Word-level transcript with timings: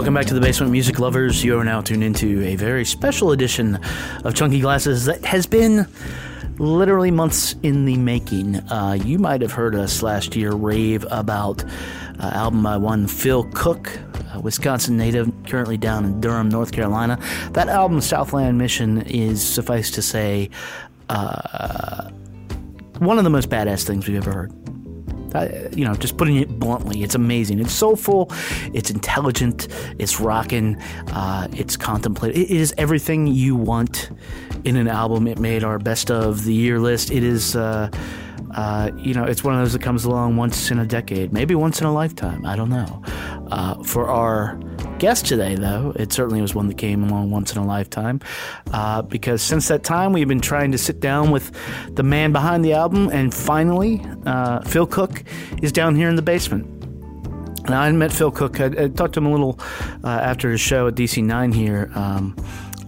Welcome 0.00 0.14
back 0.14 0.24
to 0.28 0.34
the 0.34 0.40
Basement 0.40 0.72
Music 0.72 0.98
Lovers. 0.98 1.44
You 1.44 1.58
are 1.58 1.64
now 1.64 1.82
tuned 1.82 2.02
into 2.02 2.42
a 2.42 2.56
very 2.56 2.86
special 2.86 3.32
edition 3.32 3.78
of 4.24 4.34
Chunky 4.34 4.58
Glasses 4.58 5.04
that 5.04 5.22
has 5.26 5.44
been 5.44 5.86
literally 6.56 7.10
months 7.10 7.54
in 7.62 7.84
the 7.84 7.98
making. 7.98 8.56
Uh, 8.70 8.94
you 9.04 9.18
might 9.18 9.42
have 9.42 9.52
heard 9.52 9.74
us 9.74 10.02
last 10.02 10.34
year 10.34 10.52
rave 10.52 11.04
about 11.10 11.62
uh, 12.18 12.30
album 12.32 12.62
by 12.62 12.78
one 12.78 13.08
Phil 13.08 13.44
Cook, 13.52 13.98
a 14.32 14.40
Wisconsin 14.40 14.96
native, 14.96 15.30
currently 15.46 15.76
down 15.76 16.06
in 16.06 16.18
Durham, 16.18 16.48
North 16.48 16.72
Carolina. 16.72 17.18
That 17.52 17.68
album, 17.68 18.00
Southland 18.00 18.56
Mission, 18.56 19.02
is 19.02 19.46
suffice 19.46 19.90
to 19.90 20.00
say 20.00 20.48
uh, 21.10 22.08
one 23.00 23.18
of 23.18 23.24
the 23.24 23.30
most 23.30 23.50
badass 23.50 23.86
things 23.86 24.08
we've 24.08 24.16
ever 24.16 24.32
heard. 24.32 24.79
You 25.76 25.84
know, 25.84 25.94
just 25.94 26.16
putting 26.16 26.36
it 26.36 26.58
bluntly, 26.58 27.02
it's 27.02 27.14
amazing. 27.14 27.60
It's 27.60 27.72
soulful, 27.72 28.30
it's 28.72 28.90
intelligent, 28.90 29.68
it's 29.98 30.20
rocking, 30.20 30.80
uh, 31.08 31.48
it's 31.52 31.76
contemplative. 31.76 32.36
It 32.36 32.50
is 32.50 32.74
everything 32.78 33.26
you 33.26 33.56
want 33.56 34.10
in 34.64 34.76
an 34.76 34.88
album. 34.88 35.26
It 35.26 35.38
made 35.38 35.64
our 35.64 35.78
best 35.78 36.10
of 36.10 36.44
the 36.44 36.54
year 36.54 36.78
list. 36.78 37.10
It 37.10 37.22
is, 37.22 37.56
uh, 37.56 37.90
uh, 38.54 38.90
you 38.96 39.14
know, 39.14 39.24
it's 39.24 39.44
one 39.44 39.54
of 39.54 39.60
those 39.60 39.72
that 39.72 39.82
comes 39.82 40.04
along 40.04 40.36
once 40.36 40.70
in 40.70 40.78
a 40.78 40.86
decade, 40.86 41.32
maybe 41.32 41.54
once 41.54 41.80
in 41.80 41.86
a 41.86 41.92
lifetime. 41.92 42.44
I 42.44 42.56
don't 42.56 42.70
know. 42.70 43.02
Uh, 43.50 43.82
for 43.82 44.08
our 44.08 44.58
guest 44.98 45.26
today, 45.26 45.54
though, 45.54 45.92
it 45.96 46.12
certainly 46.12 46.40
was 46.42 46.54
one 46.54 46.66
that 46.68 46.78
came 46.78 47.04
along 47.04 47.30
once 47.30 47.52
in 47.52 47.58
a 47.58 47.64
lifetime. 47.64 48.20
Uh, 48.72 49.02
because 49.02 49.42
since 49.42 49.68
that 49.68 49.84
time, 49.84 50.12
we've 50.12 50.28
been 50.28 50.40
trying 50.40 50.72
to 50.72 50.78
sit 50.78 51.00
down 51.00 51.30
with 51.30 51.52
the 51.94 52.02
man 52.02 52.32
behind 52.32 52.64
the 52.64 52.72
album, 52.72 53.08
and 53.10 53.32
finally, 53.32 54.04
uh, 54.26 54.60
Phil 54.62 54.86
Cook 54.86 55.22
is 55.62 55.72
down 55.72 55.94
here 55.94 56.08
in 56.08 56.16
the 56.16 56.22
basement. 56.22 56.66
And 57.66 57.74
I 57.74 57.92
met 57.92 58.12
Phil 58.12 58.30
Cook. 58.30 58.60
I, 58.60 58.66
I 58.66 58.88
talked 58.88 59.14
to 59.14 59.20
him 59.20 59.26
a 59.26 59.30
little 59.30 59.58
uh, 60.02 60.08
after 60.08 60.50
his 60.50 60.60
show 60.60 60.88
at 60.88 60.94
DC9 60.94 61.54
here. 61.54 61.90
Um, 61.94 62.34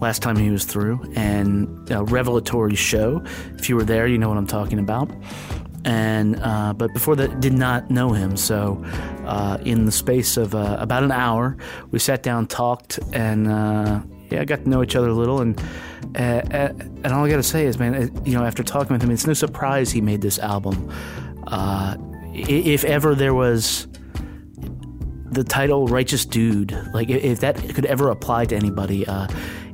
last 0.03 0.21
time 0.21 0.35
he 0.35 0.51
was 0.51 0.65
through, 0.65 1.01
and 1.15 1.89
a 1.89 2.03
revelatory 2.03 2.75
show. 2.75 3.23
If 3.57 3.69
you 3.69 3.75
were 3.75 3.85
there, 3.85 4.05
you 4.05 4.17
know 4.17 4.29
what 4.29 4.37
I'm 4.37 4.45
talking 4.45 4.77
about. 4.77 5.09
And 5.85 6.39
uh, 6.41 6.73
but 6.73 6.93
before 6.93 7.15
that 7.15 7.39
did 7.39 7.53
not 7.53 7.89
know 7.89 8.13
him. 8.13 8.37
So 8.37 8.83
uh, 9.25 9.57
in 9.65 9.85
the 9.85 9.91
space 9.91 10.37
of 10.37 10.55
uh, 10.55 10.77
about 10.79 11.03
an 11.03 11.11
hour 11.11 11.57
we 11.91 11.99
sat 11.99 12.23
down 12.23 12.47
talked 12.47 12.99
and 13.11 13.47
uh, 13.47 14.01
yeah 14.29 14.45
got 14.45 14.63
to 14.63 14.69
know 14.69 14.83
each 14.83 14.95
other 14.95 15.09
a 15.09 15.13
little. 15.13 15.41
And 15.41 15.59
uh, 16.15 16.19
uh, 16.19 16.73
and 17.03 17.07
all 17.07 17.25
I 17.25 17.29
gotta 17.29 17.43
say 17.43 17.65
is 17.65 17.79
man 17.79 18.11
you 18.25 18.33
know 18.33 18.45
after 18.45 18.63
talking 18.63 18.93
with 18.93 19.01
him 19.01 19.11
it's 19.11 19.27
no 19.27 19.33
surprise 19.33 19.91
he 19.91 19.99
made 20.01 20.21
this 20.21 20.39
album. 20.39 20.91
If 22.35 22.83
ever 22.83 23.13
there 23.13 23.33
was 23.33 23.87
the 25.31 25.43
title 25.43 25.87
righteous 25.87 26.25
dude 26.25 26.71
like 26.93 27.09
if 27.09 27.39
that 27.39 27.57
could 27.73 27.85
ever 27.85 28.09
apply 28.09 28.45
to 28.45 28.55
anybody 28.55 29.05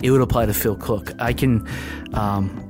it 0.01 0.11
would 0.11 0.21
apply 0.21 0.45
to 0.45 0.53
Phil 0.53 0.75
Cook 0.75 1.13
I 1.19 1.33
can 1.33 1.67
um, 2.13 2.69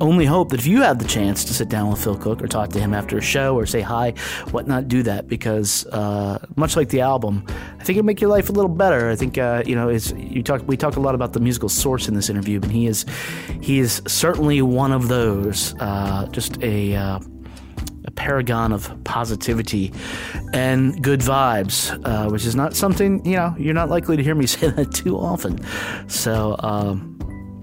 only 0.00 0.24
hope 0.24 0.50
that 0.50 0.60
if 0.60 0.66
you 0.66 0.82
have 0.82 0.98
the 0.98 1.04
chance 1.04 1.44
to 1.44 1.54
sit 1.54 1.68
down 1.68 1.90
with 1.90 2.02
Phil 2.02 2.16
Cook 2.16 2.42
or 2.42 2.48
talk 2.48 2.70
to 2.70 2.80
him 2.80 2.94
after 2.94 3.18
a 3.18 3.20
show 3.22 3.56
or 3.56 3.66
say 3.66 3.80
hi, 3.80 4.10
whatnot, 4.50 4.88
do 4.88 5.02
that 5.04 5.28
because 5.28 5.86
uh, 5.86 6.44
much 6.56 6.76
like 6.76 6.88
the 6.88 7.00
album, 7.00 7.44
I 7.48 7.84
think 7.84 7.98
it'll 7.98 8.06
make 8.06 8.20
your 8.20 8.30
life 8.30 8.48
a 8.48 8.52
little 8.52 8.70
better. 8.70 9.10
I 9.10 9.16
think 9.16 9.38
uh, 9.38 9.62
you 9.66 9.74
know 9.74 9.88
is 9.88 10.12
you 10.12 10.42
talk 10.42 10.62
we 10.66 10.76
talk 10.76 10.96
a 10.96 11.00
lot 11.00 11.14
about 11.14 11.32
the 11.32 11.40
musical 11.40 11.68
source 11.68 12.08
in 12.08 12.14
this 12.14 12.28
interview, 12.28 12.60
but 12.60 12.70
he 12.70 12.86
is 12.86 13.04
he 13.60 13.78
is 13.78 14.02
certainly 14.06 14.62
one 14.62 14.92
of 14.92 15.08
those. 15.08 15.74
Uh, 15.80 16.26
just 16.32 16.62
a 16.62 16.96
uh, 16.96 17.18
a 17.18 17.33
paragon 18.24 18.72
of 18.72 18.90
positivity 19.04 19.92
and 20.54 21.02
good 21.02 21.20
vibes, 21.20 21.92
uh, 22.06 22.30
which 22.30 22.46
is 22.46 22.56
not 22.56 22.74
something 22.74 23.22
you 23.26 23.36
know 23.36 23.54
you're 23.58 23.74
not 23.74 23.90
likely 23.90 24.16
to 24.16 24.22
hear 24.22 24.34
me 24.34 24.46
say 24.54 24.70
that 24.70 24.92
too 24.92 25.18
often. 25.18 25.54
So. 26.08 26.56
Um, 26.60 27.10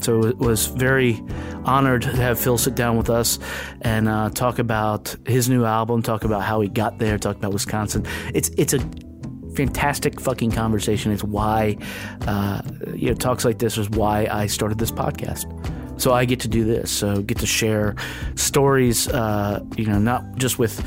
so 0.01 0.23
it 0.23 0.39
was 0.39 0.65
very 0.65 1.21
honored 1.63 2.01
to 2.01 2.09
have 2.15 2.39
Phil 2.39 2.57
sit 2.57 2.73
down 2.73 2.97
with 2.97 3.07
us 3.11 3.37
and 3.81 4.09
uh, 4.09 4.31
talk 4.31 4.57
about 4.57 5.15
his 5.27 5.47
new 5.47 5.63
album, 5.63 6.01
talk 6.01 6.23
about 6.23 6.41
how 6.41 6.59
he 6.59 6.67
got 6.69 6.97
there, 6.97 7.19
talk 7.19 7.35
about 7.35 7.53
Wisconsin. 7.53 8.03
It's 8.33 8.49
it's 8.57 8.73
a 8.73 8.79
fantastic 9.55 10.19
fucking 10.19 10.53
conversation. 10.53 11.11
It's 11.11 11.23
why 11.23 11.77
uh, 12.21 12.63
you 12.95 13.09
know 13.09 13.13
talks 13.13 13.45
like 13.45 13.59
this 13.59 13.77
is 13.77 13.91
why 13.91 14.27
I 14.31 14.47
started 14.47 14.79
this 14.79 14.91
podcast. 14.91 15.45
So 16.01 16.13
I 16.13 16.25
get 16.25 16.39
to 16.39 16.47
do 16.47 16.63
this. 16.63 16.89
So 16.89 17.21
get 17.21 17.37
to 17.39 17.45
share 17.45 17.95
stories. 18.33 19.07
Uh, 19.07 19.63
you 19.77 19.85
know, 19.85 19.99
not 19.99 20.35
just 20.35 20.57
with 20.57 20.83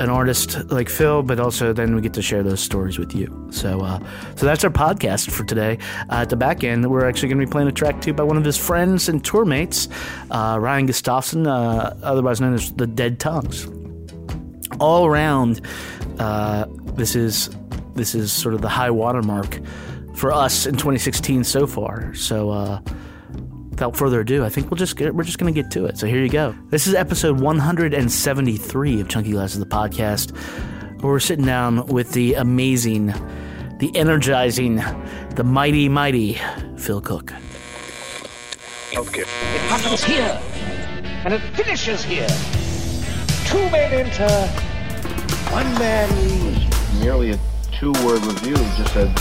an 0.00 0.08
artist 0.08 0.68
like 0.72 0.88
Phil, 0.88 1.22
but 1.22 1.38
also 1.38 1.72
then 1.72 1.94
we 1.94 2.00
get 2.00 2.14
to 2.14 2.22
share 2.22 2.42
those 2.42 2.60
stories 2.60 2.98
with 2.98 3.14
you. 3.14 3.48
So, 3.52 3.80
uh, 3.80 4.00
so 4.34 4.46
that's 4.46 4.64
our 4.64 4.70
podcast 4.70 5.30
for 5.30 5.44
today. 5.44 5.78
Uh, 6.10 6.22
at 6.22 6.30
the 6.30 6.36
back 6.36 6.64
end, 6.64 6.90
we're 6.90 7.08
actually 7.08 7.28
going 7.28 7.38
to 7.38 7.46
be 7.46 7.50
playing 7.50 7.68
a 7.68 7.72
track 7.72 8.00
too 8.00 8.12
by 8.12 8.24
one 8.24 8.36
of 8.36 8.44
his 8.44 8.56
friends 8.56 9.08
and 9.08 9.24
tour 9.24 9.44
mates, 9.44 9.88
uh, 10.32 10.58
Ryan 10.60 10.86
Gustafson, 10.86 11.46
uh, 11.46 11.96
otherwise 12.02 12.40
known 12.40 12.54
as 12.54 12.72
the 12.72 12.88
Dead 12.88 13.20
Tongues. 13.20 13.68
All 14.80 15.06
around, 15.06 15.60
uh, 16.18 16.64
this 16.94 17.14
is 17.14 17.50
this 17.94 18.16
is 18.16 18.32
sort 18.32 18.54
of 18.54 18.62
the 18.62 18.68
high 18.68 18.90
watermark 18.90 19.60
for 20.14 20.32
us 20.32 20.66
in 20.66 20.74
2016 20.74 21.44
so 21.44 21.66
far. 21.66 22.14
So 22.14 22.50
uh, 22.50 22.80
without 23.80 23.96
further 23.96 24.20
ado, 24.20 24.44
I 24.44 24.50
think 24.50 24.70
we'll 24.70 24.76
just 24.76 24.94
get, 24.94 25.14
we're 25.14 25.24
just 25.24 25.38
going 25.38 25.54
to 25.54 25.62
get 25.62 25.70
to 25.70 25.86
it. 25.86 25.96
So 25.96 26.06
here 26.06 26.22
you 26.22 26.28
go. 26.28 26.54
This 26.68 26.86
is 26.86 26.92
episode 26.92 27.40
173 27.40 29.00
of 29.00 29.08
Chunky 29.08 29.30
Glasses, 29.30 29.58
the 29.58 29.64
podcast, 29.64 30.36
where 31.00 31.14
we're 31.14 31.18
sitting 31.18 31.46
down 31.46 31.86
with 31.86 32.12
the 32.12 32.34
amazing, 32.34 33.06
the 33.78 33.90
energizing, 33.94 34.82
the 35.34 35.44
mighty, 35.44 35.88
mighty 35.88 36.38
Phil 36.76 37.00
Cook. 37.00 37.32
Okay. 38.94 39.22
It 39.22 39.60
happens 39.70 40.04
here, 40.04 40.38
and 41.24 41.32
it 41.32 41.40
finishes 41.56 42.04
here. 42.04 42.28
Two 43.46 43.70
men 43.70 43.94
enter, 43.94 44.46
one 45.52 45.64
man 45.78 46.14
leaves. 46.18 47.00
Merely 47.00 47.30
a 47.30 47.38
two-word 47.72 48.22
review 48.26 48.56
just 48.56 48.92
said, 48.92 49.18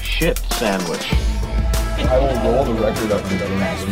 shit 0.00 0.38
sandwich. 0.38 1.12
I 2.04 2.18
will 2.18 2.52
roll 2.52 2.64
the 2.64 2.74
record 2.74 3.12
up 3.12 3.24
and 3.24 3.38
down 3.38 3.62
as 3.62 3.84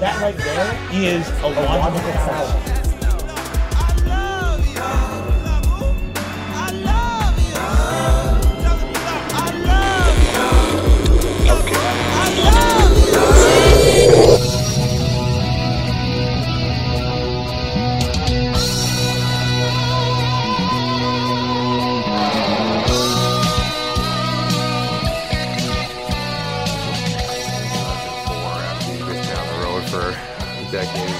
That 0.00 0.20
right 0.22 0.36
there 0.36 0.76
is 0.92 1.28
a 1.42 1.48
logical 1.48 2.12
fallacy. 2.12 2.83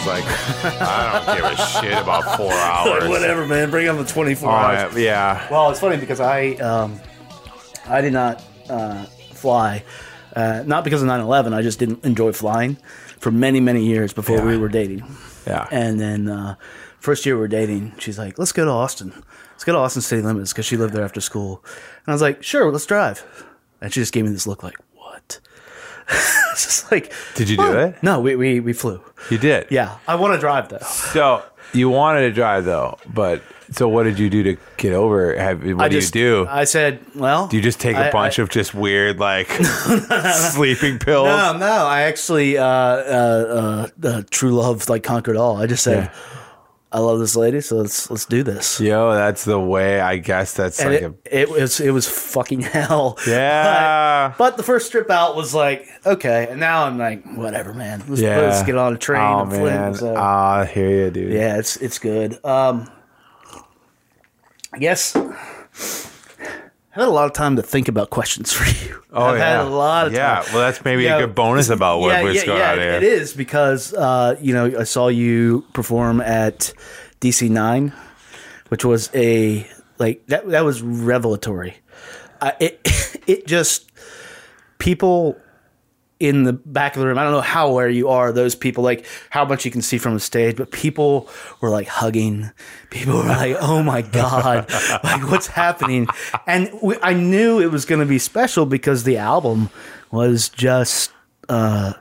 Like, 0.06 0.24
I 0.80 1.24
don't 1.26 1.36
give 1.36 1.44
a 1.44 1.56
shit 1.56 1.92
about 2.02 2.36
four 2.36 2.52
hours. 2.52 3.08
Whatever, 3.08 3.46
man. 3.46 3.70
Bring 3.70 3.88
on 3.88 3.96
the 3.96 4.04
24 4.04 4.48
Oh, 4.48 4.52
hours. 4.52 4.94
yeah, 4.94 5.00
yeah. 5.00 5.48
Well, 5.50 5.70
it's 5.70 5.80
funny 5.80 5.96
because 5.96 6.20
I 6.20 6.50
um, 6.56 7.00
I 7.86 8.00
did 8.00 8.12
not 8.12 8.42
uh, 8.68 9.04
fly, 9.34 9.84
uh, 10.36 10.62
not 10.66 10.84
because 10.84 11.02
of 11.02 11.08
9/11. 11.08 11.52
I 11.54 11.62
just 11.62 11.78
didn't 11.78 12.04
enjoy 12.04 12.32
flying 12.32 12.76
for 13.18 13.30
many 13.30 13.60
many 13.60 13.84
years 13.84 14.12
before 14.12 14.38
Yeah. 14.38 14.46
we 14.46 14.56
were 14.58 14.68
dating. 14.68 15.04
Yeah. 15.46 15.66
And 15.70 16.00
then 16.00 16.28
uh, 16.28 16.54
first 17.00 17.24
year 17.26 17.34
we 17.36 17.40
were 17.40 17.48
dating, 17.48 17.92
she's 17.98 18.18
like, 18.18 18.38
"Let's 18.38 18.52
go 18.52 18.64
to 18.64 18.70
Austin. 18.70 19.12
Let's 19.52 19.64
go 19.64 19.72
to 19.72 19.78
Austin 19.78 20.02
City 20.02 20.22
Limits 20.22 20.52
because 20.52 20.66
she 20.66 20.76
lived 20.76 20.94
there 20.94 21.04
after 21.04 21.20
school." 21.20 21.62
And 22.06 22.08
I 22.08 22.12
was 22.12 22.22
like, 22.22 22.42
"Sure, 22.42 22.70
let's 22.70 22.86
drive." 22.86 23.24
And 23.80 23.92
she 23.92 24.00
just 24.00 24.12
gave 24.12 24.24
me 24.24 24.30
this 24.30 24.46
look 24.46 24.62
like? 24.62 24.76
it's 26.52 26.64
just 26.64 26.90
like, 26.92 27.12
Did 27.34 27.48
you 27.48 27.56
do 27.56 27.62
"What?" 27.62 27.76
it? 27.76 28.02
No, 28.02 28.20
we 28.20 28.36
we 28.36 28.60
we 28.60 28.72
flew. 28.72 29.00
You 29.30 29.38
did. 29.38 29.66
Yeah, 29.70 29.98
I 30.06 30.14
want 30.16 30.34
to 30.34 30.40
drive 30.40 30.68
though. 30.68 30.78
So 30.78 31.42
you 31.72 31.88
wanted 31.88 32.20
to 32.22 32.32
drive 32.32 32.64
though, 32.64 32.98
but 33.12 33.42
so 33.70 33.88
what 33.88 34.04
did 34.04 34.18
you 34.18 34.28
do 34.28 34.42
to 34.42 34.56
get 34.76 34.92
over? 34.92 35.34
Have 35.36 35.64
what 35.64 35.80
I 35.86 35.88
do 35.88 36.00
just, 36.00 36.14
you 36.14 36.20
do? 36.20 36.46
I 36.48 36.64
said, 36.64 37.00
"Well, 37.14 37.48
do 37.48 37.56
you 37.56 37.62
just 37.62 37.80
take 37.80 37.96
a 37.96 38.08
a 38.08 38.12
bunch 38.12 38.38
of 38.38 38.50
just 38.50 38.74
weird 38.74 39.18
like 39.18 39.48
sleeping 40.34 40.98
pills? 40.98 41.26
No, 41.26 41.56
no. 41.56 41.86
I 41.86 42.02
actually, 42.02 42.58
uh, 42.58 42.64
uh, 42.64 43.88
uh, 44.04 44.06
uh, 44.06 44.22
true 44.30 44.52
love 44.52 44.88
like 44.88 45.02
conquered 45.02 45.36
all. 45.36 45.56
I 45.56 45.66
just 45.66 45.82
said, 45.82 46.04
Yeah. 46.04 46.34
I 46.94 47.00
love 47.00 47.18
this 47.18 47.34
lady, 47.34 47.60
so 47.60 47.78
let's 47.78 48.08
let's 48.08 48.24
do 48.24 48.44
this. 48.44 48.80
Yo, 48.80 49.14
that's 49.14 49.44
the 49.44 49.58
way. 49.58 50.00
I 50.00 50.16
guess 50.16 50.54
that's 50.54 50.78
And 50.80 50.90
like 50.90 51.02
it, 51.02 51.12
a 51.32 51.40
it 51.40 51.50
was 51.50 51.80
it 51.80 51.90
was 51.90 52.08
fucking 52.08 52.60
hell. 52.62 53.18
yeah. 53.26 54.28
But, 54.28 54.38
but 54.38 54.56
the 54.56 54.62
first 54.62 54.92
trip 54.92 55.10
out 55.10 55.34
was 55.34 55.52
like 55.52 55.88
okay, 56.06 56.46
and 56.48 56.60
now 56.60 56.84
I'm 56.84 56.96
like 56.96 57.24
whatever, 57.34 57.74
man. 57.74 58.04
Let's, 58.08 58.20
yeah. 58.22 58.38
let's 58.38 58.62
get 58.62 58.76
on 58.76 58.94
a 58.94 58.96
train 58.96 59.20
Oh 59.20 59.40
and 59.40 59.50
man. 59.50 59.94
So. 59.94 60.14
Ah, 60.16 60.58
I 60.60 60.66
hear 60.66 60.88
you, 61.06 61.10
dude. 61.10 61.32
yeah, 61.32 61.58
it's 61.58 61.76
it's 61.78 61.98
good. 61.98 62.38
Um, 62.44 62.88
I 64.72 64.78
guess 64.78 65.16
I 66.96 67.00
had 67.00 67.08
a 67.08 67.10
lot 67.10 67.26
of 67.26 67.32
time 67.32 67.56
to 67.56 67.62
think 67.62 67.88
about 67.88 68.10
questions 68.10 68.52
for 68.56 68.64
you. 68.86 69.02
Oh, 69.12 69.24
I've 69.26 69.38
yeah. 69.38 69.50
had 69.58 69.66
a 69.66 69.68
lot 69.68 70.06
of 70.06 70.12
Yeah, 70.12 70.40
time. 70.42 70.44
well, 70.54 70.62
that's 70.62 70.84
maybe 70.84 71.04
Yeah. 71.04 71.16
a 71.18 71.26
good 71.26 71.34
bonus 71.34 71.68
about 71.68 71.98
what 72.00 72.10
yeah, 72.10 72.22
what's 72.22 72.36
yeah, 72.40 72.46
going 72.46 72.58
yeah, 72.60 72.72
on 72.72 72.78
here. 72.78 72.92
It 72.92 73.02
is 73.02 73.32
because 73.34 73.92
uh, 73.94 74.36
you 74.40 74.54
know 74.54 74.72
I 74.78 74.84
saw 74.84 75.08
you 75.08 75.64
perform 75.72 76.20
at 76.20 76.72
DC 77.20 77.50
Nine, 77.50 77.92
which 78.68 78.84
was 78.84 79.10
a 79.14 79.66
like 79.98 80.24
that 80.26 80.48
that 80.50 80.64
was 80.64 80.82
revelatory. 80.82 81.76
Uh, 82.40 82.52
it 82.60 82.80
it 83.26 83.46
just 83.46 83.90
people 84.78 85.36
in 86.24 86.44
the 86.44 86.54
back 86.54 86.96
of 86.96 87.00
the 87.00 87.06
room. 87.06 87.18
I 87.18 87.22
don't 87.22 87.32
know 87.32 87.42
how 87.42 87.68
aware 87.68 87.88
you 87.90 88.08
are 88.08 88.32
those 88.32 88.54
people, 88.54 88.82
like 88.82 89.04
how 89.28 89.44
much 89.44 89.66
you 89.66 89.70
can 89.70 89.82
see 89.82 89.98
from 89.98 90.14
the 90.14 90.20
stage, 90.20 90.56
but 90.56 90.70
people 90.70 91.28
were 91.60 91.68
like 91.68 91.86
hugging. 91.86 92.50
People 92.88 93.16
were 93.18 93.24
like, 93.24 93.56
"Oh 93.60 93.82
my 93.82 94.00
god, 94.00 94.70
like 95.04 95.30
what's 95.30 95.48
happening?" 95.48 96.06
And 96.46 96.70
we, 96.82 96.96
I 97.02 97.12
knew 97.12 97.60
it 97.60 97.70
was 97.70 97.84
going 97.84 98.00
to 98.00 98.06
be 98.06 98.18
special 98.18 98.64
because 98.64 99.04
the 99.04 99.18
album 99.18 99.68
was 100.10 100.48
just. 100.48 101.12
uh 101.50 101.92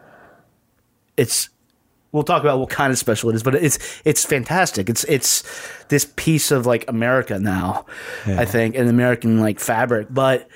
It's. 1.18 1.50
We'll 2.14 2.24
talk 2.24 2.44
about 2.44 2.60
what 2.60 2.70
kind 2.70 2.92
of 2.94 2.98
special 3.00 3.30
it 3.32 3.36
is, 3.36 3.44
but 3.44 3.56
it's 3.56 4.02
it's 4.06 4.24
fantastic. 4.24 4.88
It's 4.88 5.04
it's 5.06 5.44
this 5.90 6.06
piece 6.16 6.50
of 6.52 6.66
like 6.66 6.86
America 6.88 7.40
now, 7.40 7.86
I 8.26 8.46
think, 8.46 8.76
and 8.76 8.88
American 8.88 9.40
like 9.42 9.60
fabric, 9.60 10.08
but 10.12 10.48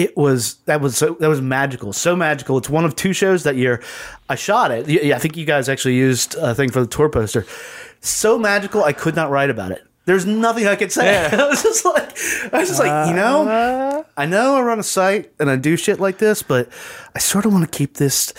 it 0.00 0.16
was 0.16 0.54
that 0.64 0.80
was 0.80 0.96
so 0.96 1.16
that 1.20 1.28
was 1.28 1.40
magical, 1.42 1.92
so 1.92 2.16
magical. 2.16 2.56
It's 2.58 2.70
one 2.70 2.84
of 2.84 2.96
two 2.96 3.12
shows 3.12 3.42
that 3.44 3.56
year. 3.56 3.82
I 4.28 4.34
shot 4.34 4.70
it. 4.70 4.88
Yeah, 4.88 5.16
I 5.16 5.18
think 5.18 5.36
you 5.36 5.44
guys 5.44 5.68
actually 5.68 5.96
used 5.96 6.34
a 6.36 6.54
thing 6.54 6.70
for 6.70 6.80
the 6.80 6.86
tour 6.86 7.08
poster. 7.08 7.44
So 8.00 8.38
magical, 8.38 8.82
I 8.82 8.92
could 8.92 9.14
not 9.14 9.30
write 9.30 9.50
about 9.50 9.72
it. 9.72 9.82
There's 10.06 10.24
nothing 10.24 10.66
I 10.66 10.76
could 10.76 10.90
say. 10.90 11.26
I 11.32 11.46
was 11.48 11.62
just 11.62 11.84
like, 11.84 12.10
I 12.52 12.58
was 12.60 12.68
just 12.68 12.80
like, 12.80 13.08
you 13.08 13.14
know, 13.14 14.04
I 14.16 14.24
know 14.26 14.56
I 14.56 14.62
run 14.62 14.78
a 14.78 14.82
site 14.82 15.30
and 15.38 15.50
I 15.50 15.56
do 15.56 15.76
shit 15.76 16.00
like 16.00 16.16
this, 16.18 16.42
but 16.42 16.68
I 17.14 17.18
sort 17.18 17.44
of 17.44 17.52
want 17.52 17.70
to 17.70 17.78
keep 17.78 17.94
this 17.98 18.32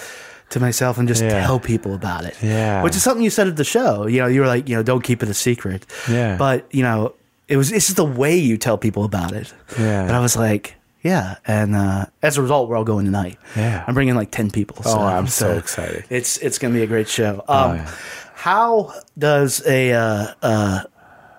to 0.49 0.59
myself 0.59 0.97
and 0.97 1.07
just 1.07 1.21
Yeah. 1.23 1.45
tell 1.45 1.59
people 1.59 1.93
about 1.93 2.25
it. 2.25 2.35
Yeah. 2.41 2.81
which 2.83 2.95
is 2.95 3.03
something 3.03 3.23
you 3.23 3.29
said 3.29 3.47
at 3.47 3.55
the 3.55 3.63
show. 3.63 4.07
You 4.07 4.21
know, 4.21 4.27
you 4.27 4.41
were 4.41 4.47
like, 4.47 4.67
you 4.67 4.75
know, 4.75 4.83
don't 4.83 5.03
keep 5.03 5.21
it 5.23 5.29
a 5.29 5.33
secret. 5.33 5.85
Yeah. 6.09 6.35
but 6.37 6.65
you 6.73 6.81
know, 6.83 7.13
it 7.47 7.57
was 7.57 7.71
it's 7.71 7.85
just 7.85 7.97
the 7.97 8.03
way 8.05 8.35
you 8.35 8.57
tell 8.57 8.77
people 8.77 9.03
about 9.05 9.31
it. 9.31 9.53
Yeah. 9.79 10.01
and 10.03 10.11
I 10.11 10.19
was 10.19 10.35
like, 10.35 10.75
yeah, 11.03 11.37
and 11.47 11.75
uh, 11.75 12.05
as 12.21 12.37
a 12.37 12.41
result, 12.41 12.69
we're 12.69 12.77
all 12.77 12.83
going 12.83 13.05
tonight. 13.05 13.39
Yeah. 13.55 13.83
I'm 13.87 13.93
bringing 13.93 14.15
like 14.15 14.31
ten 14.31 14.51
people. 14.51 14.77
Oh, 14.85 14.99
I'm 14.99 15.27
so 15.27 15.57
excited. 15.57 16.05
It's 16.09 16.37
it's 16.37 16.59
gonna 16.59 16.73
be 16.73 16.83
a 16.83 16.87
great 16.87 17.07
show. 17.07 17.43
Um, 17.47 17.77
yeah. 17.77 17.91
How 18.35 18.93
does 19.17 19.65
a 19.65 19.93
uh, 19.93 20.33
uh, 20.41 20.83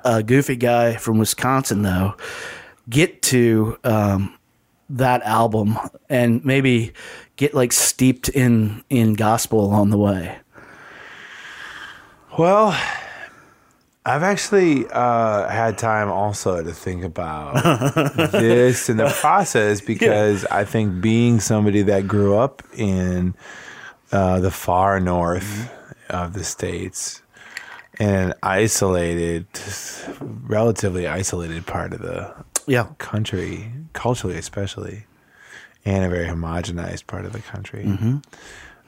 a 0.05 0.23
goofy 0.23 0.57
guy 0.57 0.97
from 0.97 1.19
Wisconsin 1.19 1.83
though 1.83 2.15
get 2.89 3.23
to 3.23 3.79
um, 3.85 4.37
that 4.91 5.23
album 5.23 5.79
and 6.09 6.45
maybe 6.45 6.93
get 7.37 7.55
like 7.55 7.73
steeped 7.73 8.29
in 8.29 8.85
in 8.91 9.15
gospel 9.15 9.65
along 9.65 9.91
the 9.91 9.99
way? 9.99 10.39
Well, 12.39 12.77
I've 14.05 14.25
actually 14.25 14.87
uh, 14.91 15.49
had 15.49 15.79
time 15.79 16.11
also 16.11 16.63
to 16.63 16.73
think 16.73 17.05
about 17.05 17.63
this 18.33 18.89
in 18.89 18.97
the 18.97 19.09
process 19.21 19.81
because 19.81 20.45
I 20.47 20.65
think 20.65 21.01
being 21.01 21.39
somebody 21.39 21.83
that 21.83 22.09
grew 22.09 22.37
up 22.37 22.63
in 22.77 23.35
uh, 24.11 24.41
the 24.41 24.51
far 24.51 24.99
north 24.99 25.71
of 26.11 26.33
the 26.33 26.43
states 26.43 27.23
and 28.01 28.33
an 28.33 28.35
isolated, 28.43 29.47
relatively 30.21 31.07
isolated 31.07 31.67
part 31.67 31.93
of 31.93 32.01
the 32.01 32.35
Yeah, 32.67 32.89
country, 32.99 33.71
culturally 33.93 34.37
especially, 34.37 35.07
and 35.85 36.05
a 36.05 36.09
very 36.09 36.27
homogenized 36.27 37.07
part 37.07 37.25
of 37.25 37.33
the 37.33 37.41
country. 37.41 37.85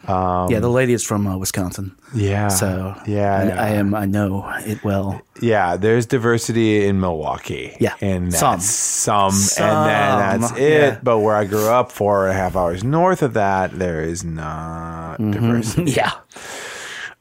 Yeah. 0.08 0.60
The 0.60 0.68
lady 0.68 0.92
is 0.92 1.04
from 1.04 1.26
uh, 1.26 1.36
Wisconsin, 1.36 1.94
Yeah. 2.14 2.48
so 2.48 2.94
yeah, 3.06 3.36
I, 3.38 3.44
yeah. 3.46 3.62
I 3.62 3.68
am. 3.70 3.94
I 3.94 4.04
know 4.06 4.44
it 4.66 4.82
well. 4.84 5.20
Yeah, 5.40 5.76
there's 5.76 6.06
diversity 6.06 6.86
in 6.86 7.00
Milwaukee. 7.00 7.76
Yeah, 7.80 7.94
and 8.00 8.30
that's 8.32 8.38
some. 8.38 8.60
some, 8.60 9.32
Some, 9.32 9.64
and 9.66 9.90
then 9.90 10.40
that's 10.40 10.52
it. 10.58 10.70
yeah. 10.94 10.98
But 11.02 11.18
where 11.20 11.34
I 11.36 11.44
grew 11.44 11.68
up, 11.68 11.90
four 11.92 12.28
and 12.28 12.36
a 12.36 12.40
half 12.40 12.56
hours 12.56 12.84
north 12.84 13.22
of 13.22 13.34
that, 13.34 13.78
there 13.78 14.02
is 14.02 14.24
not 14.24 15.16
diversity. 15.18 15.92
Yeah, 15.96 16.12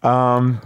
Um. 0.03 0.59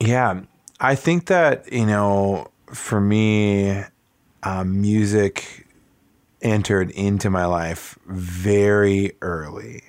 Yeah, 0.00 0.42
I 0.80 0.94
think 0.94 1.26
that 1.26 1.72
you 1.72 1.86
know, 1.86 2.48
for 2.72 3.00
me, 3.00 3.82
um, 4.42 4.80
music 4.80 5.66
entered 6.42 6.90
into 6.90 7.30
my 7.30 7.46
life 7.46 7.98
very 8.06 9.12
early. 9.22 9.82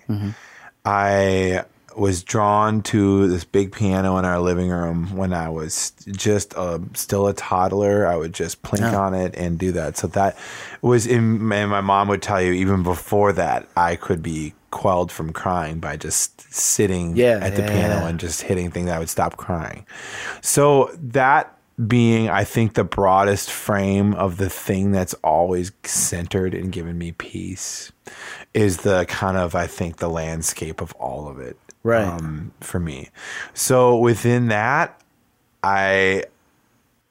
I 0.88 1.66
was 1.98 2.24
drawn 2.24 2.82
to 2.84 3.28
this 3.28 3.44
big 3.44 3.74
piano 3.74 4.18
in 4.18 4.24
our 4.24 4.40
living 4.40 4.70
room 4.70 5.18
when 5.18 5.34
I 5.34 5.50
was 5.50 5.92
just 6.12 6.54
a, 6.54 6.82
still 6.94 7.28
a 7.28 7.34
toddler. 7.34 8.08
I 8.08 8.16
would 8.16 8.34
just 8.34 8.62
plink 8.62 8.94
on 8.98 9.14
it 9.14 9.36
and 9.36 9.58
do 9.60 9.74
that. 9.74 9.98
So 9.98 10.08
that 10.08 10.38
was 10.82 11.06
in, 11.08 11.52
and 11.52 11.72
my 11.72 11.82
mom 11.82 12.08
would 12.08 12.22
tell 12.22 12.42
you 12.42 12.54
even 12.54 12.84
before 12.84 13.34
that, 13.34 13.68
I 13.76 13.98
could 13.98 14.24
be 14.24 14.54
quelled 14.72 15.12
from 15.12 15.34
crying 15.34 15.80
by 15.80 15.98
just 15.98 16.54
sitting 16.54 17.18
Yeah, 17.18 17.40
at 17.42 17.56
the 17.56 17.64
yeah, 17.64 17.68
piano 17.74 17.96
yeah. 17.96 18.08
and 18.08 18.20
just 18.20 18.44
hitting 18.44 18.72
things. 18.72 18.90
I 18.90 19.00
would 19.00 19.10
stop 19.10 19.36
crying. 19.36 19.86
So 20.42 20.92
that 20.96 21.57
being, 21.86 22.30
I 22.30 22.44
think, 22.44 22.74
the 22.74 22.84
broadest 22.84 23.52
frame 23.52 24.14
of 24.16 24.38
the 24.38 24.50
thing 24.50 24.92
that's 24.92 25.14
always 25.16 25.72
centered 25.84 26.54
and 26.54 26.72
given 26.72 26.98
me 26.98 27.12
peace 27.12 27.92
is 28.54 28.78
the 28.78 29.06
kind 29.08 29.38
of, 29.38 29.54
I 29.54 29.68
think, 29.68 29.98
the 29.98 30.10
landscape 30.10 30.82
of 30.82 30.92
all 30.94 31.28
of 31.28 31.40
it. 31.40 31.58
Right. 31.84 32.08
Um, 32.08 32.52
for 32.60 32.80
me. 32.80 33.10
So 33.54 33.98
within 33.98 34.48
that, 34.48 35.02
I 35.64 36.24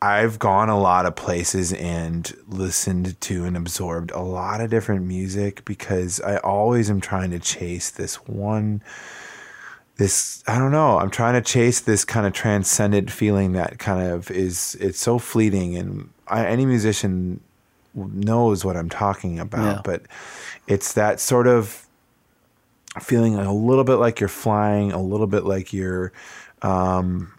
I've 0.02 0.38
gone 0.38 0.68
a 0.68 0.78
lot 0.78 1.06
of 1.06 1.16
places 1.16 1.72
and 1.72 2.30
listened 2.46 3.18
to 3.22 3.44
and 3.44 3.56
absorbed 3.56 4.10
a 4.10 4.20
lot 4.20 4.60
of 4.60 4.70
different 4.70 5.06
music 5.06 5.64
because 5.64 6.20
I 6.20 6.36
always 6.38 6.90
am 6.90 7.00
trying 7.00 7.30
to 7.30 7.38
chase 7.38 7.90
this 7.90 8.16
one 8.16 8.82
this 9.96 10.42
I 10.46 10.58
don't 10.58 10.72
know, 10.72 10.98
I'm 10.98 11.10
trying 11.10 11.34
to 11.34 11.40
chase 11.40 11.80
this 11.80 12.04
kind 12.04 12.26
of 12.26 12.32
transcendent 12.32 13.10
feeling 13.10 13.52
that 13.52 13.78
kind 13.78 14.06
of 14.10 14.30
is 14.30 14.76
it's 14.80 14.98
so 15.00 15.18
fleeting 15.18 15.76
and 15.76 16.10
I, 16.28 16.44
any 16.46 16.66
musician 16.66 17.40
knows 17.94 18.64
what 18.64 18.76
I'm 18.76 18.90
talking 18.90 19.38
about, 19.38 19.76
Yeah. 19.76 19.80
but 19.84 20.02
it's 20.66 20.92
that 20.94 21.18
sort 21.20 21.46
of 21.46 21.86
feeling 23.00 23.36
a 23.36 23.52
little 23.54 23.84
bit 23.84 23.96
like 23.96 24.20
you're 24.20 24.28
flying, 24.28 24.92
a 24.92 25.00
little 25.02 25.26
bit 25.26 25.44
like 25.44 25.72
you're 25.72 26.12
um 26.62 27.32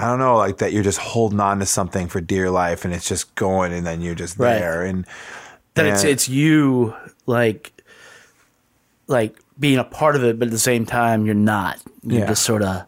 I 0.00 0.06
don't 0.06 0.20
know, 0.20 0.36
like 0.36 0.58
that 0.58 0.72
you're 0.72 0.84
just 0.84 0.98
holding 1.00 1.40
on 1.40 1.58
to 1.58 1.66
something 1.66 2.06
for 2.06 2.20
dear 2.20 2.50
life 2.50 2.84
and 2.84 2.94
it's 2.94 3.08
just 3.08 3.34
going 3.34 3.72
and 3.72 3.84
then 3.86 4.00
you're 4.00 4.14
just 4.14 4.38
Right. 4.38 4.58
there 4.58 4.82
and 4.84 5.04
that 5.74 5.86
it's 5.86 6.04
it's 6.04 6.28
you 6.28 6.94
like 7.26 7.72
like 9.08 9.36
being 9.58 9.78
a 9.78 9.84
part 9.84 10.16
of 10.16 10.24
it, 10.24 10.38
but 10.38 10.46
at 10.48 10.52
the 10.52 10.58
same 10.58 10.86
time 10.86 11.26
you're 11.26 11.34
not. 11.34 11.78
You're 12.02 12.20
Yeah. 12.20 12.26
just 12.26 12.42
sort 12.42 12.62
of 12.62 12.82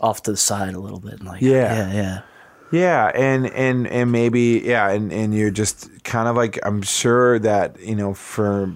off 0.00 0.22
to 0.24 0.30
the 0.32 0.36
side 0.36 0.74
a 0.74 0.80
little 0.80 1.00
bit. 1.00 1.22
Like 1.22 1.40
Yeah. 1.42 1.88
yeah, 1.90 1.92
yeah. 1.92 2.20
Yeah, 2.70 3.06
and 3.14 3.46
and 3.46 3.86
and 3.86 4.12
maybe 4.12 4.62
yeah, 4.64 4.90
and 4.90 5.10
and 5.12 5.34
you're 5.34 5.50
just 5.50 5.88
kind 6.04 6.28
of 6.28 6.36
like 6.36 6.58
I'm 6.64 6.82
sure 6.82 7.38
that 7.38 7.80
you 7.80 7.94
know 7.94 8.12
for 8.12 8.72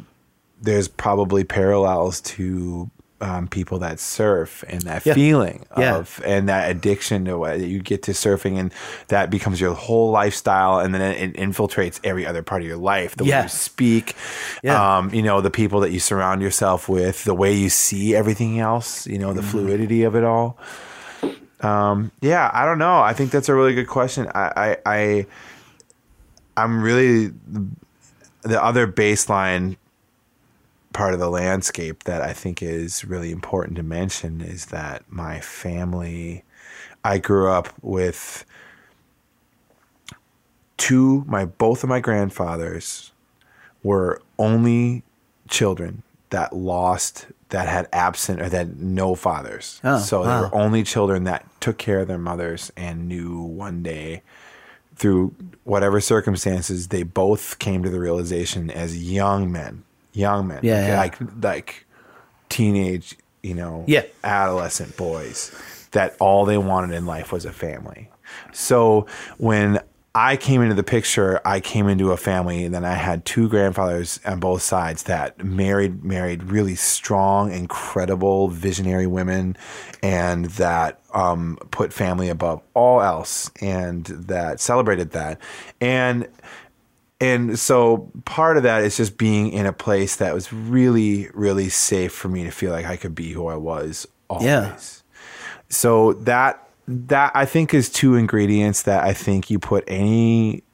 there's 0.63 0.89
probably 0.89 1.45
parallels 1.45 2.21
to 2.23 2.91
um, 3.23 3.47
people 3.49 3.79
that 3.79 3.99
surf 4.01 4.65
and 4.69 4.83
that 4.83 5.07
Yeah. 5.07 5.15
feeling 5.15 5.65
Yeah. 5.79 5.97
of 5.97 6.21
and 6.27 6.49
that 6.49 6.71
addiction 6.71 7.25
to 7.27 7.39
what 7.39 7.61
you 7.61 7.81
get 7.81 8.03
to 8.03 8.11
surfing 8.13 8.59
and 8.59 8.75
that 9.09 9.31
becomes 9.31 9.61
your 9.61 9.73
whole 9.75 10.11
lifestyle 10.11 10.81
and 10.81 10.93
then 10.93 11.01
it 11.01 11.35
infiltrates 11.37 12.01
every 12.03 12.27
other 12.27 12.43
part 12.43 12.63
of 12.63 12.69
your 12.69 12.77
life 12.77 13.15
the 13.17 13.23
way 13.25 13.31
you 13.45 13.49
speak 13.49 14.17
Yeah. 14.63 14.99
um, 14.99 15.15
you 15.15 15.23
know 15.23 15.41
the 15.41 15.51
people 15.51 15.79
that 15.81 15.93
you 15.93 16.01
surround 16.01 16.43
yourself 16.43 16.89
with 16.89 17.23
the 17.25 17.35
way 17.35 17.53
you 17.55 17.69
see 17.71 18.15
everything 18.17 18.59
else 18.59 19.07
you 19.07 19.19
know 19.19 19.33
the 19.33 19.43
fluidity 19.43 20.03
of 20.03 20.17
it 20.17 20.25
all 20.25 20.59
um, 21.61 22.11
yeah, 22.21 22.51
I 22.53 22.65
don't 22.65 22.79
know. 22.79 22.99
I 23.01 23.13
think 23.13 23.31
that's 23.31 23.49
a 23.49 23.55
really 23.55 23.73
good 23.73 23.87
question. 23.87 24.27
I, 24.35 24.51
I, 24.57 24.77
I 24.85 25.27
I'm 26.57 26.83
really 26.83 27.29
the 28.43 28.61
other 28.61 28.89
baseline 28.89 29.77
part 30.93 31.15
of 31.15 31.21
the 31.21 31.31
landscape 31.31 32.05
that 32.05 32.23
I 32.23 32.33
think 32.33 32.63
is 32.63 33.05
really 33.05 33.31
important 33.31 33.77
to 33.77 33.83
mention 33.83 34.41
is 34.41 34.67
that 34.67 35.05
my 35.09 35.41
family, 35.41 36.45
I 37.05 37.19
grew 37.19 37.51
up 37.51 37.69
with 37.83 38.45
two, 40.77 41.25
my 41.27 41.45
both 41.45 41.83
of 41.83 41.89
my 41.89 42.01
grandfathers 42.01 43.13
were 43.83 44.21
only 44.39 45.03
children 45.49 46.03
that 46.31 46.55
lost 46.55 47.27
that 47.51 47.69
had 47.69 47.87
absent 47.93 48.41
or 48.41 48.49
that 48.49 48.77
no 48.77 49.15
fathers. 49.15 49.81
Oh, 49.85 49.99
so 49.99 50.23
they 50.23 50.29
wow. 50.29 50.43
were 50.43 50.55
only 50.55 50.83
children 50.83 51.25
that 51.25 51.47
took 51.61 51.79
care 51.79 52.01
of 52.01 52.09
their 52.09 52.19
mothers 52.19 52.73
and 52.77 53.07
knew 53.07 53.41
one 53.41 53.83
day 53.83 54.23
through 54.97 55.35
whatever 55.65 56.01
circumstances, 56.01 56.89
they 56.89 57.03
both 57.03 57.59
came 57.59 57.83
to 57.83 57.91
the 57.91 58.01
realization 58.01 58.71
as 58.71 58.97
young 59.03 59.51
men, 59.51 59.85
young 60.13 60.47
men, 60.49 60.61
Yeah, 60.63 60.87
yeah. 60.89 60.99
like 60.99 61.17
like 61.41 61.87
teenage, 62.49 63.17
you 63.43 63.55
know, 63.55 63.85
Yeah. 63.87 64.03
adolescent 64.25 64.97
boys, 64.97 65.51
that 65.93 66.17
all 66.21 66.45
they 66.45 66.59
wanted 66.59 66.95
in 66.95 67.07
life 67.07 67.33
was 67.33 67.45
a 67.45 67.53
family. 67.53 68.11
So 68.53 69.07
when 69.39 69.81
I 70.15 70.37
came 70.37 70.61
into 70.61 70.75
the 70.75 70.83
picture, 70.83 71.41
I 71.43 71.61
came 71.61 71.89
into 71.89 72.13
a 72.13 72.19
family, 72.19 72.65
and 72.67 72.75
then 72.75 72.85
I 72.85 72.93
had 72.95 73.25
two 73.25 73.49
grandfathers 73.49 74.21
on 74.27 74.41
both 74.41 74.61
sides 74.61 75.05
that 75.05 75.43
married 75.43 76.05
married 76.05 76.45
really 76.45 76.75
strong, 76.75 77.51
incredible, 77.51 78.49
visionary 78.49 79.07
women, 79.07 79.57
and 80.03 80.47
that 80.57 81.01
um, 81.15 81.57
put 81.71 81.95
family 81.95 82.29
above 82.29 82.61
all 82.75 83.01
else, 83.01 83.51
and 83.63 84.05
that 84.05 84.61
celebrated 84.61 85.13
that, 85.13 85.39
and 85.81 86.29
and 87.23 87.57
so 87.57 88.11
part 88.25 88.57
of 88.57 88.65
that 88.65 88.83
is 88.83 88.97
just 88.97 89.17
being 89.17 89.53
in 89.53 89.65
a 89.65 89.73
place 89.73 90.17
that 90.17 90.35
was 90.35 90.53
really, 90.53 91.29
really 91.35 91.69
safe 91.69 92.13
for 92.13 92.29
me 92.29 92.43
to 92.43 92.51
feel 92.51 92.73
like 92.73 92.85
I 92.85 92.97
could 92.97 93.15
be 93.15 93.31
who 93.31 93.47
I 93.47 93.55
was 93.55 94.09
always. 94.29 94.45
Yeah. 94.45 94.77
So 95.69 96.15
that 96.15 96.69
that 96.89 97.31
I 97.37 97.45
think 97.45 97.75
is 97.75 97.89
two 97.89 98.17
ingredients 98.17 98.83
that 98.83 99.05
I 99.05 99.13
think 99.13 99.51
you 99.51 99.61
put 99.61 99.85
any 99.87 100.65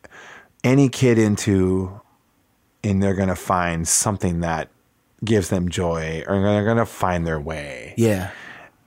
any 0.64 0.88
kid 0.88 1.19
into 1.19 2.00
and 2.83 3.02
they're 3.02 3.14
gonna 3.14 3.37
find 3.37 3.87
something 3.87 4.40
that 4.40 4.71
gives 5.23 5.50
them 5.50 5.69
joy 5.69 6.25
or 6.26 6.40
they're 6.40 6.64
gonna 6.64 6.87
find 6.87 7.26
their 7.26 7.38
way. 7.38 7.93
Yeah. 7.99 8.31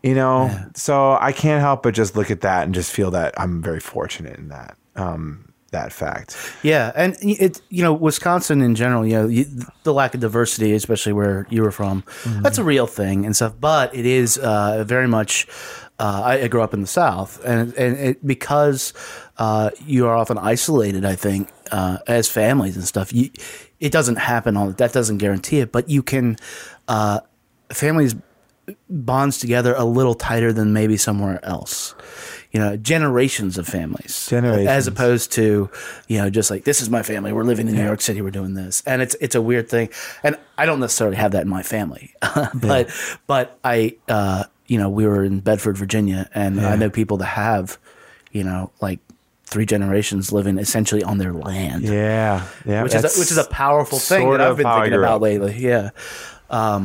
You 0.01 0.15
know? 0.15 0.49
So 0.73 1.15
I 1.21 1.31
can't 1.31 1.61
help 1.61 1.83
but 1.83 1.93
just 1.93 2.15
look 2.15 2.31
at 2.31 2.41
that 2.41 2.63
and 2.63 2.73
just 2.73 2.91
feel 2.91 3.11
that 3.11 3.39
I'm 3.39 3.61
very 3.61 3.79
fortunate 3.79 4.39
in 4.39 4.47
that. 4.47 4.77
Um 4.95 5.50
that 5.71 5.91
fact. 5.91 6.37
Yeah, 6.63 6.91
and 6.95 7.15
it 7.21 7.61
you 7.69 7.83
know 7.83 7.93
Wisconsin 7.93 8.61
in 8.61 8.75
general, 8.75 9.05
you 9.05 9.13
know 9.13 9.27
you, 9.27 9.45
the 9.83 9.93
lack 9.93 10.13
of 10.13 10.19
diversity, 10.21 10.73
especially 10.73 11.13
where 11.13 11.47
you 11.49 11.63
were 11.63 11.71
from, 11.71 12.03
that's 12.41 12.57
a 12.57 12.63
real 12.63 12.87
thing 12.87 13.25
and 13.25 13.35
stuff. 13.35 13.53
But 13.59 13.95
it 13.95 14.05
is 14.05 14.37
uh, 14.37 14.83
very 14.85 15.07
much. 15.07 15.47
Uh, 15.99 16.21
I, 16.25 16.41
I 16.43 16.47
grew 16.47 16.63
up 16.63 16.73
in 16.73 16.81
the 16.81 16.87
South, 16.87 17.43
and 17.45 17.73
and 17.75 17.97
it, 17.97 18.25
because 18.25 18.93
uh, 19.37 19.69
you 19.85 20.07
are 20.07 20.15
often 20.15 20.37
isolated, 20.37 21.05
I 21.05 21.15
think 21.15 21.49
uh, 21.71 21.99
as 22.07 22.27
families 22.27 22.75
and 22.75 22.85
stuff, 22.85 23.13
you, 23.13 23.29
it 23.79 23.91
doesn't 23.91 24.17
happen 24.17 24.57
all. 24.57 24.71
That 24.71 24.93
doesn't 24.93 25.17
guarantee 25.17 25.59
it, 25.59 25.71
but 25.71 25.89
you 25.89 26.03
can. 26.03 26.37
Uh, 26.87 27.19
families 27.71 28.15
bonds 28.89 29.39
together 29.39 29.73
a 29.75 29.85
little 29.85 30.13
tighter 30.13 30.53
than 30.53 30.73
maybe 30.73 30.97
somewhere 30.97 31.43
else. 31.43 31.95
You 32.51 32.59
know, 32.59 32.75
generations 32.75 33.57
of 33.57 33.65
families, 33.65 34.27
Generations. 34.29 34.67
as 34.67 34.85
opposed 34.87 35.31
to 35.33 35.69
you 36.07 36.17
know 36.17 36.29
just 36.29 36.51
like 36.51 36.65
this 36.65 36.81
is 36.81 36.89
my 36.89 37.01
family. 37.01 37.31
We're 37.31 37.45
living 37.45 37.67
in 37.69 37.75
New 37.75 37.83
York 37.85 38.01
City. 38.01 38.21
We're 38.21 38.29
doing 38.31 38.55
this, 38.55 38.83
and 38.85 39.01
it's 39.01 39.15
it's 39.21 39.35
a 39.35 39.41
weird 39.41 39.69
thing. 39.69 39.87
And 40.21 40.37
I 40.57 40.65
don't 40.65 40.81
necessarily 40.81 41.15
have 41.15 41.31
that 41.31 41.43
in 41.43 41.47
my 41.49 41.63
family, 41.63 42.13
but 42.53 42.89
but 43.25 43.57
I 43.63 43.95
uh, 44.09 44.43
you 44.67 44.77
know 44.77 44.89
we 44.89 45.05
were 45.07 45.23
in 45.23 45.39
Bedford, 45.39 45.77
Virginia, 45.77 46.29
and 46.33 46.59
I 46.59 46.75
know 46.75 46.89
people 46.89 47.15
that 47.17 47.25
have 47.27 47.77
you 48.33 48.43
know 48.43 48.71
like 48.81 48.99
three 49.45 49.65
generations 49.65 50.31
living 50.33 50.57
essentially 50.57 51.03
on 51.03 51.17
their 51.19 51.33
land 51.33 51.83
Yeah. 51.83 52.45
Yeah. 52.65 52.83
which 52.83 52.95
is 52.95 53.03
a, 53.03 53.19
which 53.19 53.31
is 53.31 53.37
a 53.37 53.43
powerful 53.49 53.97
thing 53.99 54.29
that 54.31 54.39
I've 54.41 54.55
been 54.57 54.65
thinking 54.65 54.93
about 54.93 55.19
lately. 55.21 55.57
Yeah, 55.57 55.89
That 56.49 56.83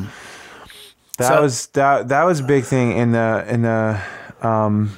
So- 1.18 1.42
was 1.42 1.66
that 1.68 2.08
that 2.08 2.25
was 2.25 2.40
a 2.40 2.44
big 2.44 2.64
thing 2.64 2.92
in 2.96 3.12
the 3.12 3.44
in 3.49 3.62
the 3.62 4.00
um 4.42 4.96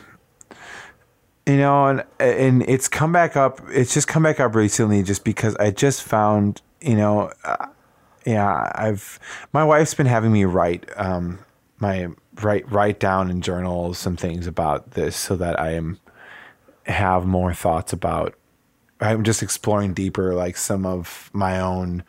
you 1.49 1.57
know 1.57 1.87
and 1.87 2.05
and 2.19 2.63
it's 2.63 2.89
come 2.89 3.13
back 3.13 3.37
up 3.37 3.61
it's 3.71 3.95
just 3.95 4.07
come 4.07 4.23
back 4.23 4.39
up 4.39 4.55
recently 4.55 5.03
just 5.03 5.25
because 5.25 5.57
I 5.57 5.71
just 5.71 6.03
found 6.03 6.63
you 6.81 6.95
know 6.95 7.33
uh, 7.45 7.67
yeah 8.27 8.71
I've 8.75 9.19
my 9.53 9.65
wife's 9.65 9.95
been 9.95 10.07
having 10.07 10.33
me 10.33 10.45
write 10.45 10.89
um 10.97 11.41
my 11.79 12.09
write 12.43 12.71
write 12.71 13.01
down 13.01 13.31
in 13.31 13.41
journals 13.41 13.99
some 13.99 14.17
things 14.17 14.47
about 14.47 14.93
this 14.93 15.17
so 15.17 15.37
that 15.37 15.59
I 15.59 15.73
am 15.73 15.99
have 16.87 17.27
more 17.27 17.55
thoughts 17.55 17.93
about 17.93 18.35
I'm 19.01 19.25
just 19.25 19.43
exploring 19.43 19.95
deeper 19.95 20.35
like 20.35 20.57
some 20.57 20.85
of 20.85 21.31
my 21.33 21.61
own 21.61 22.05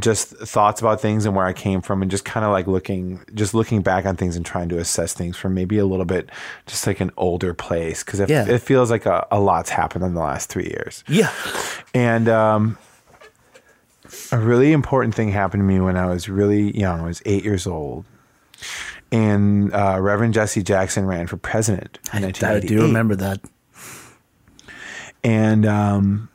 just 0.00 0.30
thoughts 0.38 0.80
about 0.80 1.00
things 1.00 1.24
and 1.24 1.36
where 1.36 1.46
I 1.46 1.52
came 1.52 1.80
from 1.80 2.02
and 2.02 2.10
just 2.10 2.24
kind 2.24 2.44
of 2.44 2.50
like 2.50 2.66
looking 2.66 3.20
just 3.32 3.54
looking 3.54 3.80
back 3.80 4.06
on 4.06 4.16
things 4.16 4.34
and 4.34 4.44
trying 4.44 4.68
to 4.70 4.78
assess 4.78 5.12
things 5.12 5.36
from 5.36 5.54
maybe 5.54 5.78
a 5.78 5.86
little 5.86 6.04
bit 6.04 6.30
just 6.66 6.84
like 6.86 6.98
an 7.00 7.12
older 7.16 7.54
place 7.54 8.02
because 8.02 8.18
it, 8.18 8.28
Yeah. 8.28 8.44
it 8.48 8.58
feels 8.60 8.90
like 8.90 9.06
a, 9.06 9.24
a 9.30 9.38
lot's 9.38 9.70
happened 9.70 10.04
in 10.04 10.14
the 10.14 10.20
last 10.20 10.48
three 10.50 10.64
years 10.66 11.04
yeah, 11.06 11.30
and 11.94 12.28
um, 12.28 12.76
a 14.32 14.38
really 14.38 14.72
important 14.72 15.14
thing 15.14 15.30
happened 15.30 15.60
to 15.60 15.64
me 15.64 15.78
when 15.78 15.96
I 15.96 16.06
was 16.06 16.28
really 16.28 16.76
young 16.76 17.00
I 17.00 17.04
was 17.06 17.22
eight 17.24 17.44
years 17.44 17.64
old 17.66 18.04
and 19.12 19.72
uh, 19.72 19.98
Reverend 20.00 20.34
Jesse 20.34 20.64
Jackson 20.64 21.06
ran 21.06 21.28
for 21.28 21.36
president 21.36 22.00
in 22.12 22.24
I, 22.24 22.32
I 22.42 22.58
do 22.58 22.82
remember 22.82 23.14
that. 23.14 23.40
and 25.22 25.64
um, 25.66 26.28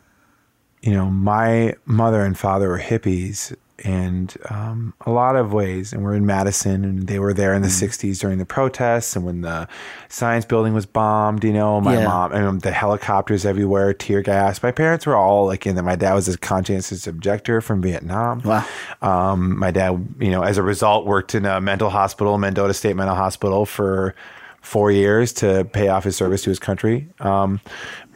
you 0.81 0.91
know 0.93 1.09
my 1.09 1.73
mother 1.85 2.21
and 2.21 2.37
father 2.37 2.69
were 2.69 2.79
hippies 2.79 3.55
and 3.85 4.35
um, 4.49 4.93
a 5.05 5.09
lot 5.11 5.37
of 5.37 5.53
ways 5.53 5.93
and 5.93 6.03
we're 6.03 6.13
in 6.13 6.25
madison 6.25 6.83
and 6.83 7.07
they 7.07 7.17
were 7.17 7.33
there 7.33 7.53
in 7.53 7.61
the 7.61 7.69
Mm. 7.69 7.87
60s 7.87 8.19
during 8.19 8.37
the 8.37 8.45
protests 8.45 9.15
and 9.15 9.25
when 9.25 9.39
the 9.39 9.69
science 10.09 10.43
building 10.43 10.73
was 10.73 10.85
bombed 10.85 11.45
you 11.45 11.53
know 11.53 11.79
my 11.79 11.93
Yeah. 11.97 12.03
mom 12.05 12.33
and 12.33 12.61
the 12.61 12.71
helicopters 12.71 13.45
everywhere 13.45 13.93
tear 13.93 14.21
gas 14.21 14.61
my 14.61 14.71
parents 14.71 15.05
were 15.05 15.15
all 15.15 15.45
like 15.45 15.65
in 15.65 15.75
there 15.75 15.83
my 15.83 15.95
dad 15.95 16.13
was 16.13 16.27
a 16.27 16.37
conscientious 16.37 17.07
objector 17.07 17.61
from 17.61 17.81
vietnam 17.81 18.41
Wow. 18.43 18.65
um, 19.01 19.57
my 19.57 19.71
dad, 19.71 20.05
you 20.19 20.29
know, 20.31 20.41
as 20.43 20.57
a 20.57 20.63
result, 20.63 21.05
worked 21.05 21.33
in 21.33 21.45
a 21.45 21.61
mental 21.61 21.89
hospital, 21.89 22.37
Mendota 22.37 22.73
State 22.73 22.95
Mental 22.97 23.15
Hospital, 23.15 23.65
for 23.65 24.13
four 24.61 24.91
years 24.91 25.31
to 25.33 25.63
pay 25.71 25.87
off 25.87 26.03
his 26.03 26.17
service 26.17 26.41
to 26.43 26.49
his 26.49 26.59
country. 26.59 27.07
Um, 27.21 27.61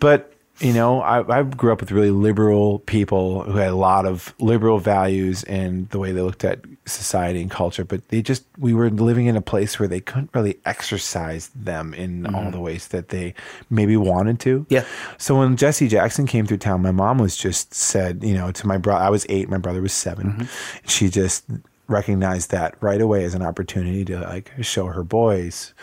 but 0.01 0.32
you 0.59 0.71
know, 0.71 1.01
I, 1.01 1.39
I 1.39 1.43
grew 1.43 1.73
up 1.73 1.79
with 1.79 1.91
really 1.91 2.11
liberal 2.11 2.79
people 2.79 3.43
who 3.43 3.57
had 3.57 3.69
a 3.69 3.75
lot 3.75 4.05
of 4.05 4.35
liberal 4.39 4.77
values 4.77 5.43
and 5.43 5.89
the 5.89 5.97
way 5.97 6.11
they 6.11 6.21
looked 6.21 6.43
at 6.43 6.59
society 6.85 7.41
and 7.41 7.49
culture. 7.49 7.83
But 7.83 8.07
they 8.09 8.21
just, 8.21 8.45
we 8.59 8.73
were 8.73 8.91
living 8.91 9.25
in 9.25 9.35
a 9.35 9.41
place 9.41 9.79
where 9.79 9.87
they 9.87 9.99
couldn't 9.99 10.29
really 10.33 10.59
exercise 10.65 11.49
them 11.55 11.93
in 11.95 12.33
all 12.35 12.51
the 12.51 12.59
ways 12.59 12.89
that 12.89 13.09
they 13.09 13.33
maybe 13.71 13.97
wanted 13.97 14.39
to. 14.41 14.65
Yeah. 14.69 14.85
So 15.17 15.39
when 15.39 15.57
Jesse 15.57 15.87
Jackson 15.87 16.27
came 16.27 16.45
through 16.45 16.57
town, 16.57 16.83
my 16.83 16.91
mom 16.91 17.17
was 17.17 17.35
just 17.35 17.73
said, 17.73 18.23
you 18.23 18.35
know, 18.35 18.51
to 18.51 18.67
my 18.67 18.77
brother, 18.77 19.03
I 19.03 19.09
was 19.09 19.25
eight, 19.29 19.49
my 19.49 19.57
brother 19.57 19.81
was 19.81 19.93
7 19.93 20.47
She 20.85 21.09
just 21.09 21.45
recognized 21.87 22.51
that 22.51 22.75
right 22.79 23.01
away 23.01 23.23
as 23.23 23.33
an 23.33 23.41
opportunity 23.41 24.05
to 24.05 24.19
like 24.21 24.51
show 24.61 24.85
her 24.85 25.03
boys 25.03 25.73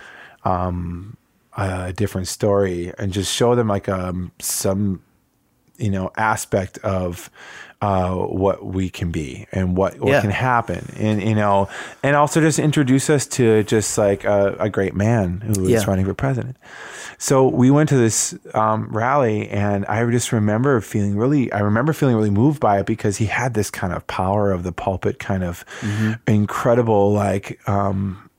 um, 0.45 1.17
a 1.61 1.93
different 1.93 2.29
story 2.29 2.93
and 2.99 3.13
just 3.13 3.33
show 3.33 3.55
them 3.55 3.69
like 3.69 3.89
um, 3.89 4.33
some, 4.41 5.03
you 5.79 5.91
know, 5.91 6.11
aspect 6.17 6.79
of 6.79 7.31
uh, 7.83 8.15
what 8.15 8.63
we 8.65 8.91
can 8.91 9.11
be 9.11 9.47
and 9.53 9.75
what, 9.77 9.99
what 10.01 10.11
Yeah. 10.11 10.21
can 10.21 10.31
happen. 10.31 10.85
And, 10.99 11.23
you 11.23 11.35
know, 11.35 11.69
and 12.03 12.15
also 12.15 12.41
just 12.41 12.59
introduce 12.59 13.09
us 13.09 13.27
to 13.29 13.63
just 13.65 13.97
like 13.97 14.25
a, 14.25 14.55
a 14.61 14.69
great 14.69 14.95
man 14.95 15.41
who 15.41 15.65
is 15.65 15.71
Yeah. 15.71 15.85
running 15.87 16.05
for 16.05 16.13
president. 16.15 16.57
So 17.17 17.49
we 17.49 17.71
went 17.71 17.89
to 17.91 17.97
this 17.97 18.35
um, 18.55 18.89
rally, 18.91 19.49
and 19.49 19.85
I 19.87 20.05
just 20.11 20.33
remember 20.33 20.81
feeling 20.81 21.17
really, 21.17 21.53
I 21.53 21.61
remember 21.61 21.93
feeling 21.93 22.17
really 22.17 22.31
moved 22.31 22.61
by 22.61 22.81
it 22.81 22.87
because 22.87 23.19
he 23.19 23.27
had 23.27 23.53
this 23.55 23.71
kind 23.71 23.93
of 23.93 24.07
power 24.07 24.53
of 24.53 24.63
the 24.63 24.73
pulpit, 24.73 25.19
kind 25.19 25.45
of 25.45 25.65
Mm-hmm. 25.81 26.13
incredible, 26.27 27.13
like, 27.13 27.61
um, 27.69 28.30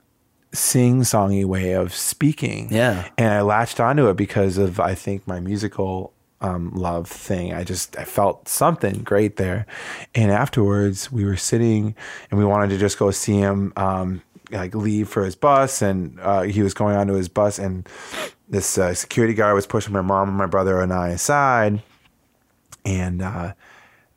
sing 0.54 1.02
songy 1.02 1.46
way 1.46 1.74
of 1.74 1.94
speaking. 1.94 2.68
Yeah. 2.72 3.08
And 3.18 3.34
I 3.34 3.42
latched 3.42 3.80
onto 3.80 4.10
it 4.10 4.16
because 4.16 4.58
of, 4.58 4.80
I 4.80 4.96
think, 4.96 5.28
my 5.28 5.40
musical 5.40 6.14
um, 6.42 6.72
love 6.74 7.08
thing. 7.08 7.54
I 7.54 7.64
just, 7.64 7.98
I 7.98 8.04
felt 8.04 8.48
something 8.48 9.04
great 9.04 9.38
there. 9.38 9.66
And 10.16 10.32
afterwards, 10.32 11.12
we 11.12 11.24
were 11.24 11.38
sitting 11.38 11.96
and 12.30 12.40
we 12.40 12.46
wanted 12.46 12.70
to 12.72 12.78
just 12.78 12.98
go 12.98 13.12
see 13.12 13.38
him. 13.38 13.74
Um, 13.76 14.22
like 14.52 14.76
leave 14.76 15.08
for 15.08 15.24
his 15.24 15.36
bus 15.36 15.82
and 15.82 16.20
uh, 16.20 16.42
he 16.42 16.62
was 16.62 16.74
going 16.74 16.96
onto 16.96 17.14
his 17.14 17.30
bus 17.30 17.58
and 17.58 17.88
this 18.50 18.78
uh, 18.78 18.94
security 18.94 19.34
guard 19.34 19.56
was 19.56 19.66
pushing 19.66 19.94
my 19.94 20.02
mom 20.02 20.28
and 20.28 20.38
my 20.38 20.46
brother 20.46 20.82
and 20.82 20.92
I 20.92 21.10
aside 21.10 21.82
and 22.84 23.22
uh, 23.22 23.54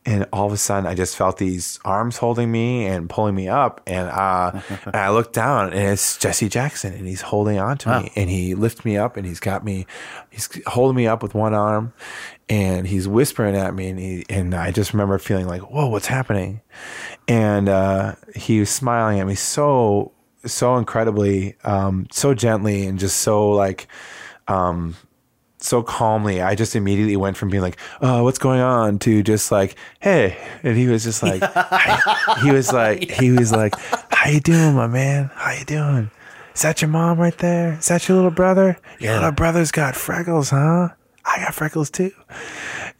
and 0.07 0.27
all 0.33 0.47
of 0.47 0.53
a 0.53 0.57
sudden 0.57 0.87
I 0.87 0.95
just 0.95 1.17
felt 1.17 1.39
these 1.39 1.79
arms 1.85 2.19
holding 2.19 2.53
me 2.53 2.87
and 2.87 3.09
pulling 3.09 3.35
me 3.35 3.49
up 3.49 3.81
and 3.87 4.09
uh, 4.09 4.61
and 4.87 4.97
I 4.97 5.11
looked 5.11 5.33
down 5.33 5.73
and 5.73 5.93
it's 5.93 6.19
Jesse 6.19 6.49
Jackson 6.49 6.93
and 6.93 7.07
he's 7.07 7.23
holding 7.23 7.59
on 7.59 7.79
to 7.79 8.01
me 8.01 8.13
and 8.15 8.29
he 8.29 8.55
lifts 8.55 8.85
me 8.85 8.97
up 8.97 9.17
and 9.17 9.27
he's 9.27 9.41
got 9.41 9.65
me 9.65 9.87
he's 10.31 10.49
holding 10.67 10.97
me 10.97 11.07
up 11.07 11.23
with 11.23 11.35
one 11.35 11.55
arm 11.55 11.93
and 12.49 12.87
he's 12.87 13.09
whispering 13.09 13.57
at 13.57 13.75
me 13.75 13.89
and 13.89 13.99
he 13.99 14.25
and 14.29 14.55
I 14.55 14.71
just 14.71 14.93
remember 14.93 15.19
feeling 15.19 15.47
like 15.47 15.63
whoa 15.63 15.89
what's 15.89 16.07
happening? 16.07 16.61
And 17.27 17.69
uh, 17.69 18.17
he 18.35 18.61
was 18.61 18.71
smiling 18.71 19.21
at 19.21 19.27
me 19.27 19.35
so 19.35 20.13
so 20.45 20.77
incredibly 20.77 21.57
um, 21.65 22.07
so 22.11 22.35
gently 22.35 22.87
and 22.87 22.99
just 22.99 23.21
so 23.21 23.51
like 23.51 23.89
so 25.65 25.83
calmly. 25.83 26.41
I 26.43 26.55
just 26.55 26.77
immediately 26.77 27.17
went 27.17 27.37
from 27.37 27.49
being 27.51 27.63
like, 27.63 27.79
"Oh, 28.01 28.23
what's 28.25 28.39
going 28.39 28.61
on?" 28.61 28.99
to 29.01 29.23
just 29.23 29.51
like, 29.51 29.77
"Hey," 30.01 30.37
and 30.63 30.77
he 30.77 30.87
was 30.87 31.05
just 31.05 31.23
like, 31.23 31.43
he 32.43 32.51
was 32.51 32.73
like, 32.73 33.11
he 33.11 33.31
was 33.31 33.51
like, 33.53 33.75
"How 34.11 34.31
you 34.31 34.41
doing, 34.41 34.75
my 34.75 34.87
man? 34.87 35.31
How 35.35 35.53
you 35.53 35.65
doing? 35.65 36.11
Is 36.55 36.63
that 36.63 36.81
your 36.83 36.89
mom 36.91 37.19
right 37.19 37.37
there? 37.39 37.75
Is 37.75 37.87
that 37.89 38.09
your 38.09 38.17
little 38.17 38.31
brother? 38.31 38.79
Your 39.01 39.13
Yeah. 39.13 39.19
little 39.19 39.33
brother's 39.33 39.71
got 39.73 39.97
freckles, 39.97 40.51
huh? 40.51 40.91
I 41.25 41.39
got 41.39 41.55
freckles 41.55 41.91
too." 41.91 42.13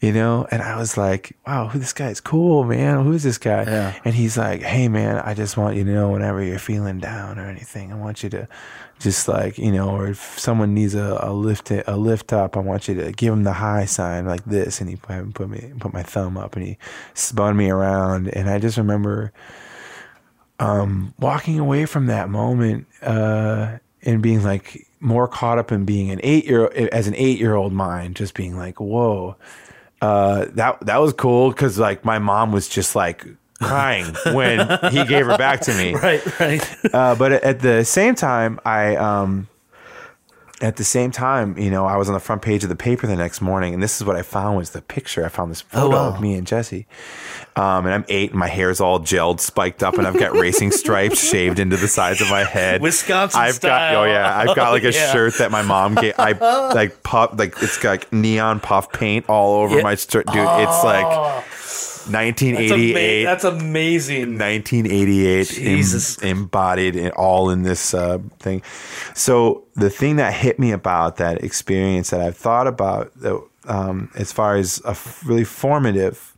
You 0.01 0.11
know, 0.11 0.45
and 0.51 0.61
I 0.61 0.75
was 0.77 0.97
like, 0.97 1.37
"Wow, 1.47 1.67
who 1.69 1.79
this 1.79 1.93
guy 1.93 2.09
is 2.09 2.19
cool, 2.19 2.63
man? 2.65 3.03
Who 3.03 3.13
is 3.13 3.23
this 3.23 3.37
guy?" 3.37 3.63
Yeah. 3.63 3.93
And 4.03 4.13
he's 4.13 4.37
like, 4.37 4.61
"Hey, 4.61 4.87
man, 4.89 5.17
I 5.19 5.33
just 5.33 5.55
want 5.57 5.77
you 5.77 5.83
to 5.85 5.91
know 5.91 6.09
whenever 6.09 6.43
you're 6.43 6.59
feeling 6.59 6.99
down 6.99 7.39
or 7.39 7.45
anything, 7.47 7.93
I 7.93 7.95
want 7.95 8.21
you 8.23 8.29
to 8.31 8.47
just 8.99 9.27
like 9.27 9.57
you 9.57 9.71
know, 9.71 9.89
or 9.89 10.07
if 10.07 10.39
someone 10.39 10.73
needs 10.73 10.95
a, 10.95 11.19
a 11.21 11.33
lift 11.33 11.71
a 11.71 11.97
lift 11.97 12.33
up, 12.33 12.57
I 12.57 12.59
want 12.59 12.87
you 12.87 12.95
to 12.95 13.11
give 13.11 13.31
them 13.33 13.43
the 13.43 13.53
high 13.53 13.85
sign 13.85 14.25
like 14.25 14.45
this." 14.45 14.81
And 14.81 14.89
he 14.89 14.95
put, 14.95 15.33
put 15.33 15.49
me 15.49 15.73
put 15.79 15.93
my 15.93 16.03
thumb 16.03 16.37
up 16.37 16.55
and 16.55 16.65
he 16.65 16.77
spun 17.13 17.57
me 17.57 17.69
around, 17.69 18.29
and 18.29 18.49
I 18.49 18.59
just 18.59 18.77
remember 18.77 19.31
um, 20.59 21.13
walking 21.19 21.59
away 21.59 21.85
from 21.85 22.05
that 22.07 22.29
moment 22.29 22.87
uh, 23.01 23.77
and 24.03 24.21
being 24.21 24.43
like 24.43 24.87
more 24.99 25.27
caught 25.27 25.57
up 25.57 25.71
in 25.71 25.85
being 25.85 26.09
an 26.11 26.19
eight 26.23 26.45
year 26.45 26.67
as 26.91 27.07
an 27.07 27.15
eight 27.15 27.39
year 27.39 27.55
old 27.55 27.73
mind, 27.73 28.15
just 28.15 28.33
being 28.33 28.57
like, 28.57 28.79
"Whoa." 28.79 29.35
Uh, 30.01 30.45
that 30.53 30.79
that 30.85 30.97
was 30.97 31.13
cool 31.13 31.49
because 31.49 31.79
like 31.79 32.05
my 32.05 32.19
mom 32.19 32.51
was 32.51 32.67
just 32.67 32.95
like 32.95 33.25
crying 33.61 34.05
when 34.33 34.59
he 34.91 35.05
gave 35.05 35.25
her 35.25 35.37
back 35.37 35.61
to 35.61 35.73
me. 35.73 35.95
Right, 36.05 36.39
right. 36.39 36.93
Uh, 36.93 37.15
but 37.15 37.31
at 37.31 37.59
the 37.61 37.83
same 37.85 38.15
time, 38.15 38.59
I 38.65 38.95
um, 38.95 39.47
at 40.61 40.77
the 40.77 40.83
same 40.83 41.11
time, 41.11 41.57
you 41.57 41.69
know, 41.69 41.85
I 41.85 41.97
was 41.97 42.07
on 42.07 42.13
the 42.13 42.19
front 42.19 42.41
page 42.41 42.63
of 42.63 42.69
the 42.69 42.75
paper 42.75 43.07
the 43.07 43.15
next 43.15 43.41
morning, 43.41 43.73
and 43.73 43.83
this 43.83 43.99
is 43.99 44.05
what 44.05 44.15
I 44.15 44.21
found 44.21 44.55
was 44.57 44.69
the 44.71 44.81
picture. 44.81 45.25
I 45.25 45.29
found 45.29 45.51
this 45.51 45.61
photo 45.61 45.89
wow. 45.95 46.07
of 46.09 46.21
me 46.21 46.35
and 46.35 46.45
Jesse, 46.47 46.85
um, 47.55 47.85
and 47.85 47.93
I'm 47.93 48.05
eight, 48.07 48.31
and 48.31 48.39
my 48.39 48.47
hair's 48.47 48.79
all 48.79 48.99
gelled, 48.99 49.39
spiked 49.41 49.83
up, 49.83 49.95
and 49.97 50.07
I've 50.07 50.17
got 50.17 50.33
racing 50.33 50.71
stripes 50.83 51.27
shaved 51.27 51.59
into 51.59 51.75
the 51.77 51.87
sides 51.87 52.21
of 52.21 52.29
my 52.29 52.43
head. 52.43 52.81
Wisconsin 52.81 53.39
I've 53.41 53.59
got 53.61 53.91
style. 53.91 54.01
oh 54.01 54.05
yeah, 54.05 54.37
I've 54.37 54.55
got 54.55 54.71
like 54.71 54.83
a 54.83 54.91
Yeah. 54.93 55.11
shirt 55.11 55.37
that 55.39 55.51
my 55.51 55.61
mom 55.61 55.95
gave. 55.95 56.13
I 56.17 56.31
like 56.73 57.03
puff 57.03 57.37
like 57.37 57.55
it's 57.61 57.77
got 57.77 57.89
like 57.91 58.13
neon 58.13 58.59
puff 58.59 58.91
paint 58.91 59.25
all 59.27 59.61
over 59.61 59.77
Yeah. 59.77 59.83
my 59.83 59.95
shirt, 59.95 60.25
dude. 60.27 60.35
It's 60.37 60.83
like 60.83 61.43
1988. 62.07 63.23
That's 63.23 63.43
amazing. 63.43 64.37
1988 64.37 65.47
Jesus. 65.47 66.21
em- 66.21 66.37
embodied 66.37 66.95
in, 66.95 67.11
all 67.11 67.49
in 67.49 67.63
this 67.63 67.93
uh, 67.93 68.19
thing. 68.39 68.61
So 69.13 69.63
the 69.75 69.89
thing 69.89 70.17
that 70.17 70.33
hit 70.33 70.59
me 70.59 70.71
about 70.71 71.17
that 71.17 71.43
experience 71.43 72.09
that 72.11 72.21
I've 72.21 72.37
thought 72.37 72.67
about 72.67 73.17
that, 73.19 73.41
um, 73.67 74.11
as 74.15 74.31
far 74.31 74.55
as 74.55 74.81
a 74.85 74.89
f- 74.91 75.25
really 75.25 75.43
formative 75.43 76.34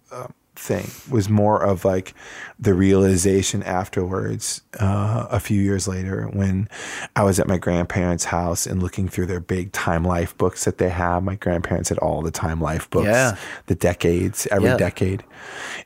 thing 0.57 0.89
was 1.09 1.29
more 1.29 1.61
of 1.63 1.85
like 1.85 2.13
the 2.59 2.73
realization 2.73 3.61
afterwards 3.63 4.61
uh, 4.79 5.27
a 5.29 5.39
few 5.39 5.61
years 5.61 5.87
later 5.87 6.25
when 6.33 6.67
I 7.15 7.23
was 7.23 7.39
at 7.39 7.47
my 7.47 7.57
grandparents' 7.57 8.25
house 8.25 8.65
and 8.65 8.81
looking 8.81 9.07
through 9.07 9.27
their 9.27 9.39
big 9.39 9.71
Time 9.71 10.03
Life 10.03 10.37
books 10.37 10.65
that 10.65 10.77
they 10.79 10.89
have. 10.89 11.23
My 11.23 11.35
grandparents 11.35 11.89
had 11.89 11.97
all 11.99 12.21
the 12.21 12.31
Time 12.31 12.59
Life 12.61 12.89
books, 12.89 13.05
Yeah. 13.05 13.35
the 13.67 13.75
decades, 13.75 14.47
every 14.51 14.69
Yeah. 14.69 14.77
decade. 14.77 15.23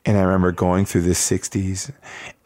And 0.05 0.17
I 0.17 0.21
remember 0.21 0.51
going 0.51 0.85
through 0.85 1.01
the 1.01 1.15
60s 1.15 1.91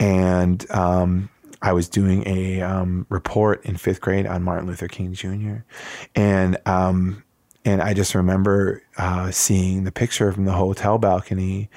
and 0.00 0.68
um, 0.70 1.28
I 1.62 1.72
was 1.72 1.88
doing 1.88 2.22
a 2.26 2.60
um, 2.60 3.06
report 3.08 3.64
in 3.64 3.76
fifth 3.76 4.00
grade 4.00 4.26
on 4.26 4.42
Martin 4.42 4.66
Luther 4.66 4.88
King 4.88 5.12
Jr. 5.14 5.58
And 6.14 6.56
um, 6.66 7.22
and 7.66 7.82
I 7.82 7.94
just 7.94 8.14
remember 8.14 8.80
uh, 8.96 9.32
seeing 9.32 9.82
the 9.82 9.90
picture 9.90 10.32
from 10.32 10.44
the 10.44 10.52
hotel 10.52 10.98
balcony 10.98 11.68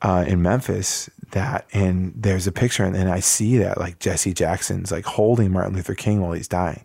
uh, 0.00 0.24
in 0.26 0.42
Memphis. 0.42 1.10
That 1.32 1.66
and 1.72 2.12
there's 2.16 2.46
a 2.46 2.52
picture, 2.52 2.84
and 2.84 2.94
then 2.94 3.08
I 3.08 3.20
see 3.20 3.58
that 3.58 3.78
like 3.78 3.98
Jesse 3.98 4.32
Jackson's 4.32 4.90
like 4.90 5.04
holding 5.04 5.52
Martin 5.52 5.74
Luther 5.74 5.94
King 5.94 6.22
while 6.22 6.32
he's 6.32 6.48
dying. 6.48 6.84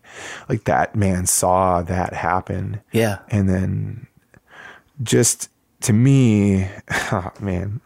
Like 0.50 0.66
that 0.66 0.96
man 0.96 1.26
saw 1.26 1.82
that 1.84 2.14
happen. 2.14 2.82
Yeah. 2.92 3.20
And 3.30 3.48
then 3.48 4.08
just 5.04 5.50
to 5.82 5.94
me, 5.94 6.68
oh, 7.12 7.32
man. 7.40 7.80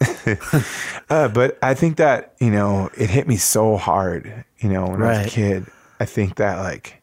uh, 1.09 1.27
but 1.27 1.59
I 1.61 1.73
think 1.73 1.97
that, 1.97 2.33
you 2.39 2.49
know, 2.49 2.89
it 2.97 3.09
hit 3.09 3.27
me 3.27 3.37
so 3.37 3.77
hard, 3.77 4.45
you 4.57 4.69
know, 4.69 4.87
when 4.87 5.03
I 5.03 5.19
was 5.19 5.27
a 5.27 5.29
kid. 5.29 5.65
I 5.99 6.05
think 6.05 6.35
that, 6.35 6.57
like, 6.57 7.02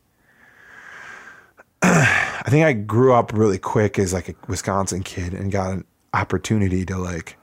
I 1.82 2.44
think 2.48 2.64
I 2.66 2.72
grew 2.72 3.12
up 3.14 3.32
really 3.32 3.58
quick 3.58 3.98
as 3.98 4.12
like 4.12 4.28
a 4.28 4.34
Wisconsin 4.48 5.02
kid 5.02 5.32
and 5.34 5.50
got 5.50 5.72
an 5.72 5.84
opportunity 6.14 6.84
to, 6.86 6.96
like, 6.98 7.36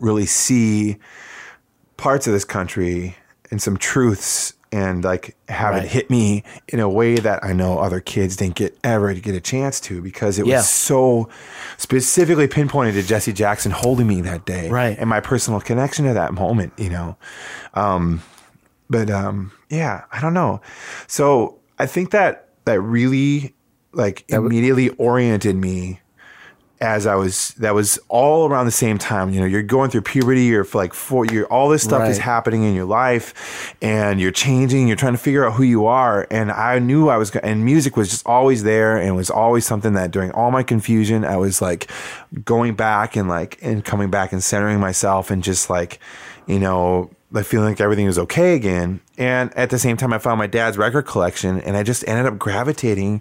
really 0.00 0.26
see 0.26 0.96
parts 1.96 2.26
of 2.26 2.32
this 2.32 2.44
country 2.44 3.16
and 3.50 3.60
some 3.60 3.76
truths 3.76 4.54
and 4.72 5.04
like 5.04 5.36
have 5.50 5.74
Right. 5.74 5.84
it 5.84 5.90
hit 5.90 6.08
me 6.08 6.42
in 6.68 6.80
a 6.80 6.88
way 6.88 7.16
that 7.16 7.44
I 7.44 7.52
know 7.52 7.78
other 7.78 8.00
kids 8.00 8.36
didn't 8.36 8.54
get 8.54 8.76
ever 8.82 9.12
get 9.12 9.34
a 9.34 9.40
chance 9.40 9.78
to 9.80 10.00
because 10.00 10.38
it 10.38 10.46
Yeah. 10.46 10.56
was 10.56 10.68
so 10.70 11.28
specifically 11.76 12.48
pinpointed 12.48 12.94
to 12.94 13.02
Jesse 13.02 13.34
Jackson 13.34 13.70
holding 13.70 14.06
me 14.06 14.22
that 14.22 14.46
day. 14.46 14.70
Right. 14.70 14.96
And 14.98 15.10
my 15.10 15.20
personal 15.20 15.60
connection 15.60 16.06
to 16.06 16.14
that 16.14 16.32
moment, 16.32 16.72
you 16.78 16.88
know. 16.88 17.18
Um 17.74 18.22
but 18.88 19.10
um 19.10 19.52
yeah, 19.68 20.04
I 20.10 20.22
don't 20.22 20.32
know. 20.34 20.62
So 21.06 21.58
I 21.78 21.84
think 21.84 22.12
that 22.12 22.48
that 22.64 22.80
really 22.80 23.54
like 23.92 24.24
immediately 24.28 24.88
oriented 24.90 25.56
me 25.56 26.00
as 26.82 27.06
I 27.06 27.14
was 27.14 27.50
that 27.58 27.74
was 27.74 28.00
all 28.08 28.48
around 28.48 28.66
the 28.66 28.72
same 28.72 28.98
time. 28.98 29.30
You 29.30 29.38
know, 29.38 29.46
you're 29.46 29.62
going 29.62 29.88
through 29.88 30.02
puberty, 30.02 30.44
you're 30.44 30.66
like 30.74 30.92
four 30.92 31.24
you're 31.24 31.46
all 31.46 31.68
this 31.68 31.84
stuff 31.84 32.08
is 32.08 32.18
happening 32.18 32.64
in 32.64 32.74
your 32.74 32.86
life 32.86 33.76
and 33.80 34.20
you're 34.20 34.32
changing, 34.32 34.88
you're 34.88 34.96
trying 34.96 35.12
to 35.12 35.18
figure 35.18 35.46
out 35.46 35.52
who 35.52 35.62
you 35.62 35.86
are. 35.86 36.26
And 36.28 36.50
I 36.50 36.80
knew 36.80 37.08
I 37.08 37.18
was 37.18 37.30
and 37.36 37.64
music 37.64 37.96
was 37.96 38.10
just 38.10 38.26
always 38.26 38.64
there 38.64 38.96
and 38.96 39.14
was 39.14 39.30
always 39.30 39.64
something 39.64 39.92
that 39.92 40.10
during 40.10 40.32
all 40.32 40.50
my 40.50 40.64
confusion, 40.64 41.24
I 41.24 41.36
was 41.36 41.62
like 41.62 41.88
going 42.44 42.74
back 42.74 43.14
and 43.14 43.28
like 43.28 43.58
and 43.62 43.84
coming 43.84 44.10
back 44.10 44.32
and 44.32 44.42
centering 44.42 44.80
myself 44.80 45.30
and 45.30 45.40
just 45.42 45.70
like, 45.70 46.00
you 46.48 46.58
know, 46.58 47.10
like 47.30 47.46
feeling 47.46 47.68
like 47.68 47.80
everything 47.80 48.06
was 48.06 48.18
okay 48.18 48.56
again. 48.56 49.00
And 49.18 49.52
at 49.56 49.70
the 49.70 49.78
same 49.78 49.96
time, 49.96 50.12
I 50.12 50.18
found 50.18 50.38
my 50.38 50.46
dad's 50.46 50.78
record 50.78 51.02
collection, 51.06 51.60
and 51.60 51.76
I 51.76 51.82
just 51.82 52.06
ended 52.08 52.26
up 52.26 52.38
gravitating 52.38 53.20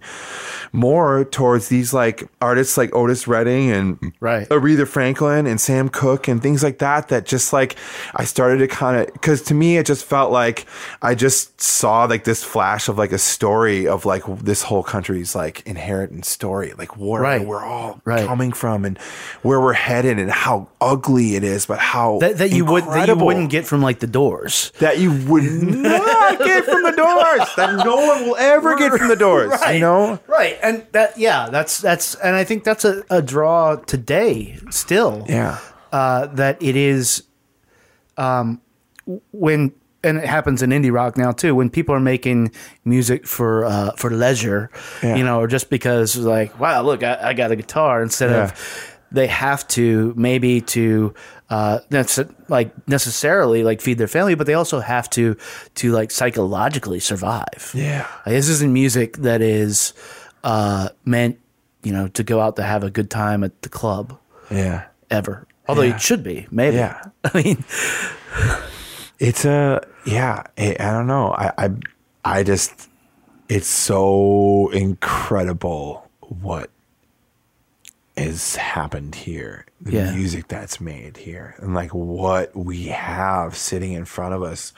more 0.72 1.26
towards 1.26 1.68
these 1.68 1.94
like 1.94 2.30
artists 2.42 2.78
like 2.78 2.96
Otis 2.96 3.28
Redding 3.28 3.72
and 3.72 4.14
Right. 4.20 4.48
Aretha 4.50 4.88
Franklin 4.88 5.48
and 5.48 5.60
Sam 5.60 5.90
Cooke 5.90 6.28
and 6.28 6.42
things 6.42 6.64
like 6.64 6.78
that. 6.80 7.10
That 7.10 7.26
just 7.26 7.52
like 7.54 7.76
I 8.16 8.24
started 8.24 8.60
to 8.60 8.68
kind 8.68 8.98
of 9.02 9.12
because 9.14 9.42
to 9.44 9.54
me 9.54 9.78
it 9.78 9.86
just 9.86 10.06
felt 10.06 10.32
like 10.32 10.66
I 11.02 11.14
just 11.16 11.60
saw 11.60 12.06
like 12.06 12.24
this 12.24 12.44
flash 12.44 12.88
of 12.88 12.98
like 12.98 13.12
a 13.12 13.18
story 13.18 13.88
of 13.88 14.06
like 14.06 14.24
this 14.40 14.62
whole 14.64 14.84
country's 14.84 15.36
like 15.36 15.62
inherent 15.66 16.24
story, 16.26 16.74
like 16.78 16.98
where 16.98 17.22
Right. 17.22 17.46
we're 17.46 17.64
all 17.64 18.00
Right. 18.06 18.26
coming 18.26 18.54
from 18.54 18.86
and 18.86 18.98
where 19.42 19.60
we're 19.60 19.74
headed 19.74 20.20
and 20.20 20.32
how 20.32 20.70
ugly 20.80 21.36
it 21.36 21.44
is, 21.44 21.66
but 21.66 21.80
how 21.80 22.20
That, 22.20 22.38
that 22.38 22.52
you 22.52 22.64
would 22.66 22.86
that 22.86 23.08
you 23.10 23.16
wouldn't 23.16 23.50
get 23.50 23.66
from 23.66 23.82
like 23.82 24.00
the 24.00 24.08
doors. 24.08 24.72
that 24.80 25.00
you 25.00 25.12
would 25.84 25.92
not 26.06 26.40
get 26.40 26.66
from 26.66 26.84
the 26.84 26.92
doors. 26.92 27.48
That 27.58 27.84
no 27.86 27.96
one 27.96 28.26
will 28.26 28.36
ever 28.38 28.76
get 28.76 28.92
from 28.94 29.08
the 29.08 29.16
doors. 29.16 29.54
You 29.72 29.80
know? 29.80 30.20
right 30.28 30.58
and 30.64 30.86
that 30.92 31.18
yeah 31.18 31.50
that's 31.50 31.80
that's 31.82 32.16
and 32.16 32.36
i 32.36 32.44
think 32.44 32.64
that's 32.64 32.84
a, 32.86 33.04
a 33.10 33.22
draw 33.22 33.76
today 33.76 34.58
still 34.70 35.26
Yeah. 35.30 35.60
uh, 35.92 36.28
that 36.28 36.62
it 36.62 36.76
is 36.76 37.24
um, 38.18 38.62
when 39.32 39.74
and 40.04 40.18
it 40.18 40.26
happens 40.26 40.62
in 40.64 40.72
indie 40.72 40.92
rock 40.92 41.18
now 41.18 41.32
too 41.32 41.54
when 41.56 41.70
people 41.70 41.94
are 41.94 42.00
making 42.00 42.52
music 42.86 43.28
for 43.28 43.66
uh, 43.66 43.92
for 43.98 44.10
leisure 44.10 44.70
Yeah. 45.04 45.16
you 45.16 45.24
know 45.24 45.40
or 45.40 45.48
just 45.48 45.70
because 45.70 46.18
like 46.18 46.60
wow 46.60 46.82
look 46.82 47.04
I, 47.04 47.18
I 47.30 47.34
got 47.34 47.52
a 47.52 47.56
guitar 47.56 48.02
instead 48.02 48.32
Yeah. 48.32 48.44
of 48.46 48.91
they 49.12 49.28
have 49.28 49.68
to 49.68 50.14
maybe 50.16 50.62
to 50.62 51.14
uh, 51.50 51.80
like 52.48 52.72
necessarily 52.88 53.64
like 53.64 53.82
feed 53.82 53.98
their 53.98 54.08
family 54.08 54.36
but 54.36 54.48
they 54.48 54.54
also 54.54 54.80
have 54.80 55.10
to 55.10 55.36
to 55.76 55.92
like 55.92 56.12
psychologically 56.12 57.00
survive 57.00 57.72
Yeah. 57.74 58.08
like, 58.26 58.36
this 58.36 58.48
isn't 58.50 58.72
music 58.72 59.18
that 59.18 59.42
is 59.42 59.94
uh, 60.44 60.90
meant 61.06 61.40
you 61.84 61.92
know 61.92 62.08
to 62.10 62.24
go 62.24 62.40
out 62.40 62.56
to 62.56 62.64
have 62.64 62.84
a 62.84 62.90
good 62.90 63.10
time 63.10 63.44
at 63.44 63.62
the 63.62 63.70
club 63.70 64.18
Yeah. 64.50 64.86
ever 65.10 65.46
although 65.68 65.82
Yeah. 65.84 65.96
it 65.96 66.02
should 66.02 66.24
be 66.24 66.48
maybe 66.52 66.78
Yeah. 66.78 67.02
i 67.24 67.42
mean 67.44 67.64
It's 69.20 69.46
a 69.46 69.82
yeah. 70.06 70.44
I, 70.58 70.76
I 70.80 70.92
don't 70.92 71.06
know. 71.06 71.32
I, 71.34 71.52
I 71.58 71.70
I 72.26 72.44
just 72.44 72.90
it's 73.50 73.68
so 73.68 74.70
incredible 74.74 76.10
what 76.22 76.72
has 78.24 78.56
happened 78.56 79.16
here. 79.16 79.66
The 79.82 79.92
Yeah. 79.94 80.12
music 80.16 80.48
that's 80.48 80.80
made 80.80 81.18
here, 81.18 81.56
and 81.60 81.74
like 81.74 81.92
what 81.92 82.56
we 82.56 82.86
have 82.86 83.56
sitting 83.58 83.94
in 83.94 84.06
front 84.06 84.34
of 84.36 84.44
us 84.44 84.74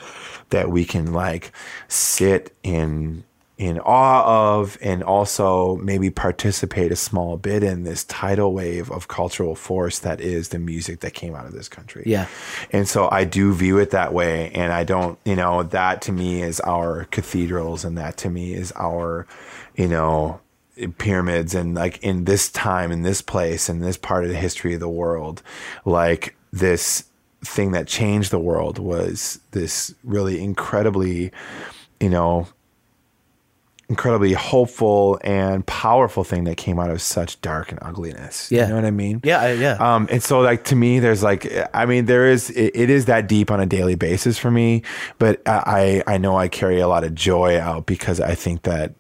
that 0.50 0.70
we 0.70 0.86
can 0.86 1.12
like 1.14 1.52
sit 1.88 2.56
in 2.64 3.24
in 3.56 3.80
awe 3.80 4.56
of 4.58 4.78
and 4.82 5.04
also 5.04 5.76
maybe 5.78 6.10
participate 6.10 6.92
a 6.92 6.96
small 6.96 7.38
bit 7.38 7.62
in 7.64 7.84
this 7.84 8.04
tidal 8.06 8.52
wave 8.52 8.90
of 8.92 9.08
cultural 9.08 9.56
force 9.56 10.00
that 10.00 10.20
is 10.20 10.50
the 10.50 10.58
music 10.60 11.02
that 11.02 11.14
came 11.14 11.36
out 11.36 11.46
of 11.46 11.54
this 11.54 11.70
country. 11.70 12.04
Yeah. 12.06 12.26
And 12.72 12.88
so 12.90 13.08
I 13.12 13.26
do 13.26 13.54
view 13.54 13.78
it 13.78 13.92
that 13.92 14.12
way. 14.12 14.50
And 14.56 14.74
I 14.74 14.84
don't, 14.84 15.20
you 15.24 15.36
know, 15.36 15.62
that 15.64 16.02
to 16.04 16.12
me 16.12 16.42
is 16.42 16.60
our 16.62 17.06
cathedrals 17.12 17.86
and 17.86 17.96
that 17.98 18.18
to 18.18 18.30
me 18.30 18.54
is 18.56 18.74
our, 18.76 19.28
you 19.76 19.88
know, 19.88 20.42
pyramids 20.98 21.54
and 21.54 21.76
like 21.76 22.02
in 22.04 22.26
this 22.26 22.50
time, 22.50 22.92
in 22.92 23.04
this 23.04 23.22
place, 23.22 23.70
in 23.70 23.80
this 23.80 23.98
part 23.98 24.24
of 24.24 24.30
the 24.30 24.38
history 24.38 24.74
of 24.74 24.80
the 24.80 24.90
world, 24.90 25.42
like 25.86 26.36
this 26.52 27.06
thing 27.44 27.72
that 27.72 27.88
changed 27.88 28.32
the 28.32 28.40
world 28.40 28.80
was 28.80 29.40
this 29.52 29.94
really 30.04 30.42
incredibly, 30.42 31.32
you 32.00 32.10
know, 32.10 32.48
incredibly 33.90 34.34
hopeful 34.34 35.20
and 35.24 35.66
powerful 35.68 36.24
thing 36.24 36.46
that 36.46 36.58
came 36.58 36.80
out 36.80 36.90
of 36.90 37.02
such 37.02 37.40
dark 37.42 37.70
and 37.72 37.80
ugliness. 37.84 38.52
Yeah. 38.52 38.64
You 38.64 38.70
know 38.70 38.76
what 38.76 38.86
I 38.86 38.92
mean? 38.92 39.22
Yeah, 39.24 39.52
yeah. 39.52 39.74
Um, 39.74 40.08
and 40.10 40.24
so 40.24 40.40
like 40.40 40.64
to 40.66 40.76
me, 40.76 41.00
there's 41.00 41.22
like, 41.22 41.52
I 41.74 41.86
mean, 41.86 42.06
there 42.06 42.28
is, 42.28 42.50
it, 42.52 42.72
it 42.76 42.90
is 42.90 43.06
that 43.06 43.28
deep 43.28 43.52
on 43.52 43.60
a 43.60 43.66
daily 43.66 43.96
basis 43.96 44.40
for 44.40 44.50
me, 44.50 44.82
but 45.20 45.42
I, 45.46 46.02
I 46.08 46.18
know 46.18 46.38
I 46.38 46.48
carry 46.48 46.80
a 46.80 46.88
lot 46.88 47.04
of 47.04 47.14
joy 47.14 47.60
out 47.60 47.86
because 47.86 48.20
I 48.20 48.34
think 48.34 48.64
that 48.64 48.94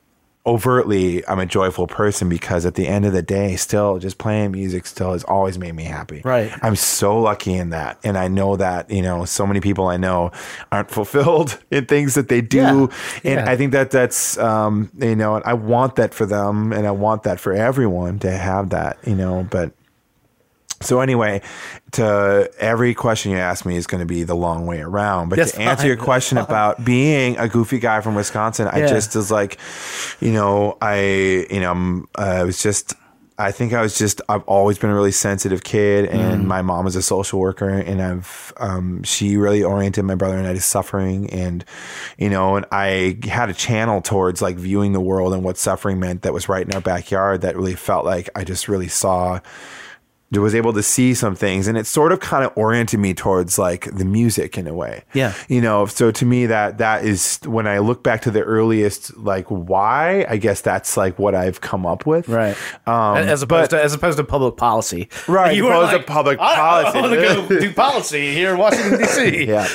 overtly 0.45 1.25
I'm 1.27 1.39
a 1.39 1.45
joyful 1.45 1.87
person 1.87 2.27
because 2.29 2.65
at 2.65 2.75
the 2.75 2.87
end 2.87 3.05
of 3.05 3.13
the 3.13 3.21
day, 3.21 3.55
still 3.55 3.97
just 3.99 4.17
playing 4.17 4.51
music 4.51 4.85
still 4.85 5.13
has 5.13 5.23
always 5.23 5.57
made 5.57 5.73
me 5.73 5.83
happy. 5.83 6.21
Right. 6.23 6.51
I'm 6.61 6.75
so 6.75 7.17
lucky 7.19 7.53
in 7.53 7.69
that. 7.69 7.97
And 8.03 8.17
I 8.17 8.27
know 8.27 8.57
that, 8.57 8.91
you 8.91 9.01
know, 9.01 9.25
so 9.25 9.47
many 9.47 9.61
people 9.61 9.87
I 9.87 9.97
know 9.97 10.31
aren't 10.71 10.91
fulfilled 10.99 11.59
in 11.71 11.85
things 11.85 12.15
that 12.15 12.27
they 12.27 12.41
do. 12.41 12.57
Yeah. 12.57 12.87
And 13.23 13.45
Yeah. 13.45 13.49
I 13.49 13.55
think 13.55 13.71
that 13.71 13.91
that's, 13.91 14.37
um, 14.37 14.91
you 14.99 15.15
know, 15.15 15.41
I 15.45 15.53
want 15.53 15.95
that 15.95 16.13
for 16.13 16.25
them 16.25 16.73
and 16.73 16.85
I 16.85 16.91
want 16.91 17.23
that 17.23 17.39
for 17.39 17.53
everyone 17.53 18.19
to 18.19 18.31
have 18.31 18.69
that, 18.71 18.97
you 19.05 19.15
know, 19.15 19.47
but 19.49 19.71
so 20.83 20.99
anyway, 20.99 21.41
to 21.93 22.49
every 22.59 22.93
question 22.93 23.31
you 23.31 23.37
ask 23.37 23.65
me 23.65 23.75
is 23.75 23.87
going 23.87 23.99
to 23.99 24.05
be 24.05 24.23
the 24.23 24.35
long 24.35 24.65
way 24.65 24.81
around. 24.81 25.29
But 25.29 25.37
That's 25.37 25.53
to 25.53 25.61
answer 25.61 25.81
fine. 25.81 25.87
your 25.87 25.97
question 25.97 26.37
about 26.47 26.83
being 26.83 27.37
a 27.37 27.47
goofy 27.47 27.79
guy 27.79 28.01
from 28.01 28.15
Wisconsin, 28.15 28.67
I 28.67 28.87
just 28.87 29.15
was 29.15 29.31
like, 29.31 29.57
you 30.19 30.31
know, 30.31 30.77
I, 30.81 31.47
you 31.49 31.59
know, 31.59 31.67
I'm- 31.69 32.07
I 32.15 32.43
was 32.43 32.61
just. 32.61 32.95
I 33.35 33.51
think 33.51 33.73
I 33.73 33.81
was 33.81 33.97
just 33.97 34.21
I've 34.29 34.43
always 34.43 34.77
been 34.77 34.91
a 34.91 34.93
really 34.93 35.11
sensitive 35.11 35.63
kid 35.63 36.05
and 36.05 36.47
my 36.47 36.61
mom 36.61 36.85
was 36.85 36.95
a 36.95 37.01
social 37.01 37.39
worker 37.39 37.67
and 37.67 37.99
I've 37.99 38.53
um, 38.57 39.01
she 39.01 39.37
really 39.37 39.63
oriented 39.63 40.05
my 40.05 40.13
brother 40.13 40.37
and 40.37 40.45
I 40.45 40.53
to 40.53 40.61
suffering 40.61 41.31
and 41.31 41.65
you 42.19 42.29
know 42.29 42.57
and 42.57 42.65
I 42.71 43.17
had 43.23 43.49
a 43.49 43.53
channel 43.55 44.01
towards 44.03 44.39
like 44.43 44.55
viewing 44.57 44.93
the 44.93 45.01
world 45.01 45.33
and 45.33 45.43
what 45.43 45.57
suffering 45.57 45.99
meant 45.99 46.21
that 46.21 46.31
was 46.31 46.47
right 46.47 46.63
in 46.63 46.75
our 46.75 46.79
backyard 46.79 47.41
that 47.41 47.55
really 47.57 47.73
felt 47.73 48.05
like 48.05 48.29
I 48.35 48.43
just 48.43 48.67
really 48.67 48.87
saw 48.87 49.39
was 50.41 50.55
able 50.55 50.73
to 50.73 50.81
see 50.83 51.13
some 51.13 51.35
things 51.35 51.67
and 51.67 51.77
it 51.77 51.85
sort 51.85 52.11
of 52.11 52.19
kind 52.19 52.43
of 52.43 52.51
oriented 52.55 52.99
me 52.99 53.13
towards 53.13 53.59
like 53.59 53.85
the 53.95 54.05
music 54.05 54.57
in 54.57 54.67
a 54.67 54.73
way 54.73 55.03
Yeah. 55.13 55.33
you 55.47 55.61
know 55.61 55.85
so 55.85 56.09
to 56.11 56.25
me 56.25 56.45
that 56.47 56.77
that 56.79 57.05
is 57.05 57.39
when 57.45 57.67
i 57.67 57.77
look 57.79 58.03
back 58.03 58.21
to 58.23 58.31
the 58.31 58.41
earliest 58.41 59.15
like 59.17 59.45
why 59.47 60.25
i 60.29 60.37
guess 60.37 60.61
that's 60.61 60.97
like 60.97 61.19
what 61.19 61.35
i've 61.35 61.61
come 61.61 61.85
up 61.85 62.05
with 62.05 62.27
Right. 62.27 62.55
um 62.87 63.17
as 63.17 63.41
opposed 63.43 63.71
to 63.71 63.83
as 63.83 63.93
opposed 63.93 64.17
to 64.17 64.23
public 64.23 64.57
policy. 64.57 65.09
Right, 65.27 65.55
You 65.55 65.65
were 65.65 65.71
opposed 65.73 65.91
to 65.91 65.97
like, 65.97 66.07
public 66.07 66.39
I, 66.39 66.55
policy. 66.55 66.97
I 66.97 67.01
want 67.01 67.13
to 67.13 67.19
go 67.49 67.59
do 67.61 67.73
policy 67.73 68.33
here 68.33 68.51
in 68.53 68.57
Washington 68.57 68.99
D.C. 68.99 69.45
yeah 69.47 69.67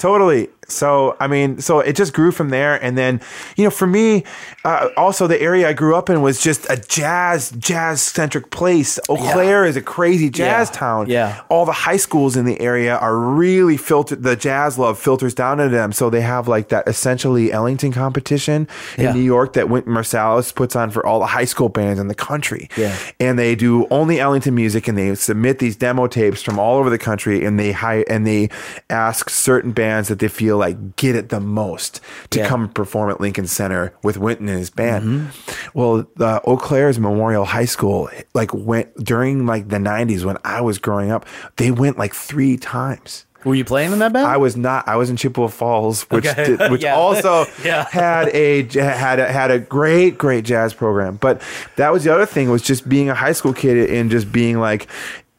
totally 0.00 0.48
so 0.66 1.16
i 1.20 1.26
mean 1.26 1.60
so 1.60 1.80
it 1.80 1.94
just 1.96 2.12
grew 2.14 2.30
from 2.30 2.48
there 2.50 2.76
and 2.82 2.96
then 2.96 3.20
you 3.56 3.64
know 3.64 3.70
for 3.70 3.88
me 3.88 4.22
uh, 4.64 4.88
also 4.96 5.26
the 5.26 5.40
area 5.42 5.68
i 5.68 5.72
grew 5.72 5.96
up 5.96 6.08
in 6.08 6.22
was 6.22 6.40
just 6.40 6.64
a 6.70 6.76
jazz 6.88 7.50
jazz 7.58 8.00
centric 8.00 8.50
place 8.52 8.98
eau 9.10 9.16
claire 9.16 9.64
is 9.64 9.76
a 9.76 9.82
crazy 9.82 10.30
jazz 10.30 10.68
Yeah. 10.70 10.74
town 10.78 11.06
Yeah. 11.08 11.40
all 11.48 11.66
the 11.66 11.72
high 11.72 11.96
schools 11.96 12.36
in 12.36 12.44
the 12.44 12.58
area 12.60 12.96
are 12.96 13.18
really 13.18 13.76
filtered 13.76 14.22
the 14.22 14.36
jazz 14.36 14.78
love 14.78 14.96
filters 14.98 15.34
down 15.34 15.58
to 15.58 15.68
them 15.68 15.90
so 15.92 16.08
they 16.08 16.20
have 16.22 16.46
like 16.48 16.68
that 16.68 16.86
essentially 16.88 17.52
ellington 17.52 17.92
competition 17.92 18.68
in 18.96 19.04
Yeah. 19.04 19.12
new 19.12 19.20
york 19.34 19.54
that 19.54 19.68
Wynton 19.68 19.92
marsalis 19.92 20.54
puts 20.54 20.76
on 20.76 20.90
for 20.90 21.04
all 21.04 21.18
the 21.18 21.26
high 21.26 21.46
school 21.46 21.68
bands 21.68 21.98
in 22.00 22.06
the 22.08 22.14
country 22.14 22.68
Yeah. 22.76 22.96
and 23.18 23.38
they 23.38 23.54
do 23.56 23.86
only 23.90 24.20
Ellington 24.20 24.54
music 24.54 24.86
and 24.88 24.96
they 24.96 25.14
submit 25.16 25.58
these 25.58 25.74
demo 25.76 26.06
tapes 26.06 26.42
from 26.42 26.58
all 26.60 26.78
over 26.78 26.88
the 26.90 26.98
country 27.10 27.44
and 27.44 27.58
they 27.58 27.72
hire 27.72 28.04
and 28.08 28.24
they 28.26 28.48
ask 28.88 29.28
certain 29.28 29.72
bands 29.72 29.89
that 30.08 30.18
they 30.18 30.28
feel 30.28 30.56
like 30.56 30.96
get 30.96 31.14
it 31.16 31.28
the 31.28 31.40
most 31.40 32.00
to 32.30 32.38
Yeah. 32.40 32.48
come 32.48 32.68
perform 32.68 33.10
at 33.10 33.20
Lincoln 33.20 33.46
Center 33.46 33.92
with 34.02 34.16
Wynton 34.18 34.48
and 34.48 34.58
his 34.58 34.70
band. 34.70 35.04
Mm-hmm. 35.04 35.78
Well, 35.78 36.06
the 36.16 36.40
Eau 36.44 36.56
Claire's 36.56 36.98
Memorial 36.98 37.44
High 37.44 37.64
School 37.66 38.08
like 38.34 38.52
went 38.54 38.94
during 39.04 39.46
like 39.46 39.68
the 39.68 39.78
90s 39.78 40.24
when 40.24 40.38
I 40.44 40.60
was 40.60 40.78
growing 40.78 41.10
up, 41.10 41.26
they 41.56 41.70
went 41.70 41.98
like 41.98 42.14
3 42.14 42.56
times. 42.56 43.26
Were 43.42 43.54
you 43.54 43.64
playing 43.64 43.92
in 43.92 44.00
that 44.00 44.12
band? 44.12 44.26
I 44.26 44.36
was 44.36 44.54
not. 44.54 44.86
I 44.86 44.96
was 44.96 45.08
in 45.08 45.16
Chippewa 45.16 45.46
Falls, 45.48 46.02
which 46.10 46.26
Okay. 46.26 46.56
did, 46.58 46.70
which 46.70 46.82
Yeah. 46.84 46.94
also 46.96 47.46
Yeah. 47.64 47.86
had 47.90 48.28
a 48.28 48.64
had 48.78 49.18
a, 49.18 49.32
had 49.32 49.50
a 49.50 49.58
great 49.58 50.18
great 50.18 50.44
jazz 50.44 50.74
program. 50.74 51.16
But 51.16 51.40
that 51.76 51.90
was 51.90 52.04
the 52.04 52.12
other 52.12 52.26
thing 52.26 52.50
was 52.50 52.60
just 52.60 52.86
being 52.86 53.08
a 53.08 53.14
high 53.14 53.32
school 53.32 53.54
kid 53.54 53.88
and 53.88 54.10
just 54.10 54.30
being 54.30 54.58
like, 54.60 54.88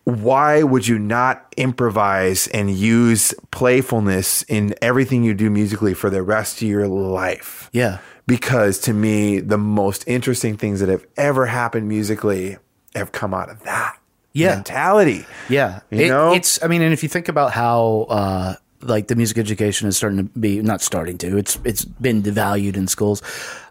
why 0.04 0.64
would 0.64 0.88
you 0.88 0.98
not 1.00 1.54
improvise 1.58 2.48
and 2.48 2.72
use 2.72 3.34
playfulness 3.52 4.44
in 4.44 4.74
everything 4.82 5.24
you 5.24 5.34
do 5.34 5.50
musically 5.50 5.94
for 5.94 6.10
the 6.10 6.24
rest 6.24 6.62
of 6.62 6.68
your 6.68 6.88
life? 6.88 7.70
Yeah. 7.72 8.00
Because 8.28 8.80
to 8.80 8.94
me, 8.94 9.40
the 9.40 9.58
most 9.58 10.04
interesting 10.08 10.58
things 10.58 10.80
that 10.80 10.90
have 10.90 11.06
ever 11.18 11.46
happened 11.46 11.88
musically 11.88 12.58
have 12.96 13.12
come 13.12 13.34
out 13.34 13.50
of 13.50 13.64
that 13.64 13.98
Yeah. 14.34 14.56
mentality. 14.56 15.26
Yeah, 15.50 15.82
You 15.92 16.06
It- 16.06 16.10
know? 16.10 16.34
it's. 16.34 16.64
I 16.64 16.68
mean, 16.68 16.82
and 16.82 16.94
if 16.94 17.04
you 17.04 17.10
think 17.10 17.28
about 17.30 17.52
how 17.52 18.08
uh, 18.10 18.56
like 18.84 19.08
the 19.08 19.16
music 19.16 19.38
education 19.38 19.88
is 19.88 19.98
starting 19.98 20.18
to 20.18 20.40
be 20.40 20.62
not 20.62 20.82
starting 20.82 21.18
to, 21.20 21.38
it's 21.38 21.58
it's 21.64 21.86
been 21.86 22.24
devalued 22.24 22.76
in 22.76 22.88
schools. 22.88 23.22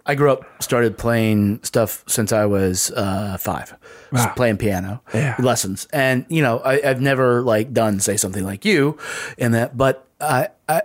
I 0.07 0.15
grew 0.15 0.31
up, 0.33 0.45
started 0.63 0.97
playing 0.99 1.61
stuff 1.63 2.03
since 2.07 2.33
I 2.33 2.47
was 2.47 2.91
uh, 2.93 3.37
five, 3.39 3.75
Just 4.15 4.35
playing 4.37 4.57
piano 4.59 5.03
Yeah. 5.15 5.37
lessons, 5.39 5.87
and 5.93 6.25
you 6.29 6.43
know, 6.43 6.59
I, 6.61 6.81
I've 6.89 7.01
never 7.01 7.43
like 7.43 7.73
done 7.73 8.01
say 8.01 8.17
something 8.17 8.45
like 8.45 8.65
you 8.65 8.99
in 9.39 9.53
that, 9.53 9.77
but 9.77 10.07
I. 10.21 10.49
I 10.69 10.83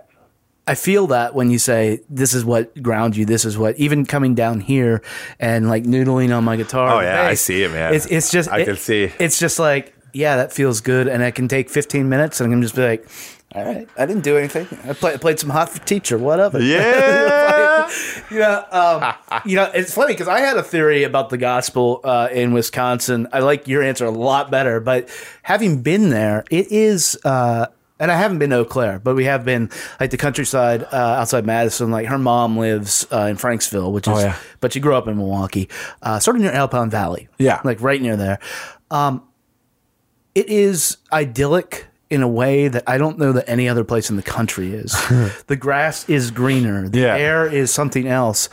I 0.68 0.74
feel 0.74 1.06
that 1.06 1.32
when 1.32 1.48
you 1.48 1.60
say 1.60 2.00
this 2.10 2.34
is 2.34 2.44
what 2.44 2.82
grounds 2.82 3.16
you, 3.16 3.24
this 3.24 3.44
is 3.44 3.56
what 3.56 3.76
even 3.78 4.04
coming 4.04 4.34
down 4.34 4.58
here 4.58 5.00
and 5.38 5.68
like 5.68 5.84
noodling 5.84 6.36
on 6.36 6.42
my 6.42 6.56
guitar. 6.56 6.90
Oh, 6.90 7.00
yeah, 7.00 7.22
I 7.22 7.34
see 7.34 7.62
it, 7.62 7.70
man. 7.70 7.94
It's 7.94 8.06
it's 8.06 8.32
just 8.32 8.50
I 8.50 8.58
it- 8.62 8.64
can 8.64 8.76
see. 8.76 9.12
It's 9.20 9.38
just 9.38 9.60
like 9.60 9.94
yeah, 10.12 10.34
that 10.38 10.52
feels 10.52 10.80
good, 10.80 11.06
and 11.06 11.22
I 11.22 11.30
can 11.30 11.46
take 11.46 11.70
15 11.70 12.08
minutes, 12.08 12.40
and 12.40 12.48
I 12.48 12.52
can 12.52 12.62
just 12.62 12.74
be 12.74 12.82
like, 12.82 13.06
all 13.54 13.64
right, 13.64 13.86
I 13.96 14.06
didn't 14.06 14.24
do 14.24 14.36
anything. 14.38 14.66
I 14.88 14.94
played 14.94 15.20
played 15.20 15.38
some 15.38 15.50
hot 15.50 15.68
for 15.68 15.78
teacher, 15.86 16.18
whatever. 16.18 16.58
Yeah. 16.60 17.52
you 18.30 18.38
know, 18.38 18.64
um, 18.70 19.14
you 19.44 19.56
know, 19.56 19.70
it's 19.74 19.94
funny 19.94 20.12
because 20.14 20.28
I 20.28 20.40
had 20.40 20.56
a 20.56 20.62
theory 20.62 21.02
about 21.04 21.30
the 21.30 21.38
gospel 21.38 22.00
uh, 22.04 22.28
in 22.32 22.52
Wisconsin. 22.52 23.26
I 23.32 23.40
like 23.40 23.66
your 23.68 23.82
answer 23.82 24.04
a 24.06 24.10
lot 24.10 24.50
better, 24.50 24.80
but 24.80 25.08
having 25.42 25.82
been 25.82 26.10
there, 26.10 26.44
it 26.50 26.70
is. 26.72 27.18
Uh, 27.24 27.66
and 27.98 28.10
I 28.12 28.16
haven't 28.16 28.38
been 28.40 28.50
to 28.50 28.56
Eau 28.58 28.64
Claire, 28.66 28.98
but 28.98 29.14
we 29.16 29.24
have 29.24 29.42
been 29.44 29.70
like 29.98 30.10
the 30.10 30.18
countryside 30.18 30.82
uh, 30.92 30.96
outside 30.96 31.46
Madison. 31.46 31.90
Like 31.90 32.06
her 32.08 32.18
mom 32.18 32.58
lives 32.58 33.06
uh, 33.10 33.20
in 33.30 33.36
Franksville, 33.36 33.90
which 33.90 34.06
is, 34.06 34.12
Oh, 34.14 34.18
yeah. 34.18 34.36
but 34.60 34.74
she 34.74 34.80
grew 34.80 34.94
up 34.94 35.08
in 35.08 35.16
Milwaukee, 35.16 35.70
uh, 36.02 36.18
sort 36.18 36.36
of 36.36 36.42
near 36.42 36.52
Alpine 36.52 36.90
Valley. 36.90 37.28
Yeah. 37.38 37.60
like 37.64 37.80
right 37.80 38.02
near 38.02 38.16
there. 38.16 38.38
Um, 38.90 39.22
it 40.34 40.50
is 40.50 40.98
idyllic 41.10 41.86
in 42.08 42.22
a 42.22 42.28
way 42.28 42.68
that 42.68 42.84
I 42.86 42.98
don't 42.98 43.18
know 43.18 43.32
that 43.32 43.48
any 43.48 43.68
other 43.68 43.84
place 43.84 44.10
in 44.10 44.16
the 44.16 44.22
country 44.22 44.72
is. 44.72 44.92
the 45.46 45.56
grass 45.56 46.08
is 46.08 46.30
greener. 46.30 46.88
The 46.88 47.00
Yeah. 47.00 47.16
air 47.16 47.46
is 47.46 47.70
something 47.72 48.06
else. 48.06 48.48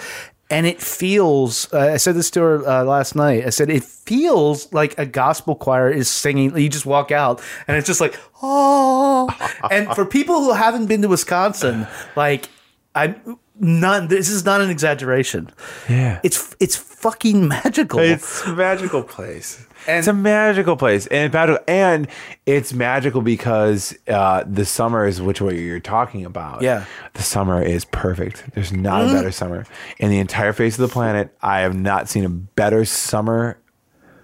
And 0.49 0.67
it 0.67 0.81
feels, 0.81 1.71
uh, 1.73 1.79
I 1.93 1.97
said 1.97 2.15
this 2.15 2.29
to 2.31 2.41
her 2.41 2.67
uh, 2.67 2.83
last 2.83 3.15
night. 3.15 3.45
I 3.45 3.49
said, 3.49 3.69
it 3.69 3.83
feels 3.83 4.71
like 4.71 4.97
a 4.99 5.05
gospel 5.05 5.55
choir 5.55 5.89
is 5.89 6.09
singing. 6.09 6.55
You 6.57 6.69
just 6.69 6.85
walk 6.85 7.11
out 7.11 7.41
and 7.67 7.77
it's 7.77 7.87
just 7.87 8.01
like, 8.01 8.19
oh. 8.43 9.29
and 9.71 9.87
for 9.95 10.05
people 10.05 10.41
who 10.43 10.53
haven't 10.53 10.87
been 10.87 11.01
to 11.01 11.07
Wisconsin, 11.07 11.87
like, 12.15 12.49
I'm 12.95 13.39
not, 13.59 14.09
this 14.09 14.29
is 14.29 14.45
not 14.45 14.61
an 14.61 14.69
exaggeration. 14.69 15.49
Yeah. 15.89 16.19
It's, 16.23 16.55
it's 16.59 16.75
fucking 16.75 17.47
magical. 17.47 17.99
It's 17.99 18.41
a 18.45 18.53
magical 18.53 19.03
place. 19.03 19.65
And- 19.85 19.99
it's 19.99 20.07
a 20.07 20.13
magical 20.13 20.77
place, 20.77 21.07
and 21.07 21.25
it's 21.25 21.33
magical, 21.33 21.63
and 21.67 22.07
it's 22.45 22.71
magical 22.73 23.21
because 23.21 23.93
uh, 24.07 24.45
the 24.47 24.63
summer 24.63 25.05
is 25.05 25.21
which 25.21 25.41
way 25.41 25.59
you're 25.59 25.81
talking 25.81 26.23
about. 26.23 26.61
Yeah. 26.61 26.85
the 27.15 27.21
summer 27.21 27.61
is 27.61 27.83
perfect. 27.83 28.45
There's 28.53 28.71
not 28.71 29.01
a 29.03 29.13
better 29.13 29.31
summer 29.31 29.65
in 29.97 30.09
the 30.09 30.19
entire 30.19 30.53
face 30.53 30.79
of 30.79 30.87
the 30.87 30.93
planet. 30.93 31.35
I 31.41 31.59
have 31.61 31.75
not 31.75 32.07
seen 32.07 32.23
a 32.23 32.29
better 32.29 32.85
summer 32.85 33.57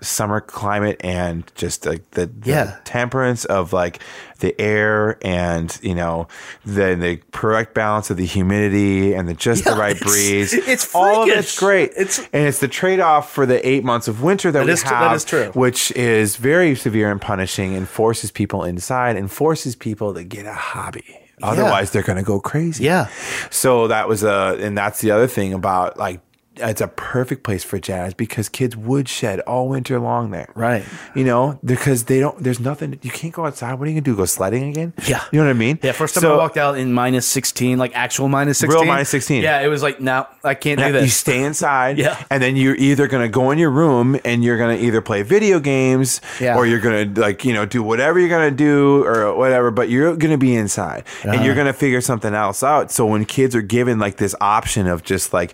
summer 0.02 0.40
climate 0.42 0.98
and 1.04 1.50
just 1.56 1.86
like 1.86 2.10
the, 2.12 2.26
the 2.28 2.50
Yeah. 2.50 2.78
temperance 2.86 3.46
of 3.46 3.74
like 3.74 4.00
the 4.40 4.60
air 4.60 5.18
and 5.22 5.78
you 5.82 5.94
know 5.94 6.28
the 6.66 6.96
the 6.96 7.20
correct 7.32 7.74
balance 7.74 8.10
of 8.10 8.18
the 8.18 8.26
humidity 8.26 9.14
and 9.14 9.28
the 9.28 9.34
just 9.34 9.66
the 9.66 9.72
right 9.72 9.96
it's- 9.98 10.10
breeze. 10.10 10.54
it's 10.54 10.96
all 10.96 11.24
of 11.24 11.30
it's 11.30 11.60
great. 11.60 11.92
It's- 11.92 12.20
and 12.32 12.48
it's 12.48 12.60
the 12.60 12.68
trade 12.68 13.00
off 13.00 13.32
for 13.32 13.46
the 13.46 13.66
eight 13.68 13.84
months 13.84 14.08
of 14.08 14.22
winter 14.24 14.52
that, 14.52 14.60
That 14.60 14.66
we 14.68 14.72
is 14.72 14.82
have, 14.84 14.92
that 15.10 15.16
is 15.16 15.26
true. 15.26 15.52
which 15.54 15.92
is 15.92 16.38
very 16.38 16.76
severe 16.76 17.12
and 17.12 17.20
punishing 17.22 17.76
and 17.76 17.88
forces 17.88 18.32
people 18.32 18.64
inside 18.64 19.16
and 19.18 19.30
forces 19.32 19.76
people 19.76 20.14
to 20.14 20.24
get 20.24 20.46
a 20.46 20.54
hobby. 20.54 21.04
Otherwise, 21.42 21.92
they're 21.92 22.04
going 22.04 22.18
to 22.18 22.24
go 22.24 22.40
crazy. 22.42 22.84
Yeah. 22.84 23.08
So 23.50 23.88
that 23.88 24.10
was 24.10 24.24
a, 24.24 24.58
and 24.60 24.78
that's 24.78 25.00
the 25.00 25.12
other 25.12 25.28
thing 25.28 25.54
about 25.54 25.98
like, 25.98 26.20
it's 26.60 26.82
a 26.82 26.88
perfect 26.88 27.44
place 27.44 27.64
for 27.64 27.80
jazz 27.80 28.14
because 28.14 28.50
kids 28.50 28.76
would 28.76 29.08
shed 29.10 29.40
all 29.42 29.68
winter 29.70 30.00
long 30.00 30.32
there. 30.32 30.52
Right. 30.56 30.84
You 31.16 31.24
know, 31.24 31.60
because 31.64 32.06
they 32.06 32.20
don't, 32.20 32.42
there's 32.44 32.60
nothing, 32.60 33.00
you 33.02 33.12
can't 33.12 33.34
go 33.34 33.46
outside. 33.46 33.74
What 33.80 33.88
are 33.88 33.92
you 33.92 33.96
going 33.96 34.04
to 34.04 34.12
do? 34.12 34.16
Go 34.18 34.26
sledding 34.26 34.70
again? 34.70 34.94
Yeah. 35.08 35.24
You 35.32 35.40
know 35.40 35.46
what 35.46 35.52
I 35.52 35.54
mean? 35.54 35.80
Yeah, 35.82 35.92
first 35.94 36.16
time 36.16 36.22
So- 36.22 36.34
I 36.36 36.38
walked 36.38 36.58
out 36.58 36.78
in 36.78 36.94
minus 36.94 37.26
16, 37.28 37.78
like 37.78 37.96
actual 37.96 38.28
minus 38.30 38.58
16. 38.60 38.80
Real 38.80 38.86
minus 38.88 39.10
16. 39.10 39.42
Yeah, 39.44 39.62
it 39.62 39.68
was 39.68 39.82
like, 39.82 40.00
no, 40.02 40.28
I 40.44 40.54
can't 40.56 40.80
Yeah, 40.80 40.88
do 40.88 40.94
this. 40.94 41.04
You 41.04 41.10
stay 41.10 41.44
inside, 41.44 41.98
Yeah. 41.98 42.22
and 42.30 42.42
then 42.44 42.56
you're 42.56 42.76
either 42.76 43.08
going 43.08 43.24
to 43.24 43.30
go 43.30 43.52
in 43.52 43.58
your 43.58 43.70
room 43.72 44.20
and 44.26 44.44
you're 44.44 44.58
going 44.58 44.78
to 44.78 44.84
either 44.84 45.02
play 45.02 45.22
video 45.24 45.60
games, 45.60 46.22
Yeah. 46.40 46.56
or 46.58 46.66
you're 46.66 46.80
going 46.80 47.14
to 47.14 47.22
like 47.22 47.46
you 47.46 47.54
know 47.54 47.66
do 47.66 47.82
whatever 47.84 48.20
you're 48.20 48.30
going 48.30 48.50
to 48.50 48.56
do 48.56 49.04
or 49.06 49.34
whatever. 49.36 49.72
But 49.72 49.90
you're 49.90 50.16
going 50.16 50.32
to 50.32 50.38
be 50.38 50.56
inside, 50.56 51.04
and 51.24 51.32
Uh-huh. 51.36 51.44
you're 51.44 51.56
going 51.56 51.68
to 51.68 51.74
figure 51.74 52.02
something 52.02 52.34
else 52.34 52.64
out. 52.64 52.92
So 52.92 53.06
when 53.06 53.26
kids 53.26 53.56
are 53.56 53.62
given 53.62 54.00
like 54.00 54.18
this 54.18 54.36
option 54.42 54.88
of 54.88 55.04
just 55.04 55.34
like, 55.34 55.54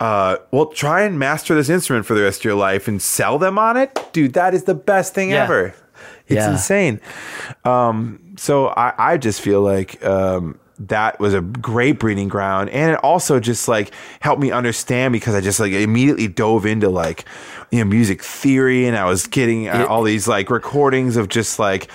uh, 0.00 0.36
well, 0.50 0.66
try 0.66 1.02
and 1.02 1.18
master 1.18 1.54
this 1.54 1.68
instrument 1.68 2.06
for 2.06 2.14
the 2.14 2.22
rest 2.22 2.40
of 2.40 2.44
your 2.44 2.54
life 2.54 2.86
and 2.88 3.00
sell 3.02 3.38
them 3.38 3.58
on 3.58 3.76
it, 3.76 3.98
dude, 4.12 4.34
that 4.34 4.54
is 4.54 4.64
the 4.64 4.74
best 4.74 5.14
thing 5.14 5.30
Yeah. 5.30 5.44
ever. 5.44 5.74
It's 6.26 6.36
Yeah. 6.36 6.52
insane. 6.52 7.00
Um, 7.64 8.20
so 8.36 8.68
I, 8.68 8.92
I 8.98 9.16
just 9.16 9.40
feel 9.40 9.60
like 9.60 10.04
um, 10.04 10.58
that 10.78 11.20
was 11.20 11.34
a 11.34 11.40
great 11.40 11.98
breeding 11.98 12.28
ground, 12.28 12.70
and 12.70 12.92
it 12.92 12.98
also 13.04 13.38
just 13.40 13.68
like 13.68 13.92
helped 14.20 14.40
me 14.42 14.50
understand 14.50 15.12
because 15.12 15.34
I 15.34 15.40
just 15.40 15.60
like 15.60 15.72
immediately 15.72 16.26
dove 16.28 16.66
into 16.66 16.88
like 16.88 17.24
you 17.70 17.78
know 17.78 17.84
music 17.84 18.22
theory, 18.22 18.86
and 18.86 18.96
I 18.96 19.04
was 19.04 19.26
getting 19.26 19.68
uh, 19.68 19.86
all 19.88 20.02
these 20.02 20.26
like 20.28 20.50
recordings 20.50 21.16
of 21.16 21.28
just 21.28 21.58
like. 21.58 21.88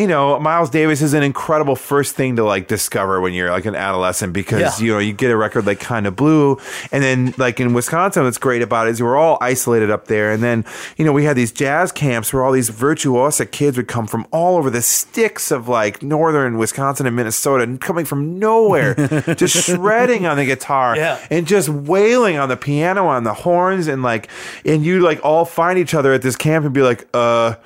You 0.00 0.06
know, 0.06 0.40
Miles 0.40 0.70
Davis 0.70 1.02
is 1.02 1.12
an 1.12 1.22
incredible 1.22 1.76
first 1.76 2.14
thing 2.14 2.36
to 2.36 2.42
like 2.44 2.68
discover 2.68 3.20
when 3.20 3.34
you're 3.34 3.50
like 3.50 3.66
an 3.66 3.74
adolescent 3.74 4.32
because 4.32 4.80
Yeah. 4.80 4.86
you 4.86 4.92
know 4.94 4.98
you 4.98 5.12
get 5.12 5.30
a 5.30 5.36
record 5.36 5.66
like 5.66 5.78
kind 5.78 6.06
of 6.06 6.16
blue, 6.16 6.56
and 6.90 7.02
then 7.02 7.34
like 7.36 7.60
in 7.60 7.74
Wisconsin, 7.74 8.24
what's 8.24 8.38
great 8.38 8.62
about 8.62 8.86
it 8.88 8.92
is 8.92 9.02
we're 9.02 9.18
all 9.18 9.36
isolated 9.42 9.90
up 9.90 10.06
there, 10.06 10.32
and 10.32 10.42
then 10.42 10.64
you 10.96 11.04
know 11.04 11.12
we 11.12 11.24
had 11.24 11.36
these 11.36 11.52
jazz 11.52 11.92
camps 11.92 12.32
where 12.32 12.42
all 12.42 12.50
these 12.50 12.70
virtuosic 12.70 13.50
kids 13.50 13.76
would 13.76 13.88
come 13.88 14.06
from 14.06 14.26
all 14.30 14.56
over 14.56 14.70
the 14.70 14.80
sticks 14.80 15.50
of 15.50 15.68
like 15.68 16.02
northern 16.02 16.56
Wisconsin 16.56 17.04
and 17.06 17.14
Minnesota, 17.14 17.62
and 17.64 17.78
coming 17.78 18.06
from 18.06 18.38
nowhere, 18.38 18.94
just 19.36 19.66
shredding 19.66 20.24
on 20.24 20.38
the 20.38 20.46
guitar, 20.46 20.96
Yeah. 20.96 21.18
and 21.28 21.46
just 21.46 21.68
wailing 21.68 22.38
on 22.38 22.48
the 22.48 22.56
piano, 22.56 23.06
on 23.06 23.24
the 23.24 23.34
horns, 23.34 23.86
and 23.86 24.02
like, 24.02 24.28
and 24.64 24.82
you 24.82 25.00
like 25.00 25.22
all 25.22 25.44
find 25.44 25.78
each 25.78 25.92
other 25.92 26.14
at 26.14 26.22
this 26.22 26.36
camp 26.36 26.64
and 26.64 26.72
be 26.72 26.80
like, 26.80 27.06
uh 27.12 27.56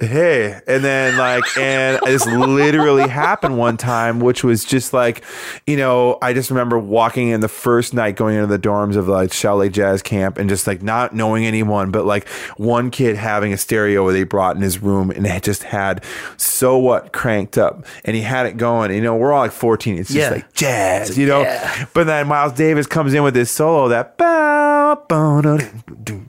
hey 0.00 0.60
and 0.66 0.84
then 0.84 1.16
like 1.16 1.42
and 1.58 1.98
this 2.06 2.24
literally 2.26 3.08
happened 3.08 3.58
one 3.58 3.76
time 3.76 4.20
which 4.20 4.44
was 4.44 4.64
just 4.64 4.92
like 4.92 5.24
you 5.66 5.76
know 5.76 6.18
i 6.22 6.32
just 6.32 6.50
remember 6.50 6.78
walking 6.78 7.28
in 7.28 7.40
the 7.40 7.48
first 7.48 7.92
night 7.94 8.14
going 8.14 8.34
into 8.36 8.46
the 8.46 8.58
dorms 8.58 8.96
of 8.96 9.08
like 9.08 9.32
Shell 9.32 9.56
Lake 9.56 9.72
jazz 9.72 10.00
camp 10.02 10.38
and 10.38 10.48
just 10.48 10.66
like 10.66 10.82
not 10.82 11.14
knowing 11.14 11.44
anyone 11.46 11.90
but 11.90 12.04
like 12.04 12.28
one 12.56 12.90
kid 12.90 13.16
having 13.16 13.52
a 13.52 13.56
stereo 13.56 14.08
that 14.10 14.16
he 14.16 14.24
brought 14.24 14.54
in 14.56 14.62
his 14.62 14.80
room 14.80 15.10
and 15.10 15.26
it 15.26 15.42
just 15.42 15.64
had 15.64 16.04
so 16.36 16.78
what 16.78 17.12
cranked 17.12 17.58
up. 17.58 17.84
And 18.04 18.14
he 18.16 18.22
had 18.22 18.46
it 18.46 18.56
going. 18.56 18.92
You 18.92 19.00
know 19.00 19.16
we're 19.16 19.32
all 19.32 19.40
like 19.42 19.52
14 19.52 19.98
it's 19.98 20.08
just 20.10 20.18
Yeah. 20.18 20.30
like 20.30 20.52
jazz 20.52 21.18
you 21.18 21.26
know? 21.26 21.40
yeah. 21.40 21.86
but 21.94 22.04
then 22.06 22.26
miles 22.28 22.52
davis 22.52 22.86
comes 22.86 23.14
in 23.14 23.22
with 23.22 23.34
his 23.34 23.50
solo 23.50 23.88
that 23.88 24.16
bow, 24.18 25.02
bow, 25.08 25.40
da, 25.40 25.58
doo, 26.04 26.24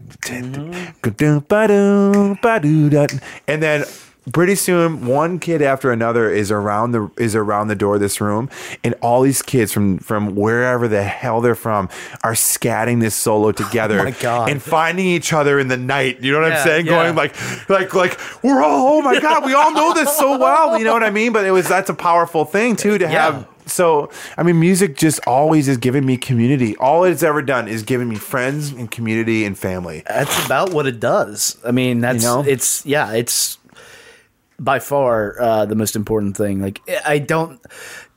and 3.60 3.63
then 3.63 3.86
pretty 4.32 4.54
soon 4.56 5.06
one 5.08 5.39
kid 5.39 5.62
after 5.62 5.91
another 5.91 6.30
is 6.30 6.52
around 6.52 6.91
the 6.91 7.10
is 7.17 7.36
around 7.36 7.67
the 7.67 7.76
door 7.76 7.95
of 7.95 8.02
this 8.02 8.22
room 8.22 8.48
and 8.84 8.93
all 9.02 9.22
these 9.22 9.41
kids 9.41 9.72
from 9.74 9.98
from 9.98 10.36
wherever 10.36 10.88
the 10.88 11.04
hell 11.04 11.41
they're 11.41 11.56
from 11.56 11.89
are 12.24 12.34
scatting 12.34 13.00
this 13.02 13.15
solo 13.15 13.48
oh 13.48 13.52
together 13.52 14.00
Oh 14.00 14.04
my 14.04 14.12
God. 14.12 14.50
and 14.50 14.62
finding 14.62 15.08
each 15.08 15.34
other 15.34 15.60
in 15.60 15.67
the 15.67 15.78
night 15.78 16.22
you 16.22 16.32
know 16.32 16.41
what 16.41 16.50
Yeah, 16.52 16.58
i'm 16.60 16.63
saying 16.63 16.86
yeah. 16.86 16.91
going 17.04 17.15
like 17.15 17.69
like 17.69 17.93
like 17.95 18.19
we're 18.43 18.62
all 18.62 19.00
oh 19.00 19.02
my 19.02 19.19
god 19.19 19.45
we 19.45 19.54
all 19.54 19.72
know 19.74 19.93
this 19.93 20.15
so 20.15 20.38
well 20.38 20.78
you 20.78 20.86
know 20.86 20.93
what 20.93 21.04
i 21.04 21.10
mean 21.10 21.34
but 21.34 21.43
it 21.45 21.52
was 21.52 21.67
that's 21.67 21.89
a 21.89 21.95
powerful 21.95 22.45
thing 22.45 22.76
too 22.76 22.98
to 23.00 23.06
Yeah. 23.06 23.32
have 23.32 23.48
so 23.70 24.10
I 24.38 24.44
mean, 24.44 24.60
music 24.60 24.96
just 24.96 25.20
always 25.26 25.68
has 25.68 25.78
given 25.78 26.06
me 26.06 26.18
community. 26.18 26.76
All 26.78 27.04
it's 27.04 27.24
ever 27.24 27.42
done 27.42 27.68
is 27.68 27.84
given 27.84 28.10
me 28.10 28.16
friends 28.16 28.72
and 28.72 28.90
community 28.90 29.46
and 29.46 29.58
family. 29.58 30.04
That's 30.08 30.46
about 30.46 30.74
what 30.74 30.86
it 30.86 31.00
does. 31.00 31.58
I 31.66 31.72
mean, 31.72 32.02
that's 32.02 32.24
know? 32.24 32.44
it's 32.46 32.86
yeah, 32.86 33.14
it's 33.14 33.58
by 34.60 34.80
far 34.80 35.40
uh, 35.42 35.66
the 35.66 35.76
most 35.76 35.96
important 35.96 36.36
thing. 36.36 36.62
Like 36.62 36.82
I 37.06 37.20
don't. 37.20 37.62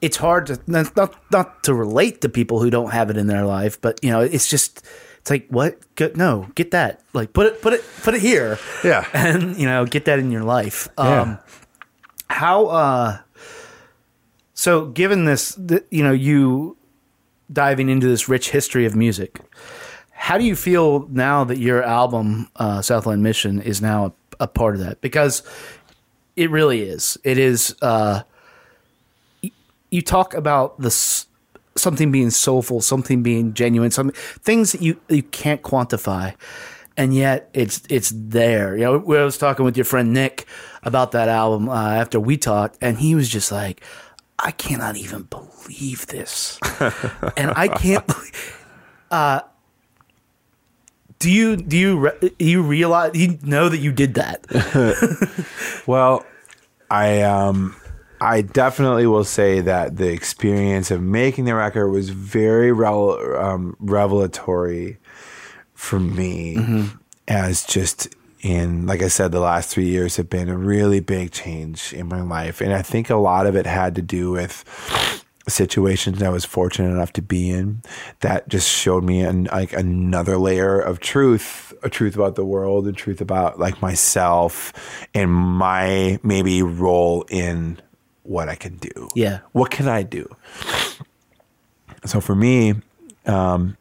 It's 0.01 0.17
hard 0.17 0.47
to 0.47 0.61
not, 0.67 0.97
not 1.31 1.63
to 1.65 1.75
relate 1.75 2.21
to 2.23 2.29
people 2.29 2.61
who 2.61 2.71
don't 2.71 2.91
have 2.91 3.11
it 3.11 3.17
in 3.17 3.29
their 3.29 3.45
life, 3.45 3.81
but 3.81 4.03
you 4.03 4.11
know, 4.11 4.21
it's 4.21 4.49
just 4.49 4.85
it's 5.21 5.31
like 5.31 5.47
what? 5.49 5.79
Go, 5.95 6.11
no, 6.17 6.49
get 6.57 6.73
that. 6.73 7.01
Like 7.13 7.33
put 7.33 7.47
it 7.47 7.63
put 7.63 7.73
it 7.73 7.85
put 8.03 8.15
it 8.15 8.21
here. 8.21 8.59
Yeah. 8.83 9.07
and 9.15 9.57
you 9.57 9.67
know, 9.67 9.87
get 9.87 10.07
that 10.07 10.19
in 10.19 10.31
your 10.33 10.43
life. 10.43 10.89
Yeah. 10.99 11.21
Um, 11.21 11.39
how? 12.29 12.67
uh 12.67 13.19
So, 14.63 14.87
given 14.87 15.25
this, 15.25 15.57
th- 15.57 15.83
you 15.91 16.05
know, 16.05 16.13
you 16.13 16.77
diving 17.53 17.89
into 17.89 18.07
this 18.07 18.29
rich 18.29 18.51
history 18.51 18.87
of 18.87 18.95
music. 18.95 19.41
How 20.13 20.39
do 20.39 20.45
you 20.45 20.55
feel 20.55 21.09
now 21.09 21.43
that 21.43 21.59
your 21.59 21.83
album, 21.83 22.49
uh, 22.55 22.81
Southland 22.81 23.25
Mission, 23.25 23.61
is 23.61 23.83
now 23.83 24.07
a, 24.07 24.45
a 24.45 24.47
part 24.47 24.77
of 24.77 24.81
that? 24.83 25.01
Because 25.01 25.43
it 26.37 26.49
really 26.49 26.83
is. 26.83 27.19
It 27.25 27.39
is. 27.39 27.75
Uh, 27.83 28.23
you 29.91 30.01
talk 30.01 30.33
about 30.33 30.81
this 30.81 31.27
something 31.75 32.13
being 32.13 32.31
soulful, 32.31 32.81
something 32.81 33.21
being 33.21 33.55
genuine, 33.55 33.91
some 33.91 34.13
things 34.13 34.71
that 34.71 34.81
you 34.81 34.97
you 35.09 35.25
can't 35.25 35.63
quantify, 35.63 36.37
and 36.97 37.13
yet 37.13 37.51
it's 37.53 37.83
it's 37.89 38.13
there. 38.15 38.77
You 38.77 38.85
know, 38.85 38.95
I 38.95 39.25
was 39.25 39.39
talking 39.39 39.65
with 39.65 39.77
your 39.77 39.87
friend 39.87 40.13
Nick 40.13 40.47
about 40.85 41.11
that 41.11 41.29
album 41.29 41.69
uh, 41.69 41.95
after 41.95 42.21
we 42.21 42.37
talked, 42.37 42.79
and 42.81 42.99
he 42.99 43.17
was 43.17 43.29
just 43.29 43.51
like, 43.51 43.83
"I 44.43 44.51
cannot 44.51 44.97
even 44.97 45.23
believe 45.23 46.07
this," 46.09 46.59
and 47.37 47.53
I 47.57 47.69
can't. 47.69 48.07
believe- 48.07 48.59
Uh, 49.11 49.41
do 51.19 51.31
you 51.31 51.57
do 51.57 51.77
you 51.79 51.99
re- 51.99 52.31
you 52.39 52.63
realize 52.63 53.13
you 53.15 53.39
know 53.43 53.69
that 53.69 53.79
you 53.79 53.93
did 53.93 54.15
that? 54.15 54.45
Well, 55.87 56.25
I 56.91 57.23
um 57.23 57.77
I 58.21 58.43
definitely 58.43 59.07
will 59.07 59.25
say 59.25 59.61
that 59.61 59.97
the 59.97 60.09
experience 60.13 60.91
of 60.91 61.01
making 61.03 61.45
the 61.45 61.55
record 61.55 61.89
was 61.91 62.09
very 62.11 62.71
rel- 62.73 63.37
um, 63.37 63.77
revelatory 63.81 64.99
for 65.75 65.99
me 65.99 66.89
as 67.29 67.65
just 67.65 68.09
in 68.43 68.87
like 68.87 69.03
I 69.03 69.09
said 69.09 69.33
the 69.33 69.41
last 69.41 69.71
3 69.71 69.85
years 69.85 70.17
have 70.17 70.29
been 70.29 70.49
a 70.49 70.59
really 70.59 71.01
big 71.01 71.31
change 71.31 71.93
in 71.93 72.09
my 72.09 72.21
life 72.21 72.61
and 72.61 72.73
I 72.73 72.83
think 72.83 73.09
a 73.09 73.17
lot 73.17 73.47
of 73.47 73.57
it 73.57 73.67
had 73.67 73.95
to 73.95 74.03
do 74.03 74.33
with 74.33 74.65
situations 75.49 76.23
I 76.23 76.29
was 76.29 76.45
fortunate 76.45 76.91
enough 76.91 77.13
to 77.15 77.23
be 77.23 77.51
in 77.51 77.83
that 78.21 78.49
just 78.49 78.69
showed 78.69 79.05
me 79.05 79.23
an, 79.23 79.45
like 79.45 79.73
another 79.73 80.37
layer 80.37 80.79
of 80.79 81.01
truth, 81.01 81.73
a 81.83 81.91
truth 81.91 82.15
about 82.15 82.37
the 82.37 82.45
world, 82.45 82.87
a 82.87 82.93
truth 82.93 83.21
about 83.21 83.59
like 83.59 83.83
myself 83.83 84.73
and 85.15 85.33
my 85.33 86.19
maybe 86.23 86.63
role 86.63 87.25
in 87.29 87.81
what 88.23 88.49
I 88.49 88.55
can 88.55 88.77
do. 88.77 89.09
Yeah. 89.15 89.41
What 89.53 89.71
can 89.71 89.89
I 89.89 90.03
do? 90.03 90.29
So 92.05 92.21
for 92.21 92.35
me, 92.35 92.75
um, 93.27 93.77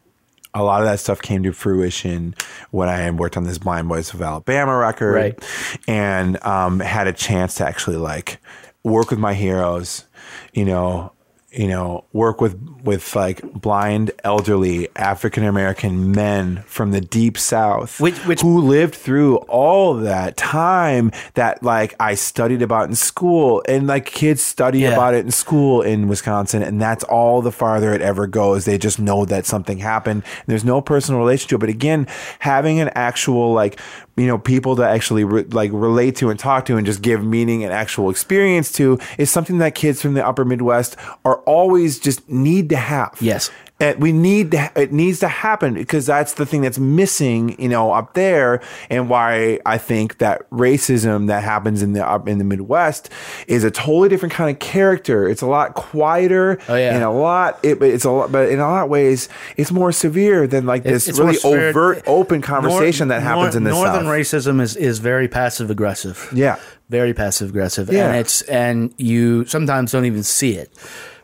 a 0.53 0.63
lot 0.63 0.81
of 0.81 0.87
that 0.87 0.99
stuff 0.99 1.21
came 1.21 1.43
to 1.43 1.51
fruition 1.53 2.35
when 2.71 2.89
I 2.89 3.09
worked 3.11 3.37
on 3.37 3.43
this 3.45 3.57
Blind 3.57 3.87
Boys 3.87 4.13
of 4.13 4.21
Alabama 4.21 4.75
record 4.75 5.13
Right. 5.15 5.43
and 5.87 6.43
um, 6.45 6.79
had 6.81 7.07
a 7.07 7.13
chance 7.13 7.55
to 7.55 7.65
actually 7.65 7.97
like 7.97 8.39
work 8.83 9.09
with 9.11 9.19
my 9.19 9.33
heroes, 9.33 10.05
you 10.53 10.65
know, 10.65 11.13
you 11.51 11.67
know, 11.67 12.05
work 12.13 12.39
with 12.39 12.57
with 12.83 13.15
like 13.15 13.41
blind, 13.53 14.09
elderly 14.23 14.87
African 14.95 15.43
American 15.43 16.11
men 16.13 16.63
from 16.65 16.91
the 16.91 17.01
deep 17.01 17.37
South, 17.37 17.99
Which- 17.99 18.17
which- 18.25 18.41
who 18.41 18.59
lived 18.59 18.95
through 18.95 19.35
all 19.49 19.93
that 19.95 20.35
time 20.37 21.11
that 21.35 21.61
like 21.61 21.93
I 21.99 22.15
studied 22.15 22.61
about 22.61 22.87
in 22.89 22.95
school, 22.95 23.61
and 23.67 23.85
like 23.85 24.05
kids 24.05 24.41
study 24.41 24.79
Yeah. 24.79 24.93
about 24.93 25.13
it 25.13 25.25
in 25.25 25.31
school 25.31 25.81
in 25.81 26.07
Wisconsin, 26.07 26.63
and 26.63 26.81
that's 26.81 27.03
all 27.03 27.41
the 27.41 27.51
farther 27.51 27.93
it 27.93 28.01
ever 28.01 28.25
goes. 28.27 28.65
They 28.65 28.77
just 28.77 28.97
know 28.99 29.25
that 29.25 29.45
something 29.45 29.79
happened. 29.79 30.23
And 30.23 30.45
there's 30.47 30.65
no 30.65 30.79
personal 30.81 31.19
relation 31.19 31.49
to 31.49 31.55
it, 31.55 31.59
but 31.59 31.69
again, 31.69 32.07
having 32.39 32.79
an 32.79 32.89
actual 32.95 33.53
like 33.53 33.77
you 34.17 34.27
know 34.27 34.37
people 34.37 34.75
to 34.75 34.83
actually 34.83 35.23
re- 35.23 35.43
like 35.43 35.71
relate 35.73 36.15
to 36.17 36.29
and 36.29 36.39
talk 36.39 36.65
to 36.65 36.77
and 36.77 36.85
just 36.85 37.01
give 37.01 37.23
meaning 37.23 37.63
and 37.63 37.71
actual 37.73 38.09
experience 38.09 38.71
to 38.73 38.99
is 39.17 39.29
something 39.29 39.59
that 39.59 39.75
kids 39.75 40.01
from 40.01 40.13
the 40.13 40.25
upper 40.25 40.43
midwest 40.45 40.95
are 41.25 41.37
always 41.43 41.99
just 41.99 42.27
need 42.29 42.69
to 42.69 42.75
have 42.77 43.17
Yes. 43.21 43.49
And 43.81 43.99
we 44.01 44.13
need 44.13 44.51
to, 44.51 44.71
it 44.75 44.93
needs 44.93 45.19
to 45.19 45.27
happen 45.27 45.73
because 45.73 46.05
that's 46.05 46.35
the 46.35 46.45
thing 46.45 46.61
that's 46.61 46.79
missing, 46.79 47.59
you 47.61 47.67
know, 47.67 47.91
up 47.91 48.13
there, 48.13 48.61
and 48.89 49.09
why 49.09 49.59
I 49.65 49.77
think 49.77 50.19
that 50.19 50.49
racism 50.51 51.27
that 51.27 51.43
happens 51.43 51.81
in 51.81 51.91
the 51.93 52.07
up 52.07 52.27
in 52.29 52.37
the 52.37 52.43
Midwest 52.45 53.09
is 53.47 53.63
a 53.65 53.71
totally 53.71 54.07
different 54.07 54.33
kind 54.33 54.49
of 54.49 54.59
character. 54.59 55.27
It's 55.27 55.41
a 55.41 55.47
lot 55.47 55.73
quieter, 55.73 56.59
Oh, 56.69 56.75
yeah. 56.75 56.93
and 56.95 57.03
a 57.03 57.09
lot. 57.09 57.59
It, 57.63 57.79
but 57.79 57.89
it's 57.89 58.05
a 58.05 58.11
lot, 58.11 58.31
but 58.31 58.49
in 58.49 58.59
a 58.59 58.67
lot 58.67 58.83
of 58.85 58.89
ways, 58.89 59.27
it's 59.57 59.71
more 59.71 59.91
severe 59.91 60.47
than 60.47 60.65
like 60.65 60.83
this 60.83 61.07
It's 61.07 61.19
really 61.19 61.37
overt, 61.43 62.03
open 62.07 62.41
conversation 62.41 63.07
Nor- 63.07 63.17
that 63.17 63.23
happens 63.23 63.55
nor- 63.55 63.57
in 63.57 63.63
the 63.63 63.71
Northern 63.71 64.03
South. 64.03 64.45
racism 64.45 64.61
is, 64.61 64.75
is 64.75 64.99
very 64.99 65.27
passive 65.27 65.69
aggressive. 65.71 66.29
Yeah. 66.33 66.57
Very 66.89 67.13
passive 67.13 67.49
aggressive. 67.49 67.89
Yeah. 67.91 68.07
And 68.09 68.17
it's 68.17 68.41
and 68.43 68.93
you 68.97 69.45
sometimes 69.45 69.91
don't 69.93 70.05
even 70.05 70.23
see 70.23 70.55
it. 70.55 70.69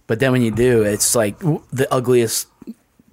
But 0.07 0.19
then 0.19 0.31
when 0.31 0.41
you 0.41 0.51
do, 0.51 0.83
it's 0.83 1.15
like 1.15 1.37
the 1.39 1.87
ugliest 1.91 2.47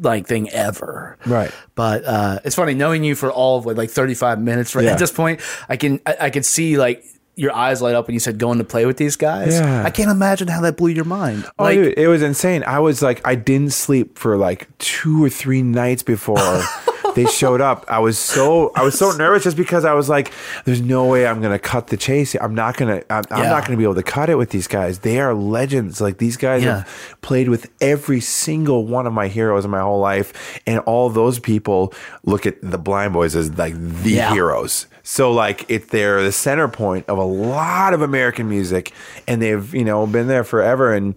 like 0.00 0.26
thing 0.26 0.48
ever. 0.50 1.16
Right. 1.26 1.52
But 1.74 2.04
uh 2.04 2.38
it's 2.44 2.57
funny 2.57 2.74
knowing 2.74 3.04
you 3.04 3.14
for 3.14 3.30
all 3.30 3.59
of 3.59 3.66
like, 3.66 3.76
like 3.76 3.90
35 3.90 4.40
minutes 4.40 4.74
right 4.74 4.85
Yeah. 4.85 4.92
at 4.92 4.98
this 4.98 5.12
point, 5.12 5.40
I 5.68 5.76
can 5.76 6.00
I, 6.07 6.16
I 6.22 6.30
can 6.30 6.42
see 6.42 6.76
like 6.78 7.04
your 7.37 7.52
eyes 7.54 7.83
light 7.83 7.94
up 7.96 8.07
when 8.07 8.14
you 8.14 8.20
said 8.20 8.38
going 8.38 8.59
to 8.59 8.64
play 8.64 8.87
with 8.87 8.96
these 8.96 9.16
guys. 9.16 9.54
Yeah. 9.54 9.83
I 9.85 9.90
can't 9.90 10.11
imagine 10.11 10.46
how 10.48 10.61
that 10.62 10.76
blew 10.76 10.90
your 10.90 11.04
mind. 11.04 11.44
Oh, 11.59 11.64
like 11.64 11.76
dude, 11.76 11.94
it 11.98 12.07
was 12.07 12.22
insane. 12.22 12.62
I 12.64 12.78
was 12.78 13.02
like, 13.02 13.20
I 13.24 13.35
didn't 13.35 13.72
sleep 13.72 14.18
for 14.18 14.37
like 14.37 14.68
two 14.78 15.24
or 15.24 15.28
three 15.30 15.62
nights 15.62 16.02
before 16.04 16.38
they 17.14 17.27
showed 17.27 17.61
up. 17.61 17.85
I 17.88 17.98
was 17.98 18.18
so, 18.18 18.72
I 18.74 18.83
was 18.83 18.98
so 18.98 19.11
nervous 19.12 19.44
just 19.44 19.57
because 19.57 19.85
I 19.85 19.94
was 19.94 20.09
like, 20.09 20.33
there's 20.64 20.81
no 20.81 21.07
way 21.07 21.27
I'm 21.27 21.40
gonna 21.40 21.59
cut 21.59 21.88
the 21.88 21.96
chase. 21.96 22.35
I'm 22.40 22.55
not 22.55 22.77
gonna, 22.77 23.03
I'm, 23.11 23.24
I'm 23.31 23.44
not 23.48 23.64
gonna 23.66 23.77
be 23.79 23.85
able 23.85 23.94
to 23.96 24.03
cut 24.03 24.29
it 24.31 24.37
with 24.37 24.50
these 24.50 24.66
guys. 24.66 25.00
They 25.00 25.20
are 25.20 25.35
legends. 25.35 26.00
Like 26.00 26.18
these 26.18 26.37
guys 26.37 26.62
Yeah. 26.62 26.79
have 26.85 27.16
played 27.22 27.48
with 27.48 27.70
every 27.81 28.20
single 28.20 28.87
one 28.87 29.07
of 29.07 29.12
my 29.12 29.29
heroes 29.29 29.64
in 29.64 29.70
my 29.70 29.81
whole 29.81 30.00
life, 30.00 30.61
and 30.66 30.79
all 30.81 31.09
those 31.11 31.38
people 31.38 31.92
look 32.24 32.46
at 32.46 32.61
the 32.62 32.79
Blind 32.79 33.12
Boys 33.12 33.35
as 33.37 33.57
like 33.57 33.74
the 33.77 34.11
Yeah. 34.11 34.33
heroes. 34.33 34.87
So 35.03 35.31
like 35.33 35.66
it 35.68 35.90
they're 35.90 36.22
the 36.22 36.33
center 36.33 36.66
point 36.66 37.07
of 37.09 37.18
a 37.18 37.24
lot 37.24 37.92
of 37.92 38.00
American 38.00 38.48
music 38.48 38.90
and 39.29 39.40
they've, 39.42 39.74
you 39.74 39.85
know, 39.85 40.07
been 40.07 40.29
there 40.29 40.44
forever 40.44 40.94
and 40.94 41.14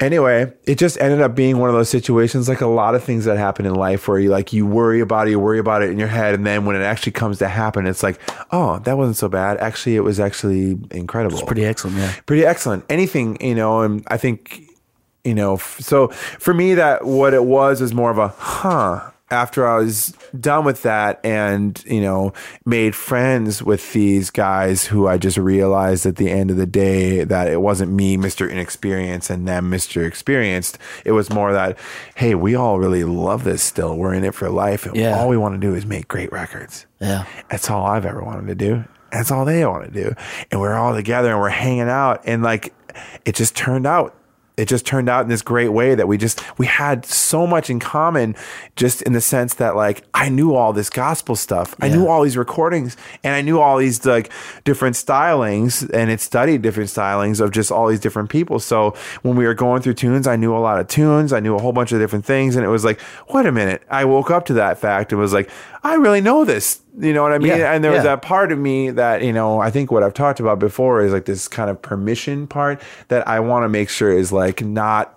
anyway, 0.00 0.52
it 0.64 0.78
just 0.78 1.00
ended 1.00 1.20
up 1.20 1.34
being 1.34 1.58
one 1.58 1.68
of 1.68 1.74
those 1.74 1.88
situations 1.88 2.48
like 2.48 2.60
a 2.60 2.66
lot 2.66 2.94
of 2.94 3.02
things 3.02 3.24
that 3.24 3.38
happen 3.38 3.66
in 3.66 3.74
life 3.74 4.08
where 4.08 4.18
you 4.18 4.30
like 4.30 4.52
you 4.52 4.66
worry 4.66 5.00
about 5.00 5.26
it, 5.26 5.30
you 5.30 5.40
worry 5.40 5.58
about 5.58 5.82
it 5.82 5.90
in 5.90 5.98
your 5.98 6.08
head 6.08 6.34
and 6.34 6.46
then 6.46 6.64
when 6.64 6.76
it 6.76 6.82
actually 6.82 7.12
comes 7.12 7.38
to 7.38 7.48
happen 7.48 7.86
it's 7.86 8.02
like, 8.02 8.20
"Oh, 8.50 8.78
that 8.80 8.96
wasn't 8.96 9.16
so 9.16 9.28
bad. 9.28 9.58
Actually, 9.58 9.96
it 9.96 10.00
was 10.00 10.20
actually 10.20 10.78
incredible." 10.90 11.40
pretty 11.46 11.64
excellent, 11.64 11.96
yeah. 11.96 12.12
pretty 12.26 12.44
excellent. 12.44 12.84
Anything, 12.88 13.38
you 13.40 13.54
know, 13.54 13.82
and 13.82 14.04
I 14.08 14.16
think, 14.16 14.62
you 15.24 15.34
know, 15.34 15.54
f- 15.54 15.78
so 15.80 16.08
for 16.08 16.52
me, 16.52 16.74
that 16.74 17.04
what 17.04 17.34
it 17.34 17.44
was 17.44 17.80
is 17.80 17.94
more 17.94 18.10
of 18.10 18.18
a 18.18 18.28
huh. 18.28 19.10
After 19.28 19.66
I 19.66 19.78
was 19.78 20.14
done 20.38 20.64
with 20.64 20.82
that 20.82 21.18
and, 21.24 21.82
you 21.84 22.00
know, 22.00 22.32
made 22.64 22.94
friends 22.94 23.60
with 23.60 23.92
these 23.92 24.30
guys 24.30 24.84
who 24.84 25.08
I 25.08 25.18
just 25.18 25.36
realized 25.36 26.06
at 26.06 26.14
the 26.14 26.30
end 26.30 26.52
of 26.52 26.56
the 26.58 26.66
day 26.66 27.24
that 27.24 27.48
it 27.48 27.60
wasn't 27.60 27.90
me, 27.90 28.16
Mr. 28.16 28.48
Inexperienced, 28.48 29.28
and 29.28 29.48
them, 29.48 29.68
Mr. 29.68 30.06
Experienced. 30.06 30.78
It 31.04 31.10
was 31.10 31.28
more 31.28 31.52
that, 31.52 31.76
hey, 32.14 32.36
we 32.36 32.54
all 32.54 32.78
really 32.78 33.02
love 33.02 33.42
this 33.42 33.64
still. 33.64 33.96
We're 33.96 34.14
in 34.14 34.22
it 34.22 34.32
for 34.32 34.48
life. 34.48 34.86
And 34.86 34.94
Yeah. 34.94 35.18
all 35.18 35.28
we 35.28 35.36
want 35.36 35.60
to 35.60 35.66
do 35.66 35.74
is 35.74 35.84
make 35.84 36.06
great 36.06 36.30
records. 36.30 36.86
Yeah. 37.00 37.24
That's 37.50 37.68
all 37.68 37.84
I've 37.84 38.06
ever 38.06 38.22
wanted 38.22 38.46
to 38.46 38.54
do. 38.54 38.84
That's 39.10 39.32
all 39.32 39.44
they 39.44 39.66
want 39.66 39.86
to 39.86 39.90
do. 39.90 40.14
And 40.52 40.60
we're 40.60 40.74
all 40.74 40.94
together 40.94 41.32
and 41.32 41.40
we're 41.40 41.48
hanging 41.48 41.88
out. 41.88 42.22
And 42.26 42.44
like, 42.44 42.72
it 43.24 43.34
just 43.34 43.56
turned 43.56 43.88
out. 43.88 44.14
It 44.56 44.68
just 44.68 44.86
turned 44.86 45.08
out 45.08 45.22
in 45.22 45.28
this 45.28 45.42
great 45.42 45.68
way 45.68 45.94
that 45.94 46.08
we 46.08 46.16
just, 46.16 46.42
we 46.58 46.64
had 46.64 47.04
so 47.04 47.46
much 47.46 47.68
in 47.68 47.78
common 47.78 48.34
just 48.74 49.02
in 49.02 49.12
the 49.12 49.20
sense 49.20 49.54
that 49.54 49.76
like, 49.76 50.04
I 50.14 50.30
knew 50.30 50.54
all 50.54 50.72
this 50.72 50.88
gospel 50.88 51.36
stuff. 51.36 51.74
I 51.80 51.88
knew 51.88 52.08
all 52.08 52.22
these 52.22 52.38
recordings 52.38 52.96
and 53.22 53.34
I 53.34 53.42
knew 53.42 53.60
all 53.60 53.76
these 53.76 54.06
like 54.06 54.32
different 54.64 54.96
stylings 54.96 55.88
and 55.92 56.10
it 56.10 56.20
studied 56.20 56.62
different 56.62 56.88
stylings 56.88 57.40
of 57.40 57.50
just 57.50 57.70
all 57.70 57.88
these 57.88 58.00
different 58.00 58.30
people. 58.30 58.58
So 58.58 58.94
when 59.22 59.36
we 59.36 59.44
were 59.44 59.54
going 59.54 59.82
through 59.82 59.94
tunes, 59.94 60.26
I 60.26 60.36
knew 60.36 60.56
a 60.56 60.58
lot 60.58 60.80
of 60.80 60.88
tunes. 60.88 61.32
I 61.32 61.40
knew 61.40 61.54
a 61.54 61.60
whole 61.60 61.72
bunch 61.72 61.92
of 61.92 61.98
different 61.98 62.24
things. 62.24 62.56
And 62.56 62.64
it 62.64 62.68
was 62.68 62.84
like, 62.84 63.00
wait 63.28 63.44
a 63.44 63.52
minute. 63.52 63.82
I 63.90 64.06
woke 64.06 64.30
up 64.30 64.46
to 64.46 64.54
that 64.54 64.78
fact 64.78 65.12
and 65.12 65.20
was 65.20 65.34
like, 65.34 65.50
I 65.86 65.94
really 65.94 66.20
know 66.20 66.44
this. 66.44 66.80
You 66.98 67.12
know 67.12 67.22
what 67.22 67.32
I 67.32 67.38
mean? 67.38 67.56
Yeah, 67.58 67.72
and 67.72 67.84
there 67.84 67.92
was 67.92 67.98
yeah. 67.98 68.16
that 68.16 68.22
part 68.22 68.50
of 68.50 68.58
me 68.58 68.90
that, 68.90 69.22
you 69.22 69.32
know, 69.32 69.60
I 69.60 69.70
think 69.70 69.92
what 69.92 70.02
I've 70.02 70.14
talked 70.14 70.40
about 70.40 70.58
before 70.58 71.00
is 71.02 71.12
like 71.12 71.26
this 71.26 71.46
kind 71.46 71.70
of 71.70 71.80
permission 71.80 72.48
part 72.48 72.82
that 73.06 73.28
I 73.28 73.38
want 73.38 73.62
to 73.64 73.68
make 73.68 73.88
sure 73.88 74.10
is 74.10 74.32
like 74.32 74.62
not 74.62 75.12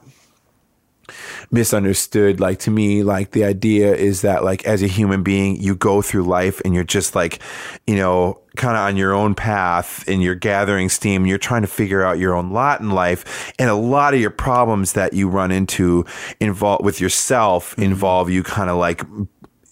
misunderstood 1.49 2.39
like 2.39 2.59
to 2.59 2.69
me 2.69 3.01
like 3.01 3.31
the 3.31 3.43
idea 3.43 3.95
is 3.95 4.21
that 4.21 4.43
like 4.43 4.63
as 4.65 4.83
a 4.83 4.87
human 4.87 5.23
being 5.23 5.59
you 5.59 5.75
go 5.75 6.03
through 6.03 6.21
life 6.21 6.61
and 6.63 6.75
you're 6.75 6.83
just 6.83 7.15
like 7.15 7.39
you 7.87 7.95
know 7.95 8.39
kind 8.55 8.77
of 8.77 8.81
on 8.83 8.95
your 8.95 9.11
own 9.11 9.33
path 9.33 10.07
and 10.07 10.21
you're 10.21 10.35
gathering 10.35 10.87
steam 10.87 11.23
and 11.23 11.29
you're 11.29 11.39
trying 11.39 11.63
to 11.63 11.67
figure 11.67 12.03
out 12.03 12.19
your 12.19 12.35
own 12.35 12.51
lot 12.51 12.79
in 12.79 12.91
life 12.91 13.51
and 13.57 13.71
a 13.71 13.75
lot 13.75 14.13
of 14.13 14.19
your 14.19 14.29
problems 14.29 14.93
that 14.93 15.13
you 15.13 15.27
run 15.27 15.49
into 15.49 16.05
involve 16.39 16.83
with 16.83 17.01
yourself 17.01 17.71
Mm-hmm. 17.71 17.83
involve 17.83 18.29
you 18.29 18.43
kind 18.43 18.69
of 18.69 18.77
like 18.77 19.01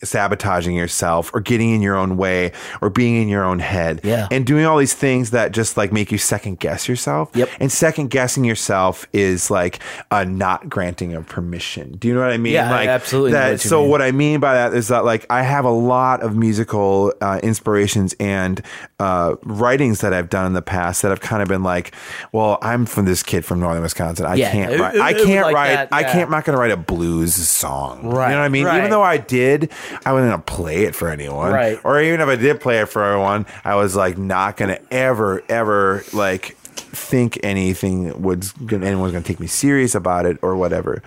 sabotaging 0.03 0.75
yourself 0.75 1.31
or 1.33 1.39
getting 1.41 1.73
in 1.73 1.81
your 1.81 1.95
own 1.95 2.17
way 2.17 2.51
or 2.81 2.89
being 2.89 3.21
in 3.21 3.27
your 3.27 3.43
own 3.43 3.59
head 3.59 4.01
Yeah. 4.03 4.27
and 4.31 4.45
doing 4.45 4.65
all 4.65 4.77
these 4.77 4.93
things 4.93 5.31
that 5.31 5.51
just 5.51 5.77
like 5.77 5.91
make 5.91 6.11
you 6.11 6.17
second 6.17 6.59
guess 6.59 6.87
yourself 6.87 7.29
Yep. 7.33 7.49
and 7.59 7.71
second 7.71 8.09
guessing 8.09 8.43
yourself 8.43 9.07
is 9.13 9.49
like 9.51 9.79
a 10.11 10.25
not 10.25 10.69
granting 10.69 11.13
of 11.13 11.27
permission. 11.27 11.93
Do 11.97 12.07
you 12.07 12.13
know 12.13 12.21
what 12.21 12.31
I 12.31 12.37
mean? 12.37 12.53
Yeah, 12.53 12.71
I 12.73 12.87
absolutely 12.87 13.31
That, 13.33 13.51
what 13.51 13.61
so 13.61 13.81
mean. 13.81 13.89
what 13.91 14.01
I 14.01 14.11
mean 14.11 14.39
by 14.39 14.53
that 14.53 14.73
is 14.73 14.87
that 14.89 15.05
like 15.05 15.25
I 15.29 15.41
have 15.43 15.65
a 15.65 15.71
lot 15.71 16.21
of 16.21 16.35
musical 16.35 17.13
uh, 17.21 17.39
inspirations 17.43 18.13
and 18.19 18.61
uh, 18.99 19.35
writings 19.43 20.01
that 20.01 20.13
I've 20.13 20.29
done 20.29 20.45
in 20.45 20.53
the 20.53 20.61
past 20.61 21.01
that 21.01 21.09
have 21.09 21.21
kind 21.21 21.41
of 21.41 21.47
been 21.47 21.63
like, 21.63 21.93
well, 22.31 22.57
I'm 22.61 22.85
from 22.85 23.05
this 23.05 23.23
kid 23.23 23.45
from 23.45 23.59
northern 23.59 23.83
Wisconsin. 23.83 24.25
I 24.25 24.35
Yeah, 24.35 24.51
can't 24.51 24.71
it- 24.73 24.79
write. 24.79 24.95
it- 24.95 25.01
I 25.01 25.13
can't 25.13 25.45
like 25.45 25.55
write. 25.55 25.67
that, 25.75 25.89
I 25.91 26.03
can't. 26.03 26.25
I'm 26.25 26.31
not 26.31 26.45
going 26.45 26.55
to 26.55 26.59
write 26.59 26.71
a 26.71 26.77
blues 26.77 27.35
song. 27.35 28.07
Right, 28.09 28.29
You 28.29 28.33
know 28.35 28.39
what 28.41 28.45
I 28.45 28.49
mean? 28.49 28.65
right. 28.65 28.77
Even 28.77 28.89
though 28.91 29.03
I 29.03 29.17
did, 29.17 29.71
I 30.05 30.13
wasn't 30.13 30.45
to 30.45 30.51
play 30.53 30.83
it 30.83 30.95
for 30.95 31.09
anyone. 31.09 31.51
Right. 31.51 31.79
Or 31.83 32.01
even 32.01 32.21
if 32.21 32.27
I 32.27 32.35
did 32.35 32.59
play 32.59 32.79
it 32.79 32.87
for 32.89 33.03
everyone, 33.03 33.45
I 33.63 33.75
was 33.75 33.95
like 33.95 34.17
not 34.17 34.57
going 34.57 34.75
to 34.75 34.93
ever, 34.93 35.43
ever 35.49 36.03
like 36.13 36.55
think 36.75 37.39
anything 37.43 38.21
was 38.21 38.51
gonna, 38.53 38.85
anyone's 38.85 39.11
going 39.11 39.23
to 39.23 39.27
take 39.27 39.39
me 39.39 39.47
serious 39.47 39.95
about 39.95 40.25
it 40.25 40.37
or 40.41 40.55
whatever. 40.55 41.01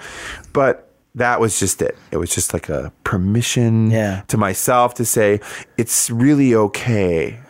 But 0.53 0.87
that 1.15 1.41
was 1.41 1.59
just 1.59 1.83
it. 1.83 1.97
It 2.11 2.19
was 2.19 2.33
just 2.35 2.53
like 2.55 2.69
a 2.69 2.93
permission 3.05 3.91
Yeah. 3.91 4.23
to 4.29 4.37
myself 4.37 4.95
to 4.95 5.05
say 5.05 5.41
it's 5.77 6.09
really 6.11 6.55
okay 6.55 7.41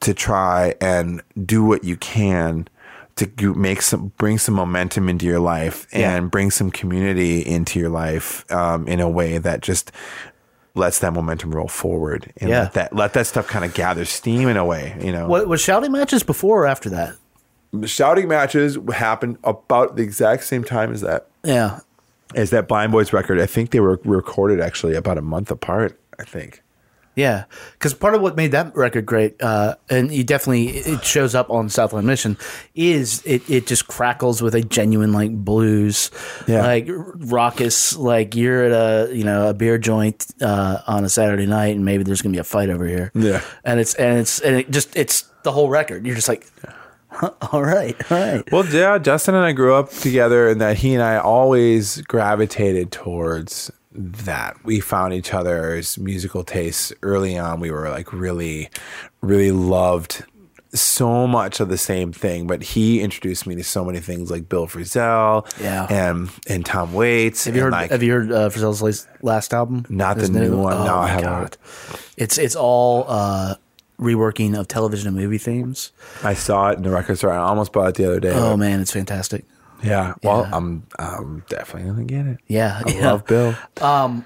to 0.00 0.14
try 0.14 0.74
and 0.80 1.22
do 1.44 1.64
what 1.64 1.84
you 1.84 1.96
can 1.96 2.68
to 3.16 3.54
make 3.54 3.80
some 3.82 4.08
bring 4.18 4.38
some 4.38 4.54
momentum 4.54 5.08
into 5.08 5.24
your 5.26 5.38
life 5.40 5.86
and 5.92 6.00
Yeah. 6.24 6.28
bring 6.28 6.50
some 6.50 6.70
community 6.70 7.40
into 7.46 7.78
your 7.78 7.88
life 7.90 8.44
um, 8.50 8.88
in 8.88 8.98
a 9.00 9.08
way 9.08 9.38
that 9.38 9.60
just 9.60 9.92
lets 10.74 10.98
that 10.98 11.12
momentum 11.12 11.52
roll 11.54 11.68
forward 11.68 12.32
and 12.38 12.50
Yeah. 12.50 12.60
let 12.62 12.72
that 12.72 12.92
let 12.96 13.12
that 13.12 13.26
stuff 13.28 13.46
kind 13.46 13.64
of 13.64 13.72
gather 13.74 14.04
steam 14.04 14.48
in 14.48 14.56
a 14.56 14.64
way 14.64 14.96
you 15.00 15.12
know 15.12 15.28
What 15.28 15.46
was 15.46 15.60
shouting 15.60 15.92
matches 15.92 16.22
before 16.24 16.64
or 16.64 16.66
after 16.66 16.90
that? 16.90 17.14
the 17.72 17.86
shouting 17.88 18.26
matches 18.28 18.78
happened 18.92 19.38
about 19.44 19.94
the 19.96 20.02
exact 20.02 20.44
same 20.44 20.64
time 20.64 20.92
as 20.92 21.00
that 21.02 21.26
Yeah. 21.44 21.80
as 22.34 22.50
that 22.50 22.66
blind 22.66 22.90
boys 22.90 23.12
record 23.12 23.38
i 23.40 23.46
think 23.46 23.70
they 23.70 23.78
were 23.80 24.00
recorded 24.04 24.60
actually 24.60 24.96
about 24.96 25.18
a 25.18 25.22
month 25.22 25.52
apart 25.52 25.96
i 26.18 26.24
think 26.24 26.62
Yeah, 27.16 27.44
because 27.74 27.94
part 27.94 28.14
of 28.14 28.20
what 28.22 28.36
made 28.36 28.50
that 28.52 28.74
record 28.76 29.06
great, 29.06 29.40
uh, 29.40 29.76
and 29.88 30.10
you 30.12 30.24
definitely 30.24 30.68
it 30.78 31.04
shows 31.04 31.34
up 31.34 31.48
on 31.48 31.68
Southland 31.68 32.06
Mission, 32.06 32.36
is 32.74 33.22
it, 33.24 33.48
it 33.48 33.66
just 33.68 33.86
crackles 33.86 34.42
with 34.42 34.54
a 34.54 34.62
genuine 34.62 35.12
like 35.12 35.32
blues, 35.32 36.10
Yeah. 36.48 36.62
like 36.62 36.86
raucous, 36.88 37.96
like 37.96 38.34
you're 38.34 38.64
at 38.64 38.72
a 39.10 39.14
you 39.14 39.22
know 39.22 39.48
a 39.48 39.54
beer 39.54 39.78
joint 39.78 40.26
uh, 40.40 40.78
on 40.88 41.04
a 41.04 41.08
Saturday 41.08 41.46
night, 41.46 41.76
and 41.76 41.84
maybe 41.84 42.02
there's 42.02 42.20
gonna 42.20 42.32
be 42.32 42.38
a 42.38 42.44
fight 42.44 42.68
over 42.68 42.86
here. 42.86 43.12
Yeah. 43.14 43.42
and 43.64 43.78
it's 43.78 43.94
and 43.94 44.18
it's 44.18 44.40
and 44.40 44.56
it 44.56 44.70
just 44.70 44.96
it's 44.96 45.22
the 45.44 45.52
whole 45.52 45.68
record. 45.68 46.04
You're 46.06 46.16
just 46.16 46.28
like, 46.28 46.46
all 47.52 47.62
right, 47.62 47.94
all 48.10 48.18
right. 48.18 48.52
Well, 48.52 48.66
yeah, 48.66 48.98
Justin 48.98 49.36
and 49.36 49.44
I 49.44 49.52
grew 49.52 49.74
up 49.74 49.90
together, 49.90 50.48
and 50.48 50.60
that 50.60 50.78
he 50.78 50.94
and 50.94 51.02
I 51.02 51.18
always 51.18 52.00
gravitated 52.02 52.90
towards 52.90 53.70
that. 53.94 54.56
We 54.64 54.80
found 54.80 55.14
each 55.14 55.32
other's 55.32 55.98
musical 55.98 56.44
tastes 56.44 56.92
early 57.02 57.38
on. 57.38 57.60
We 57.60 57.70
were 57.70 57.88
like 57.90 58.12
really, 58.12 58.68
really 59.20 59.50
loved 59.52 60.24
so 60.72 61.28
much 61.28 61.60
of 61.60 61.68
the 61.68 61.78
same 61.78 62.12
thing, 62.12 62.48
but 62.48 62.60
he 62.62 63.00
introduced 63.00 63.46
me 63.46 63.54
to 63.54 63.62
so 63.62 63.84
many 63.84 64.00
things 64.00 64.28
like 64.28 64.48
Bill 64.48 64.66
Frisell, 64.66 65.46
Yeah. 65.60 65.86
and 65.88 66.28
and 66.48 66.66
Tom 66.66 66.92
Waits. 66.94 67.44
Have 67.44 67.54
you 67.54 67.62
heard? 67.62 67.72
like, 67.72 67.90
have 67.92 68.02
you 68.02 68.12
heard 68.12 68.32
uh, 68.32 68.48
Frisell's 68.50 68.82
last, 68.82 69.06
last 69.22 69.54
album? 69.54 69.86
Not 69.88 70.16
the 70.18 70.28
new 70.28 70.56
one. 70.58 70.72
Oh 70.76 70.84
No, 70.84 70.96
I 70.96 71.06
haven't 71.08 71.24
God. 71.24 71.38
heard. 71.40 71.56
It's 72.16 72.38
it's 72.38 72.56
all 72.56 73.04
uh, 73.06 73.54
reworking 74.00 74.58
of 74.58 74.66
television 74.66 75.06
and 75.06 75.16
movie 75.16 75.38
themes. 75.38 75.92
I 76.24 76.34
saw 76.34 76.70
it 76.70 76.78
in 76.78 76.82
the 76.82 76.90
record 76.90 77.18
store. 77.18 77.30
I 77.30 77.36
almost 77.38 77.72
bought 77.72 77.90
it 77.90 77.94
the 77.94 78.06
other 78.06 78.18
day. 78.18 78.32
Oh 78.34 78.56
man, 78.56 78.80
it's 78.80 78.90
fantastic. 78.92 79.44
Yeah. 79.82 80.14
Well, 80.22 80.42
Yeah. 80.42 80.56
I'm 80.56 80.86
I'm 80.98 81.44
definitely 81.48 81.90
gonna 81.90 82.04
get 82.04 82.26
it. 82.26 82.38
Yeah, 82.46 82.82
I 82.84 82.90
yeah. 82.92 83.10
love 83.12 83.26
Bill. 83.26 83.54
Um. 83.80 84.24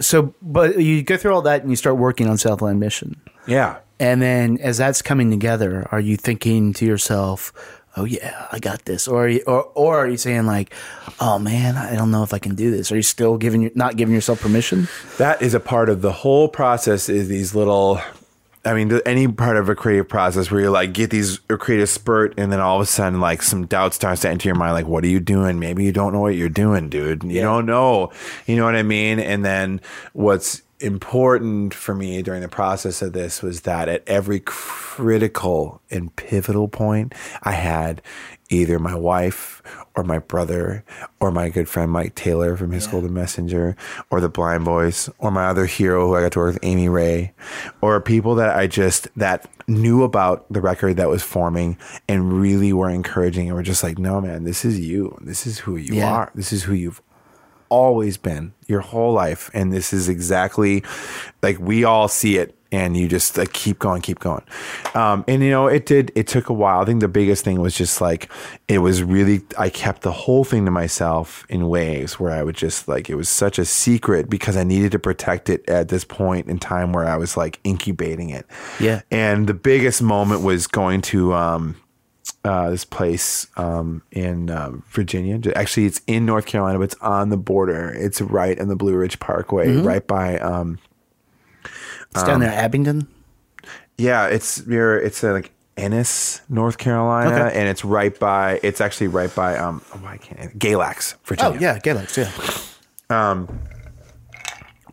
So, 0.00 0.34
but 0.40 0.78
you 0.80 1.02
go 1.02 1.16
through 1.16 1.34
all 1.34 1.42
that 1.42 1.60
and 1.62 1.70
you 1.70 1.76
start 1.76 1.96
working 1.98 2.26
on 2.26 2.38
Southland 2.38 2.80
Mission, 2.80 3.20
Yeah. 3.46 3.76
and 3.98 4.22
then 4.22 4.56
as 4.62 4.78
that's 4.78 5.02
coming 5.02 5.30
together, 5.30 5.86
are 5.92 6.00
you 6.00 6.16
thinking 6.16 6.72
to 6.74 6.86
yourself, 6.86 7.52
"Oh 7.98 8.04
yeah, 8.04 8.46
I 8.50 8.60
got 8.60 8.86
this," 8.86 9.06
or 9.06 9.24
are 9.26 9.28
you, 9.28 9.42
or 9.46 9.64
or 9.74 9.98
are 9.98 10.08
you 10.08 10.16
saying 10.16 10.46
like, 10.46 10.72
"Oh 11.20 11.38
man, 11.38 11.76
I 11.76 11.96
don't 11.96 12.10
know 12.10 12.22
if 12.22 12.32
I 12.32 12.38
can 12.38 12.54
do 12.54 12.70
this"? 12.70 12.90
Are 12.90 12.96
you 12.96 13.02
still 13.02 13.36
giving 13.36 13.70
not 13.74 13.96
giving 13.96 14.14
yourself 14.14 14.40
permission? 14.40 14.88
that 15.18 15.42
is 15.42 15.52
a 15.52 15.60
part 15.60 15.90
of 15.90 16.00
the 16.00 16.12
whole 16.12 16.48
process 16.48 17.10
is 17.10 17.28
these 17.28 17.54
little 17.54 18.00
i 18.64 18.74
mean 18.74 19.00
any 19.06 19.26
part 19.28 19.56
of 19.56 19.68
a 19.68 19.74
creative 19.74 20.08
process 20.08 20.50
where 20.50 20.60
you 20.60 20.70
like 20.70 20.92
get 20.92 21.10
these 21.10 21.38
creative 21.58 21.88
spurt 21.88 22.34
and 22.36 22.52
then 22.52 22.60
all 22.60 22.76
of 22.76 22.82
a 22.82 22.86
sudden 22.86 23.20
like 23.20 23.42
some 23.42 23.66
doubt 23.66 23.94
starts 23.94 24.22
to 24.22 24.28
enter 24.28 24.48
your 24.48 24.56
mind 24.56 24.74
like 24.74 24.86
what 24.86 25.04
are 25.04 25.08
you 25.08 25.20
doing? 25.20 25.58
Maybe 25.58 25.84
you 25.84 25.92
don't 25.92 26.12
know 26.12 26.20
what 26.20 26.34
you're 26.34 26.48
doing 26.48 26.88
dude. 26.88 27.22
You 27.22 27.40
don't 27.40 27.66
know. 27.66 28.12
You 28.46 28.56
know 28.56 28.64
what 28.64 28.74
i 28.74 28.82
mean? 28.82 29.20
And 29.20 29.44
then 29.44 29.80
what's 30.12 30.62
important 30.80 31.74
for 31.74 31.94
me 31.94 32.22
during 32.22 32.40
the 32.40 32.48
process 32.48 33.02
of 33.02 33.12
this 33.12 33.42
was 33.42 33.62
that 33.62 33.88
at 33.88 34.02
every 34.06 34.40
critical 34.40 35.82
and 35.90 36.14
pivotal 36.16 36.68
point 36.68 37.14
i 37.42 37.52
had 37.52 38.00
either 38.48 38.78
my 38.78 38.94
wife 38.94 39.60
or 39.96 40.04
my 40.04 40.18
brother 40.18 40.84
or 41.18 41.30
my 41.30 41.48
good 41.48 41.68
friend 41.68 41.90
Mike 41.90 42.14
Taylor 42.14 42.56
from 42.56 42.70
Hiss 42.72 42.86
Golden 42.86 43.12
Messenger 43.12 43.76
or 44.10 44.20
the 44.20 44.28
Blind 44.28 44.64
Boys 44.64 45.10
or 45.18 45.30
my 45.30 45.46
other 45.46 45.66
hero 45.66 46.06
who 46.06 46.14
I 46.16 46.22
got 46.22 46.32
to 46.32 46.38
work 46.38 46.54
with 46.54 46.64
Amy 46.64 46.88
Ray 46.88 47.32
or 47.80 48.00
people 48.00 48.34
that 48.36 48.56
I 48.56 48.66
just 48.66 49.08
that 49.16 49.50
knew 49.66 50.02
about 50.04 50.50
the 50.52 50.60
record 50.60 50.96
that 50.96 51.08
was 51.08 51.22
forming 51.22 51.76
and 52.08 52.32
really 52.40 52.72
were 52.72 52.88
encouraging 52.90 53.48
and 53.48 53.56
were 53.56 53.62
just 53.62 53.82
like 53.82 53.98
no 53.98 54.20
man 54.20 54.44
this 54.44 54.64
is 54.64 54.78
you. 54.80 55.16
This 55.20 55.46
is 55.46 55.58
who 55.58 55.76
you 55.76 55.94
Yeah. 55.96 56.12
are. 56.12 56.30
This 56.34 56.52
is 56.52 56.62
who 56.64 56.74
you've 56.74 57.02
always 57.68 58.16
been 58.16 58.52
your 58.66 58.80
whole 58.80 59.12
life. 59.12 59.50
And 59.54 59.72
this 59.72 59.92
is 59.92 60.08
exactly 60.08 60.82
like 61.42 61.58
we 61.58 61.84
all 61.84 62.08
see 62.08 62.36
it 62.36 62.56
and 62.72 62.96
you 62.96 63.08
just 63.08 63.36
like 63.36 63.52
keep 63.52 63.78
going 63.78 64.00
keep 64.00 64.18
going 64.20 64.42
um, 64.94 65.24
and 65.26 65.42
you 65.42 65.50
know 65.50 65.66
it 65.66 65.86
did 65.86 66.12
it 66.14 66.26
took 66.26 66.48
a 66.48 66.52
while 66.52 66.80
i 66.80 66.84
think 66.84 67.00
the 67.00 67.08
biggest 67.08 67.44
thing 67.44 67.60
was 67.60 67.74
just 67.74 68.00
like 68.00 68.30
it 68.68 68.78
was 68.78 69.02
really 69.02 69.40
i 69.58 69.68
kept 69.68 70.02
the 70.02 70.12
whole 70.12 70.44
thing 70.44 70.64
to 70.64 70.70
myself 70.70 71.44
in 71.48 71.68
ways 71.68 72.18
where 72.20 72.32
i 72.32 72.42
would 72.42 72.56
just 72.56 72.86
like 72.88 73.10
it 73.10 73.14
was 73.16 73.28
such 73.28 73.58
a 73.58 73.64
secret 73.64 74.30
because 74.30 74.56
i 74.56 74.62
needed 74.64 74.92
to 74.92 74.98
protect 74.98 75.48
it 75.50 75.68
at 75.68 75.88
this 75.88 76.04
point 76.04 76.46
in 76.48 76.58
time 76.58 76.92
where 76.92 77.06
i 77.06 77.16
was 77.16 77.36
like 77.36 77.58
incubating 77.64 78.30
it 78.30 78.46
Yeah. 78.78 79.02
and 79.10 79.46
the 79.46 79.54
biggest 79.54 80.00
moment 80.02 80.42
was 80.42 80.66
going 80.66 81.00
to 81.02 81.34
um, 81.34 81.76
uh, 82.44 82.70
this 82.70 82.84
place 82.86 83.46
um, 83.56 84.02
in 84.12 84.48
um, 84.50 84.82
Virginia. 84.88 85.38
Actually, 85.54 85.84
it's 85.86 86.00
in 86.06 86.24
North 86.24 86.46
Carolina, 86.46 86.78
but 86.78 86.84
it's 86.84 86.94
on 87.02 87.28
the 87.28 87.36
border. 87.36 87.90
It's 87.90 88.20
right 88.22 88.56
in 88.56 88.68
the 88.68 88.76
Blue 88.76 88.94
Ridge 88.96 89.18
Parkway, 89.20 89.76
right 89.76 90.06
by. 90.06 90.38
Um, 90.38 90.78
It's 92.14 92.24
down 92.24 92.40
there, 92.40 92.50
Abingdon. 92.52 93.06
yeah, 93.98 94.26
it's 94.26 94.66
near. 94.66 94.98
It's 94.98 95.22
uh, 95.22 95.32
like 95.32 95.52
Ennice, 95.76 96.40
North 96.48 96.76
Carolina, 96.78 97.46
Okay. 97.46 97.58
and 97.58 97.68
it's 97.68 97.84
right 97.84 98.18
by. 98.18 98.58
It's 98.62 98.80
actually 98.80 99.08
right 99.08 99.32
by. 99.34 99.56
Um, 99.56 99.82
oh, 99.94 100.04
I 100.04 100.16
can't. 100.16 100.58
Galax, 100.58 101.14
Virginia. 101.24 101.56
Oh 101.56 101.60
yeah, 101.60 101.78
Galax. 101.78 102.16
Yeah. 102.16 102.30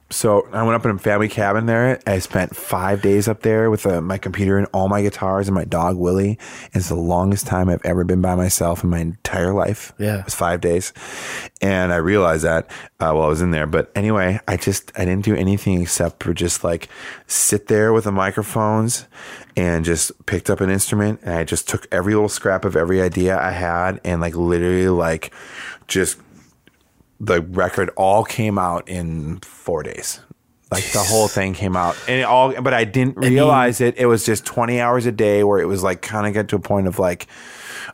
So 0.10 0.48
I 0.54 0.64
went 0.64 0.76
up 0.76 0.86
in 0.86 0.92
a 0.92 1.00
family 1.00 1.28
cabin 1.28 1.66
there. 1.66 2.00
I 2.08 2.20
spent 2.20 2.56
five 2.56 3.02
days 3.02 3.28
up 3.28 3.42
there 3.42 3.70
with 3.70 3.86
uh, 3.86 4.00
my 4.00 4.18
computer 4.18 4.58
and 4.58 4.66
all 4.74 4.88
my 4.88 5.02
guitars 5.02 5.48
and 5.48 5.56
my 5.56 5.66
dog 5.66 5.98
Willie. 5.98 6.40
And 6.74 6.76
it's 6.76 6.88
the 6.88 6.96
longest 6.96 7.46
time 7.46 7.68
I've 7.68 7.84
ever 7.84 8.06
been 8.06 8.22
by 8.22 8.36
myself 8.36 8.84
in 8.84 8.90
my 8.90 9.00
entire 9.00 9.54
life. 9.54 9.92
Yeah. 9.98 10.20
it 10.20 10.26
was 10.26 10.36
five 10.36 10.62
days, 10.62 10.94
and 11.62 11.92
I 11.92 11.98
realized 11.98 12.46
that 12.46 12.70
uh, 13.00 13.12
while 13.12 13.24
I 13.24 13.28
was 13.28 13.42
in 13.42 13.52
there. 13.52 13.68
But 13.68 13.92
anyway, 13.96 14.40
I 14.48 14.56
just 14.56 14.92
I 14.98 15.04
didn't 15.04 15.26
do 15.26 15.36
anything 15.36 15.82
except 15.82 16.24
for 16.24 16.34
just 16.34 16.64
like 16.64 16.88
sit 17.28 17.68
there 17.68 17.92
with 17.92 18.06
the 18.06 18.12
microphones 18.12 19.08
and 19.58 19.84
just 19.84 20.12
picked 20.26 20.50
up 20.50 20.62
an 20.62 20.70
instrument 20.70 21.20
and 21.24 21.34
I 21.34 21.44
just 21.44 21.68
took 21.68 21.88
every 21.92 22.14
little 22.14 22.30
scrap 22.30 22.64
of 22.64 22.76
every 22.76 23.02
idea 23.02 23.38
I 23.38 23.52
had 23.52 24.00
and 24.04 24.22
like 24.22 24.36
literally 24.36 24.88
like 24.88 25.34
just 25.88 26.20
the 27.20 27.42
record 27.42 27.90
all 27.96 28.24
came 28.24 28.58
out 28.58 28.88
in 28.88 29.40
four 29.40 29.84
days. 29.84 30.20
Like 30.70 30.84
the 30.92 31.00
whole 31.00 31.30
thing 31.30 31.54
came 31.54 31.78
out, 31.78 31.96
and 32.10 32.20
it 32.20 32.24
all. 32.24 32.62
But 32.62 32.74
I 32.74 32.84
didn't 32.84 33.16
realize 33.16 33.80
it. 33.80 33.98
It 33.98 34.06
was 34.06 34.26
just 34.26 34.46
twenty 34.46 34.82
hours 34.82 35.06
a 35.06 35.14
day, 35.14 35.46
where 35.46 35.60
it 35.60 35.66
was 35.66 35.82
like 35.82 36.02
kind 36.02 36.28
of 36.28 36.34
get 36.34 36.50
to 36.50 36.58
a 36.58 36.60
point 36.60 36.88
of 36.88 37.00
like 37.00 37.28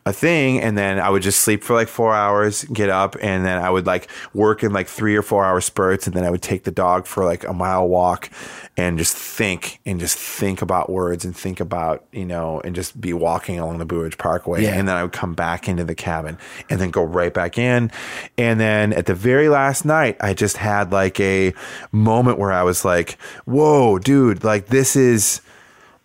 a 0.05 0.13
thing, 0.13 0.59
and 0.61 0.77
then 0.77 0.99
I 0.99 1.09
would 1.09 1.21
just 1.21 1.41
sleep 1.41 1.63
for 1.63 1.73
like 1.73 1.87
four 1.87 2.13
hours, 2.13 2.63
get 2.65 2.89
up, 2.89 3.15
and 3.21 3.45
then 3.45 3.61
I 3.61 3.69
would 3.69 3.85
like 3.85 4.09
work 4.33 4.63
in 4.63 4.73
like 4.73 4.87
three 4.87 5.15
or 5.15 5.21
four 5.21 5.45
hour 5.45 5.61
spurts, 5.61 6.07
and 6.07 6.15
then 6.15 6.23
I 6.23 6.29
would 6.29 6.41
take 6.41 6.63
the 6.63 6.71
dog 6.71 7.05
for 7.05 7.25
like 7.25 7.43
a 7.47 7.53
mile 7.53 7.87
walk, 7.87 8.29
and 8.77 8.97
just 8.97 9.15
think 9.15 9.79
and 9.85 9.99
just 9.99 10.17
think 10.17 10.61
about 10.61 10.89
words 10.89 11.25
and 11.25 11.35
think 11.35 11.59
about 11.59 12.03
you 12.11 12.25
know, 12.25 12.61
and 12.63 12.75
just 12.75 12.99
be 12.99 13.13
walking 13.13 13.59
along 13.59 13.77
the 13.77 13.85
Blue 13.85 14.03
Ridge 14.03 14.17
Parkway, 14.17 14.63
Yeah. 14.63 14.75
and 14.75 14.87
then 14.87 14.95
I 14.95 15.03
would 15.03 15.11
come 15.13 15.33
back 15.33 15.67
into 15.67 15.83
the 15.83 15.95
cabin 15.95 16.37
and 16.69 16.79
then 16.79 16.91
go 16.91 17.03
right 17.03 17.33
back 17.33 17.57
in. 17.57 17.91
And 18.37 18.59
then 18.59 18.93
at 18.93 19.05
the 19.05 19.15
very 19.15 19.49
last 19.49 19.85
night, 19.85 20.17
I 20.21 20.33
just 20.33 20.57
had 20.57 20.91
like 20.91 21.19
a 21.19 21.53
moment 21.91 22.39
where 22.39 22.51
I 22.51 22.63
was 22.63 22.83
like, 22.85 23.17
whoa, 23.45 23.99
dude, 23.99 24.43
like 24.43 24.67
this 24.67 24.95
is. 24.95 25.41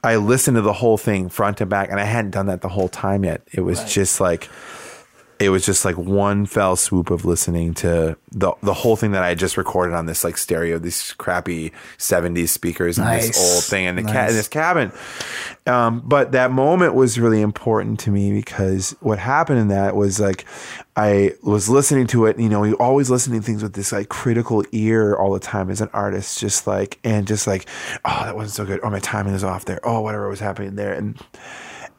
I 0.03 0.17
listened 0.17 0.57
to 0.57 0.63
the 0.63 0.73
whole 0.73 0.97
thing 0.97 1.29
front 1.29 1.59
to 1.59 1.67
back, 1.67 1.91
and 1.91 1.99
I 1.99 2.05
hadn't 2.05 2.31
done 2.31 2.47
that 2.47 2.61
the 2.61 2.69
whole 2.69 2.89
time 2.89 3.25
yet. 3.25 3.43
It 3.53 3.63
was 3.63 3.85
just 3.85 4.21
like, 4.21 4.49
it 5.41 5.51
was 5.51 5.65
just 5.65 5.85
like 5.85 5.97
one 5.97 6.47
fell 6.47 6.75
swoop 6.75 7.11
of 7.11 7.25
listening 7.25 7.73
to 7.75 8.17
the 8.33 8.53
the 8.63 8.75
whole 8.75 8.97
thing 8.97 9.13
that 9.13 9.23
I 9.23 9.29
had 9.29 9.39
just 9.39 9.57
recorded 9.57 9.95
on 9.95 10.07
this 10.07 10.25
like 10.25 10.37
stereo, 10.37 10.79
these 10.79 11.13
crappy 11.13 11.73
'70s 11.97 12.49
speakers 12.49 12.99
and 12.99 13.07
Nice. 13.07 13.29
this 13.29 13.55
old 13.55 13.65
thing 13.65 13.85
in 13.85 13.97
the 13.97 14.03
ca- 14.03 14.27
in 14.29 14.35
this 14.35 14.49
cabin. 14.49 14.91
Um, 15.67 16.01
but 16.05 16.33
that 16.33 16.51
moment 16.51 16.95
was 16.95 17.21
really 17.21 17.41
important 17.41 18.01
to 18.01 18.11
me 18.11 18.33
because 18.33 18.97
what 19.01 19.19
happened 19.19 19.59
in 19.61 19.69
that 19.69 19.95
was 19.95 20.19
like 20.19 20.45
I 20.97 21.35
was 21.45 21.69
listening 21.69 22.09
to 22.09 22.27
it. 22.27 22.39
You 22.39 22.49
know, 22.49 22.65
you 22.65 22.75
always 22.79 23.09
listening 23.09 23.41
to 23.41 23.47
things 23.47 23.63
with 23.63 23.75
this 23.75 23.93
like 23.93 24.09
critical 24.09 24.65
ear 24.73 25.15
all 25.15 25.33
the 25.33 25.39
time 25.41 25.71
as 25.71 25.81
an 25.81 25.91
artist, 25.93 26.41
just 26.41 26.67
like 26.67 26.99
and 27.05 27.27
just 27.29 27.47
like, 27.47 27.69
oh, 28.05 28.25
that 28.25 28.35
wasn't 28.35 28.55
so 28.55 28.65
good. 28.67 28.81
Oh, 28.83 28.91
my 28.91 28.99
timing 28.99 29.35
is 29.35 29.45
off 29.45 29.67
there. 29.67 29.79
Oh, 29.85 30.01
whatever 30.01 30.29
was 30.29 30.41
happening 30.41 30.75
there, 30.75 30.93
and 30.95 31.17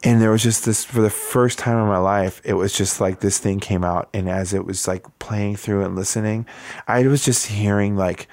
and 0.02 0.20
there 0.20 0.30
was 0.30 0.42
just 0.42 0.64
this 0.64 0.84
for 0.84 1.00
the 1.00 1.10
first 1.10 1.58
time 1.58 1.76
in 1.78 1.86
my 1.86 1.98
life 1.98 2.40
it 2.44 2.54
was 2.54 2.72
just 2.72 3.00
like 3.00 3.20
this 3.20 3.38
thing 3.38 3.60
came 3.60 3.84
out. 3.84 4.08
And 4.14 4.28
as 4.28 4.54
it 4.54 4.64
was 4.64 4.88
like 4.88 5.06
playing 5.18 5.56
through 5.56 5.84
and 5.84 5.96
listening 5.96 6.46
i 6.88 7.06
was 7.06 7.24
just 7.24 7.46
hearing 7.46 7.96
like 7.96 8.28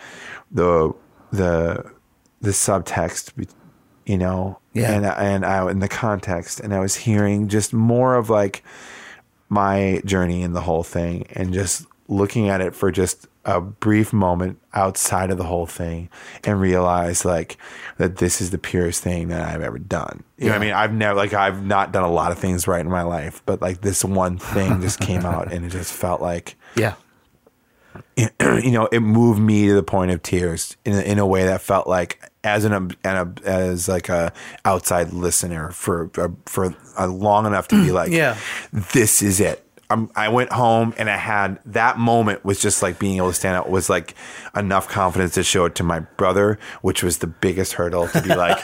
the 0.51 0.93
the 1.31 1.91
the 2.41 2.51
subtext 2.51 3.47
you 4.05 4.17
know? 4.17 4.59
Yeah. 4.73 4.91
and 4.93 5.05
and 5.05 5.45
i 5.45 5.69
in 5.69 5.79
the 5.79 5.89
context. 5.89 6.59
And 6.59 6.73
i 6.73 6.79
was 6.79 6.95
hearing 6.95 7.47
just 7.47 7.73
more 7.73 8.15
of 8.15 8.29
like 8.29 8.63
my 9.49 10.01
journey 10.05 10.41
in 10.41 10.53
the 10.53 10.61
whole 10.61 10.83
thing 10.83 11.25
and 11.31 11.53
just 11.53 11.85
looking 12.07 12.49
at 12.49 12.61
it 12.61 12.75
for 12.75 12.91
just 12.91 13.27
a 13.47 13.59
brief 13.61 14.11
moment 14.13 14.59
outside 14.73 15.31
of 15.31 15.37
the 15.39 15.45
whole 15.45 15.65
thing 15.65 16.09
and 16.43 16.59
realize 16.61 17.23
like 17.25 17.57
that 17.97 18.17
this 18.17 18.41
is 18.41 18.51
the 18.51 18.57
purest 18.59 19.01
thing 19.01 19.29
that 19.29 19.41
I've 19.41 19.61
ever 19.61 19.79
done. 19.79 20.23
You 20.37 20.47
know 20.47 20.51
what 20.51 20.61
I 20.61 20.65
mean? 20.65 20.73
I've 20.73 20.93
never 20.93 21.15
like 21.15 21.33
I've 21.33 21.65
not 21.65 21.91
done 21.91 22.03
a 22.03 22.11
lot 22.11 22.31
of 22.31 22.37
things 22.37 22.67
right 22.67 22.81
in 22.81 22.91
my 22.91 23.03
life, 23.03 23.41
but 23.45 23.61
like 23.61 23.81
this 23.81 24.03
one 24.05 24.37
thing 24.37 24.81
just 24.87 24.99
came 24.99 25.25
out 25.25 25.51
and 25.51 25.65
it 25.65 25.69
just 25.69 25.91
felt 25.93 26.21
like 26.21 26.55
Yeah. 26.75 26.93
you 28.17 28.71
know, 28.71 28.87
it 28.91 28.99
moved 28.99 29.39
me 29.39 29.67
to 29.67 29.73
the 29.73 29.81
point 29.83 30.11
of 30.11 30.21
tears 30.21 30.75
in 30.85 30.93
a, 30.93 31.01
in 31.01 31.17
a 31.17 31.25
way 31.25 31.45
that 31.45 31.61
felt 31.61 31.87
like 31.87 32.21
as 32.43 32.63
an 32.65 32.73
ob- 32.73 32.95
an 33.03 33.15
ob- 33.17 33.41
as 33.43 33.87
like 33.87 34.09
a 34.09 34.31
outside 34.65 35.13
listener 35.13 35.71
for 35.71 36.11
for 36.45 36.65
a 36.65 36.75
uh, 37.03 37.07
long 37.07 37.45
enough 37.45 37.67
to 37.69 37.83
be 37.83 37.91
like, 37.93 38.11
Yeah. 38.11 38.37
this 38.71 39.21
is 39.21 39.39
it. 39.39 39.63
Um, 39.89 40.11
I 40.15 40.27
went 40.29 40.51
home 40.51 40.93
and 40.97 41.09
I 41.09 41.15
had 41.15 41.59
that 41.65 41.97
moment 41.97 42.43
was 42.43 42.59
just 42.59 42.81
like 42.81 42.99
being 42.99 43.17
able 43.17 43.29
to 43.29 43.33
stand 43.33 43.55
out 43.55 43.69
was 43.69 43.89
like 43.89 44.15
enough 44.55 44.89
confidence 44.89 45.33
to 45.35 45.43
show 45.43 45.65
it 45.65 45.75
to 45.75 45.83
my 45.83 46.01
brother, 46.01 46.59
which 46.81 47.03
was 47.03 47.19
the 47.19 47.27
biggest 47.27 47.73
hurdle 47.73 48.07
to 48.09 48.21
be 48.21 48.35
like, 48.35 48.57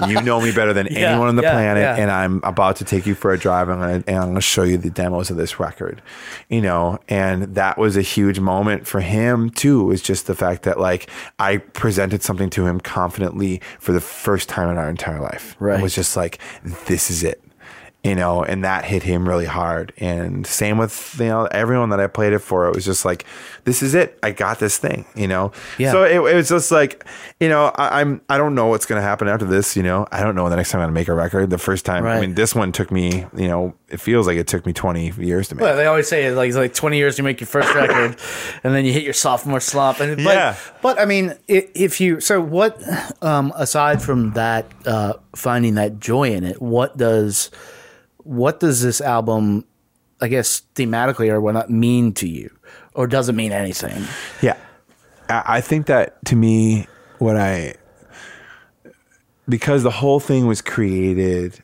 you 0.08 0.20
know 0.22 0.40
me 0.40 0.52
better 0.52 0.72
than 0.72 0.88
Yeah, 0.90 1.10
anyone 1.10 1.28
on 1.28 1.36
the 1.36 1.42
yeah, 1.42 1.52
planet, 1.52 1.82
yeah. 1.82 1.96
and 1.96 2.10
I'm 2.10 2.40
about 2.42 2.76
to 2.76 2.84
take 2.84 3.06
you 3.06 3.14
for 3.14 3.32
a 3.32 3.38
drive. 3.38 3.68
I'm 3.68 3.78
gonna 3.78 4.04
and 4.06 4.16
I'm 4.16 4.28
gonna 4.30 4.40
show 4.40 4.64
you 4.64 4.76
the 4.76 4.90
demos 4.90 5.30
of 5.30 5.36
this 5.36 5.60
record, 5.60 6.02
you 6.48 6.60
know, 6.60 6.98
and 7.08 7.54
that 7.54 7.78
was 7.78 7.96
a 7.96 8.02
huge 8.02 8.40
moment 8.40 8.86
for 8.86 9.00
him 9.00 9.50
too. 9.50 9.84
Was 9.84 10.02
just 10.02 10.26
the 10.26 10.34
fact 10.34 10.64
that 10.64 10.80
like 10.80 11.08
I 11.38 11.58
presented 11.58 12.22
something 12.22 12.50
to 12.50 12.66
him 12.66 12.80
confidently 12.80 13.60
for 13.78 13.92
the 13.92 14.00
first 14.00 14.48
time 14.48 14.68
in 14.70 14.76
our 14.78 14.90
entire 14.90 15.20
life. 15.20 15.54
Right. 15.60 15.78
It 15.78 15.82
was 15.82 15.94
just 15.94 16.16
like, 16.16 16.38
this 16.86 17.10
is 17.10 17.22
it 17.22 17.40
you 18.04 18.14
know, 18.14 18.44
and 18.44 18.62
that 18.64 18.84
hit 18.84 19.02
him 19.02 19.26
really 19.26 19.46
hard. 19.46 19.94
And 19.96 20.46
same 20.46 20.76
with 20.76 21.16
you 21.18 21.26
know 21.26 21.46
everyone 21.46 21.88
that 21.88 22.00
I 22.00 22.06
played 22.06 22.34
it 22.34 22.40
for. 22.40 22.68
It 22.68 22.74
was 22.74 22.84
just 22.84 23.04
like, 23.06 23.24
this 23.64 23.82
is 23.82 23.94
it. 23.94 24.18
I 24.22 24.30
got 24.30 24.58
this 24.58 24.76
thing. 24.76 25.06
You 25.16 25.26
know. 25.26 25.52
Yeah. 25.78 25.90
So 25.90 26.04
it, 26.04 26.16
it 26.16 26.34
was 26.34 26.50
just 26.50 26.70
like, 26.70 27.04
you 27.40 27.48
know, 27.48 27.72
I, 27.74 28.02
I'm 28.02 28.20
I 28.28 28.36
don't 28.36 28.54
know 28.54 28.66
what's 28.66 28.84
gonna 28.84 29.00
happen 29.00 29.26
after 29.26 29.46
this. 29.46 29.74
You 29.74 29.82
know, 29.82 30.06
I 30.12 30.22
don't 30.22 30.34
know 30.34 30.48
the 30.50 30.56
next 30.56 30.70
time 30.70 30.82
I'm 30.82 30.88
gonna 30.88 30.92
make 30.94 31.08
a 31.08 31.14
record. 31.14 31.48
The 31.48 31.58
first 31.58 31.86
time, 31.86 32.04
right. 32.04 32.18
I 32.18 32.20
mean, 32.20 32.34
this 32.34 32.54
one 32.54 32.72
took 32.72 32.90
me. 32.92 33.24
You 33.34 33.48
know, 33.48 33.74
it 33.88 34.00
feels 34.00 34.26
like 34.26 34.36
it 34.36 34.46
took 34.46 34.66
me 34.66 34.74
20 34.74 35.12
years 35.12 35.48
to 35.48 35.54
make. 35.54 35.62
Well, 35.62 35.76
they 35.76 35.86
always 35.86 36.06
say 36.06 36.30
like 36.30 36.48
it's 36.48 36.58
like 36.58 36.74
twenty 36.74 36.98
years 36.98 37.16
to 37.16 37.22
make 37.22 37.40
your 37.40 37.46
first 37.48 37.74
record, 37.74 38.16
and 38.64 38.74
then 38.74 38.84
you 38.84 38.92
hit 38.92 39.02
your 39.02 39.14
sophomore 39.14 39.60
slump. 39.60 40.00
And 40.00 40.16
but, 40.16 40.34
Yeah. 40.34 40.56
but 40.82 41.00
I 41.00 41.06
mean, 41.06 41.34
if 41.48 42.02
you 42.02 42.20
so 42.20 42.38
what 42.38 42.82
um, 43.22 43.50
aside 43.56 44.02
from 44.02 44.32
that, 44.32 44.66
uh, 44.84 45.14
finding 45.34 45.76
that 45.76 46.00
joy 46.00 46.32
in 46.32 46.44
it, 46.44 46.60
what 46.60 46.98
does 46.98 47.50
what 48.24 48.60
does 48.60 48.82
this 48.82 49.00
album, 49.00 49.64
I 50.20 50.28
guess, 50.28 50.62
thematically 50.74 51.30
or 51.30 51.40
whatnot, 51.40 51.70
mean 51.70 52.12
to 52.14 52.28
you, 52.28 52.50
or 52.94 53.06
does 53.06 53.28
it 53.28 53.34
mean 53.34 53.52
anything? 53.52 54.04
Yeah. 54.42 54.56
I 55.28 55.42
I 55.46 55.60
think 55.60 55.86
that 55.86 56.24
to 56.26 56.36
me, 56.36 56.86
what 57.18 57.36
I, 57.36 57.74
because 59.48 59.82
the 59.82 59.90
whole 59.90 60.20
thing 60.20 60.46
was 60.46 60.60
created, 60.60 61.62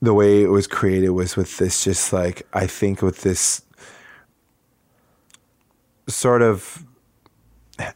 the 0.00 0.14
way 0.14 0.42
it 0.42 0.48
was 0.48 0.66
created 0.66 1.10
was 1.10 1.36
with 1.36 1.58
this 1.58 1.84
just 1.84 2.12
like, 2.12 2.46
I 2.52 2.66
think 2.66 3.02
with 3.02 3.22
this 3.22 3.62
sort 6.08 6.42
of, 6.42 6.84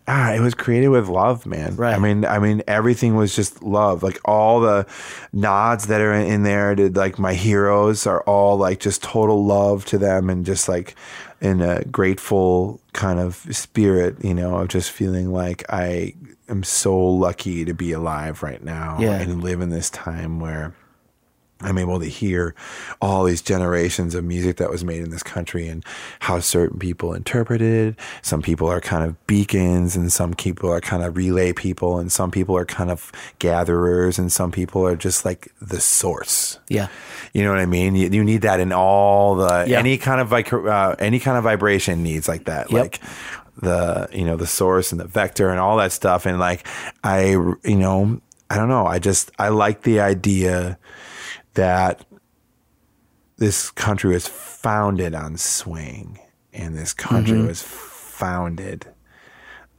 ah, 0.09 0.33
it 0.33 0.41
was 0.41 0.55
created 0.55 0.89
with 0.89 1.09
love, 1.09 1.47
man. 1.47 1.77
Right. 1.77 1.95
I 1.95 1.99
mean, 1.99 2.25
I 2.25 2.39
mean, 2.39 2.63
everything 2.67 3.15
was 3.15 3.35
just 3.37 3.63
love. 3.63 4.03
Like 4.03 4.19
all 4.25 4.61
the 4.61 4.87
nods 5.33 5.87
that 5.89 6.01
are 6.01 6.13
in 6.15 6.43
there 6.43 6.75
to 6.75 6.91
like 6.91 7.19
my 7.19 7.35
heroes 7.35 8.07
are 8.07 8.23
all 8.23 8.57
like 8.57 8.81
just 8.81 9.03
total 9.03 9.45
love 9.45 9.85
to 9.87 9.99
them 9.99 10.31
and 10.31 10.45
just 10.47 10.69
like 10.69 10.95
in 11.41 11.61
a 11.61 11.85
grateful 11.85 12.81
kind 12.95 13.19
of 13.21 13.47
spirit, 13.51 14.17
you 14.25 14.35
know, 14.35 14.57
of 14.59 14.69
just 14.69 14.91
feeling 14.91 15.33
like 15.33 15.65
I 15.69 16.15
am 16.49 16.63
so 16.63 16.97
lucky 16.99 17.65
to 17.65 17.75
be 17.75 17.93
alive 17.93 18.43
right 18.43 18.63
now 18.63 18.97
Yeah. 19.01 19.21
and 19.21 19.43
live 19.43 19.61
in 19.61 19.69
this 19.71 19.91
time 19.91 20.41
where 20.41 20.75
I'm 21.63 21.79
able 21.79 21.99
to 22.01 22.07
hear 22.07 22.55
all 23.01 23.25
these 23.25 23.41
generations 23.41 24.15
of 24.15 24.25
music 24.25 24.59
that 24.59 24.71
was 24.71 24.85
made 24.85 25.03
in 25.03 25.09
this 25.11 25.23
country 25.23 25.69
and 25.69 25.83
how 26.21 26.39
certain 26.41 26.79
people 26.79 27.15
interpreted. 27.15 27.95
it. 27.95 28.01
Some 28.21 28.43
people 28.43 28.69
are 28.69 28.81
kind 28.81 29.05
of 29.05 29.27
beacons, 29.27 29.97
and 29.97 30.13
some 30.13 30.35
people 30.35 30.71
are 30.71 30.83
kind 30.83 31.03
of 31.03 31.17
relay 31.17 31.55
people, 31.55 31.99
and 31.99 32.13
some 32.13 32.31
people 32.31 32.57
are 32.59 32.67
kind 32.67 32.91
of 32.91 33.11
gatherers, 33.39 34.19
and 34.19 34.31
some 34.31 34.53
people 34.53 34.87
are 34.87 34.97
just 34.97 35.25
like 35.25 35.49
the 35.63 35.81
source. 35.81 36.59
Yeah, 36.69 36.89
You 37.33 37.43
know 37.43 37.51
what 37.51 37.61
I 37.61 37.67
mean? 37.67 37.95
You, 37.95 38.11
you 38.11 38.23
need 38.25 38.43
that 38.43 38.61
in 38.61 38.73
all 38.73 39.37
the 39.37 39.65
Yeah. 39.67 39.79
any 39.79 39.97
kind 39.97 40.21
of 40.21 40.31
like 40.31 40.53
uh, 40.53 40.97
any 40.99 41.19
kind 41.19 41.39
of 41.39 41.45
vibration 41.45 42.03
needs 42.03 42.29
like 42.29 42.45
that. 42.45 42.71
Yep. 42.71 42.81
Like 42.83 43.01
the 43.63 44.07
you 44.13 44.27
know 44.27 44.37
the 44.37 44.47
source 44.47 44.93
and 44.93 45.01
the 45.01 45.07
vector 45.07 45.49
and 45.49 45.59
all 45.59 45.79
that 45.79 45.91
stuff. 45.93 46.27
And 46.27 46.39
like 46.39 46.67
I 47.03 47.31
you 47.31 47.77
know 47.77 48.21
I 48.51 48.57
don't 48.59 48.69
know. 48.69 48.87
I 48.87 48.99
just 48.99 49.31
I 49.39 49.49
like 49.49 49.83
the 49.83 50.01
idea 50.01 50.79
that 51.57 52.05
this 53.37 53.71
country 53.71 54.13
was 54.15 54.27
founded 54.27 55.15
on 55.15 55.37
swing, 55.37 56.19
and 56.53 56.77
this 56.77 56.95
country 56.95 57.37
Mm-hmm. 57.37 57.49
was 57.49 57.61
founded 57.63 58.87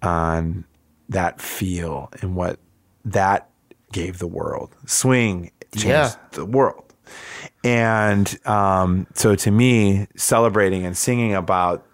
on 0.04 0.66
that 1.10 1.42
feel 1.42 2.10
and 2.22 2.36
what 2.36 2.60
that 3.06 3.50
gave 3.92 4.20
the 4.20 4.28
world. 4.28 4.76
Swing 4.86 5.50
changed 5.74 5.88
Yeah. 5.88 6.12
the 6.34 6.46
world. 6.46 6.94
And 7.64 8.38
um, 8.46 9.08
so 9.16 9.34
to 9.36 9.50
me, 9.52 10.08
celebrating 10.16 10.86
and 10.86 10.96
singing 10.96 11.34
about 11.34 11.86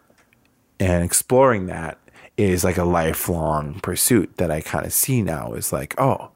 and 0.79 1.03
exploring 1.03 1.67
that 1.67 1.97
is 2.35 2.63
like 2.63 2.77
a 2.77 2.83
lifelong 2.83 3.79
pursuit 3.81 4.35
that 4.37 4.49
I 4.51 4.59
kind 4.61 4.85
of 4.85 4.91
see 4.91 5.21
now 5.21 5.53
is 5.53 5.71
like, 5.71 5.93
oh, 6.01 6.31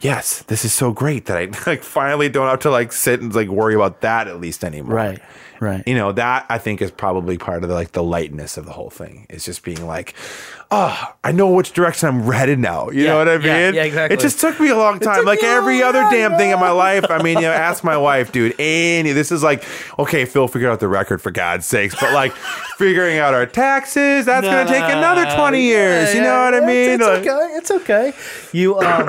yes, 0.00 0.42
this 0.42 0.64
is 0.64 0.72
so 0.72 0.92
great 0.92 1.26
that 1.26 1.36
I 1.36 1.44
like 1.70 1.82
finally 1.82 2.28
don't 2.28 2.48
have 2.48 2.60
to 2.60 2.70
like 2.70 2.92
sit 2.92 3.20
and 3.20 3.34
like 3.34 3.48
worry 3.48 3.74
about 3.74 4.00
that 4.02 4.28
at 4.28 4.40
least 4.40 4.64
anymore. 4.64 4.94
right, 4.96 5.20
right. 5.60 5.82
You 5.86 5.94
know, 5.94 6.12
that 6.12 6.46
I 6.48 6.58
think 6.58 6.80
is 6.82 6.90
probably 6.90 7.38
part 7.38 7.62
of 7.62 7.68
the 7.68 7.74
like 7.74 7.92
the 7.92 8.02
lightness 8.02 8.56
of 8.56 8.64
the 8.66 8.72
whole 8.72 8.90
thing. 8.90 9.26
Is 9.30 9.44
just 9.44 9.62
being 9.62 9.86
like, 9.86 10.14
oh, 10.70 11.14
I 11.24 11.32
know 11.32 11.50
which 11.50 11.72
direction 11.72 12.08
I'm 12.08 12.20
headed 12.32 12.58
now. 12.58 12.90
You 12.90 13.04
Yeah, 13.04 13.08
know 13.12 13.18
what 13.18 13.28
I 13.28 13.36
mean? 13.38 13.46
yeah, 13.46 13.70
yeah, 13.70 13.82
exactly. 13.84 14.14
It 14.16 14.20
just 14.20 14.40
took 14.40 14.58
me 14.60 14.68
a 14.68 14.76
long 14.76 14.98
time. 15.00 15.24
Like 15.24 15.42
every 15.42 15.82
other 15.82 16.00
time, 16.02 16.12
damn 16.12 16.36
thing 16.36 16.50
in 16.50 16.60
my 16.60 16.70
life. 16.70 17.06
I 17.10 17.22
mean, 17.22 17.36
you 17.38 17.42
know, 17.44 17.52
ask 17.68 17.82
my 17.84 17.96
wife, 17.96 18.30
dude. 18.32 18.54
Any 18.58 19.12
this 19.12 19.32
is 19.32 19.42
like, 19.42 19.64
okay, 19.98 20.24
Phil, 20.26 20.46
figure 20.48 20.70
out 20.70 20.80
the 20.80 20.88
record 20.88 21.20
for 21.22 21.30
God's 21.30 21.66
sakes. 21.66 21.94
But 22.00 22.12
like 22.12 22.32
figuring 22.76 23.18
out 23.18 23.34
our 23.34 23.46
taxes, 23.46 24.26
that's 24.26 24.46
gonna 24.46 24.68
take 24.68 24.84
another 24.84 25.24
20 25.34 25.60
years. 25.62 26.14
you 26.14 26.20
know 26.22 26.44
what 26.44 26.54
I 26.54 26.60
mean? 26.60 26.90
It's, 26.90 27.02
Like- 27.02 27.26
okay. 27.26 27.48
It's 27.56 27.70
okay. 27.70 28.12
You 28.52 28.78
um, 28.78 29.08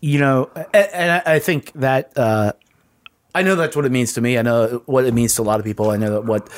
you 0.00 0.18
know, 0.20 0.50
and, 0.72 0.88
and 0.92 1.22
I, 1.26 1.38
think 1.38 1.72
that 1.74 2.16
uh, 2.16 2.52
I 3.34 3.42
know 3.42 3.56
that's 3.56 3.74
what 3.76 3.84
it 3.84 3.92
means 3.92 4.12
to 4.14 4.20
me. 4.20 4.38
I 4.38 4.42
know 4.42 4.82
what 4.86 5.04
it 5.04 5.14
means 5.14 5.34
to 5.36 5.42
a 5.42 5.44
lot 5.44 5.58
of 5.60 5.64
people. 5.64 5.90
I 5.90 5.96
know 5.96 6.10
that 6.12 6.24
what 6.24 6.48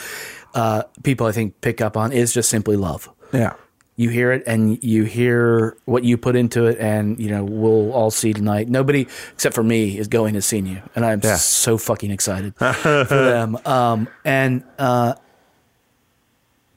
uh, 0.54 0.82
people 1.02 1.26
I 1.26 1.32
think 1.32 1.60
pick 1.60 1.80
up 1.80 1.96
on 1.96 2.12
is 2.12 2.32
just 2.34 2.50
simply 2.50 2.76
love. 2.76 3.08
Yeah. 3.32 3.54
You 3.96 4.08
hear 4.08 4.32
it, 4.32 4.42
and 4.46 4.82
you 4.82 5.04
hear 5.04 5.76
what 5.84 6.04
you 6.04 6.16
put 6.16 6.34
into 6.34 6.64
it, 6.66 6.78
and 6.78 7.20
you 7.20 7.28
know 7.28 7.44
we'll 7.44 7.92
all 7.92 8.10
see 8.10 8.32
tonight. 8.32 8.66
Nobody 8.68 9.06
except 9.34 9.54
for 9.54 9.62
me 9.62 9.98
is 9.98 10.08
going 10.08 10.32
to 10.34 10.40
see 10.42 10.58
you, 10.60 10.80
and 10.94 11.04
I'm 11.04 11.20
Yeah. 11.22 11.36
so 11.36 11.76
fucking 11.76 12.10
excited 12.10 12.54
for 12.56 13.04
them. 13.04 13.58
Um, 13.66 14.08
and 14.24 14.64
uh, 14.78 15.16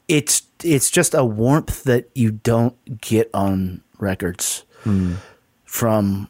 it's 0.10 0.42
it's 0.66 0.90
just 0.92 1.14
a 1.14 1.24
warmth 1.24 1.84
that 1.86 2.10
you 2.14 2.32
don't 2.32 3.00
get 3.00 3.30
on 3.34 3.84
records 4.00 4.66
from 5.64 6.28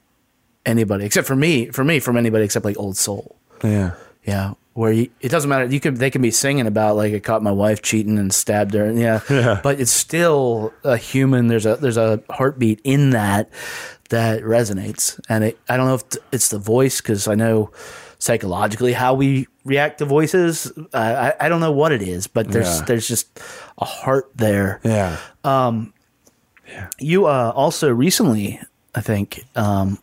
anybody 0.65 1.05
except 1.05 1.27
for 1.27 1.35
me. 1.35 1.67
For 1.67 1.83
me, 1.83 1.99
from 1.99 2.17
anybody 2.17 2.45
except 2.45 2.65
like 2.65 2.77
Old 2.77 2.97
Soul. 2.97 3.35
Yeah. 3.63 3.91
Yeah, 4.25 4.53
where 4.73 4.93
you, 4.93 5.09
it 5.19 5.27
doesn't 5.29 5.49
matter. 5.49 5.65
You 5.65 5.81
could 5.81 5.97
they 5.97 6.09
can 6.09 6.21
be 6.21 6.31
singing 6.31 6.65
about 6.65 6.95
like 6.95 7.13
I 7.13 7.19
caught 7.19 7.43
my 7.43 7.51
wife 7.51 7.81
cheating 7.81 8.17
and 8.17 8.33
stabbed 8.33 8.73
her. 8.73 8.89
Yeah, 8.89 9.19
yeah. 9.29 9.59
but 9.61 9.81
it's 9.81 9.91
still 9.91 10.73
a 10.85 10.95
human. 10.95 11.47
There's 11.47 11.65
a 11.65 11.75
there's 11.75 11.97
a 11.97 12.23
heartbeat 12.29 12.79
in 12.85 13.09
that 13.09 13.49
that 14.11 14.41
resonates, 14.43 15.19
and 15.27 15.43
it, 15.43 15.59
I 15.67 15.75
don't 15.75 15.87
know 15.87 15.95
if 15.95 16.03
it's 16.31 16.47
the 16.47 16.57
voice 16.57 17.01
because 17.01 17.27
I 17.27 17.35
know 17.35 17.71
psychologically 18.17 18.93
how 18.93 19.13
we 19.13 19.47
react 19.65 19.97
to 19.97 20.05
voices. 20.05 20.71
Uh, 20.93 21.33
I 21.37 21.45
I 21.45 21.49
don't 21.49 21.59
know 21.59 21.73
what 21.73 21.91
it 21.91 22.01
is, 22.01 22.27
but 22.27 22.47
there's 22.49 22.79
Yeah. 22.79 22.85
there's 22.85 23.07
just 23.09 23.41
a 23.77 23.83
heart 23.85 24.31
there. 24.35 24.79
Yeah. 24.85 25.17
Um, 25.43 25.93
yeah. 26.65 26.89
You 26.97 27.25
uh, 27.25 27.51
also 27.53 27.89
recently, 27.91 28.61
I 28.95 29.01
think, 29.01 29.43
um, 29.57 29.99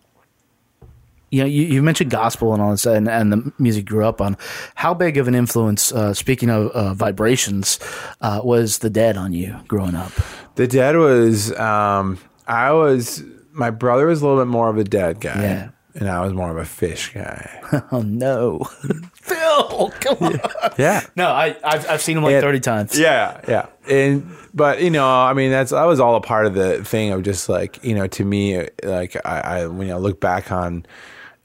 you 1.30 1.40
know, 1.42 1.46
you, 1.46 1.62
you 1.62 1.82
mentioned 1.82 2.10
gospel 2.10 2.52
and 2.52 2.62
all 2.62 2.70
this, 2.72 2.86
and, 2.86 3.08
and 3.08 3.32
the 3.32 3.52
music 3.58 3.84
grew 3.86 4.04
up 4.04 4.20
on. 4.20 4.36
How 4.74 4.94
big 4.94 5.16
of 5.16 5.28
an 5.28 5.34
influence, 5.34 5.92
uh, 5.92 6.12
speaking 6.14 6.50
of 6.50 6.68
uh, 6.72 6.94
vibrations, 6.94 7.78
uh, 8.20 8.40
was 8.42 8.78
the 8.78 8.90
Dead 8.90 9.16
on 9.16 9.32
you 9.32 9.56
growing 9.68 9.94
up? 9.94 10.12
The 10.56 10.66
dead 10.66 10.96
was 10.96 11.56
um 11.58 12.18
I 12.46 12.72
was 12.72 13.22
my 13.52 13.70
brother 13.70 14.06
was 14.06 14.20
a 14.20 14.26
little 14.26 14.40
bit 14.42 14.48
more 14.50 14.68
of 14.68 14.76
a 14.76 14.84
dead 14.84 15.20
guy. 15.20 15.40
Yeah. 15.42 15.68
And 15.94 16.08
I 16.08 16.20
was 16.24 16.32
more 16.32 16.50
of 16.50 16.56
a 16.56 16.62
Phish 16.62 17.14
guy. 17.14 17.56
Oh 17.92 18.02
no, 18.02 18.58
Phil, 19.14 19.90
come 20.00 20.16
on! 20.20 20.40
yeah. 20.78 21.02
No, 21.16 21.28
I 21.28 21.56
I've, 21.64 21.88
I've 21.88 22.02
seen 22.02 22.16
him 22.16 22.24
like 22.24 22.34
And- 22.34 22.42
thirty 22.42 22.60
times. 22.60 22.98
Yeah, 22.98 23.40
yeah. 23.48 23.66
And 23.88 24.28
but 24.52 24.82
you 24.82 24.90
know, 24.90 25.06
I 25.08 25.32
mean 25.34 25.50
that's 25.50 25.70
that 25.70 25.84
was 25.84 26.00
all 26.00 26.16
a 26.16 26.20
part 26.20 26.46
of 26.46 26.54
the 26.54 26.84
thing 26.84 27.12
of 27.12 27.22
just 27.22 27.48
like, 27.48 27.82
you 27.84 27.94
know, 27.94 28.06
to 28.08 28.24
me 28.24 28.66
like 28.82 29.16
I, 29.24 29.40
I 29.40 29.66
when 29.66 29.90
I 29.90 29.96
look 29.96 30.20
back 30.20 30.50
on 30.52 30.84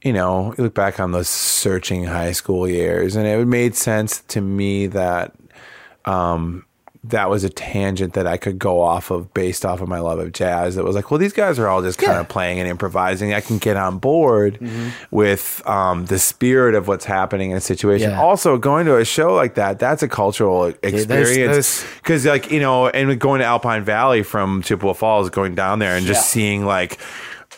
you 0.06 0.12
know, 0.12 0.54
you 0.56 0.64
look 0.64 0.74
back 0.74 1.00
on 1.00 1.12
those 1.12 1.28
searching 1.28 2.04
high 2.04 2.32
school 2.32 2.68
years 2.68 3.16
and 3.16 3.26
it 3.26 3.46
made 3.46 3.74
sense 3.74 4.20
to 4.28 4.40
me 4.40 4.86
that 4.88 5.32
um 6.04 6.64
that 7.04 7.30
was 7.30 7.44
a 7.44 7.48
tangent 7.48 8.14
that 8.14 8.26
I 8.26 8.36
could 8.36 8.58
go 8.58 8.80
off 8.80 9.12
of 9.12 9.32
based 9.32 9.64
off 9.64 9.80
of 9.80 9.86
my 9.86 10.00
love 10.00 10.18
of 10.18 10.32
jazz. 10.32 10.76
It 10.76 10.82
was 10.84 10.96
like, 10.96 11.08
well, 11.12 11.18
these 11.18 11.32
guys 11.32 11.56
are 11.60 11.68
all 11.68 11.80
just 11.80 12.00
kind 12.00 12.14
Yeah. 12.14 12.20
of 12.20 12.28
playing 12.28 12.58
and 12.58 12.68
improvising. 12.68 13.32
I 13.32 13.40
can 13.40 13.58
get 13.58 13.76
on 13.76 13.98
board 13.98 14.58
with 15.12 15.62
um, 15.68 16.06
the 16.06 16.18
spirit 16.18 16.74
of 16.74 16.88
what's 16.88 17.04
happening 17.04 17.52
in 17.52 17.56
a 17.56 17.60
situation. 17.60 18.10
Yeah. 18.10 18.20
Also, 18.20 18.58
going 18.58 18.86
to 18.86 18.96
a 18.96 19.04
show 19.04 19.32
like 19.34 19.54
that, 19.54 19.78
that's 19.78 20.02
a 20.02 20.08
cultural 20.08 20.64
experience. 20.82 21.84
Because, 22.02 22.26
like, 22.26 22.50
you 22.50 22.58
know, 22.58 22.88
and 22.88 23.20
going 23.20 23.38
to 23.38 23.46
Alpine 23.46 23.84
Valley 23.84 24.24
from 24.24 24.62
Chippewa 24.62 24.92
Falls, 24.92 25.30
going 25.30 25.54
down 25.54 25.78
there 25.78 25.96
and 25.96 26.06
just 26.06 26.22
Yeah. 26.22 26.32
seeing, 26.32 26.64
like, 26.66 26.98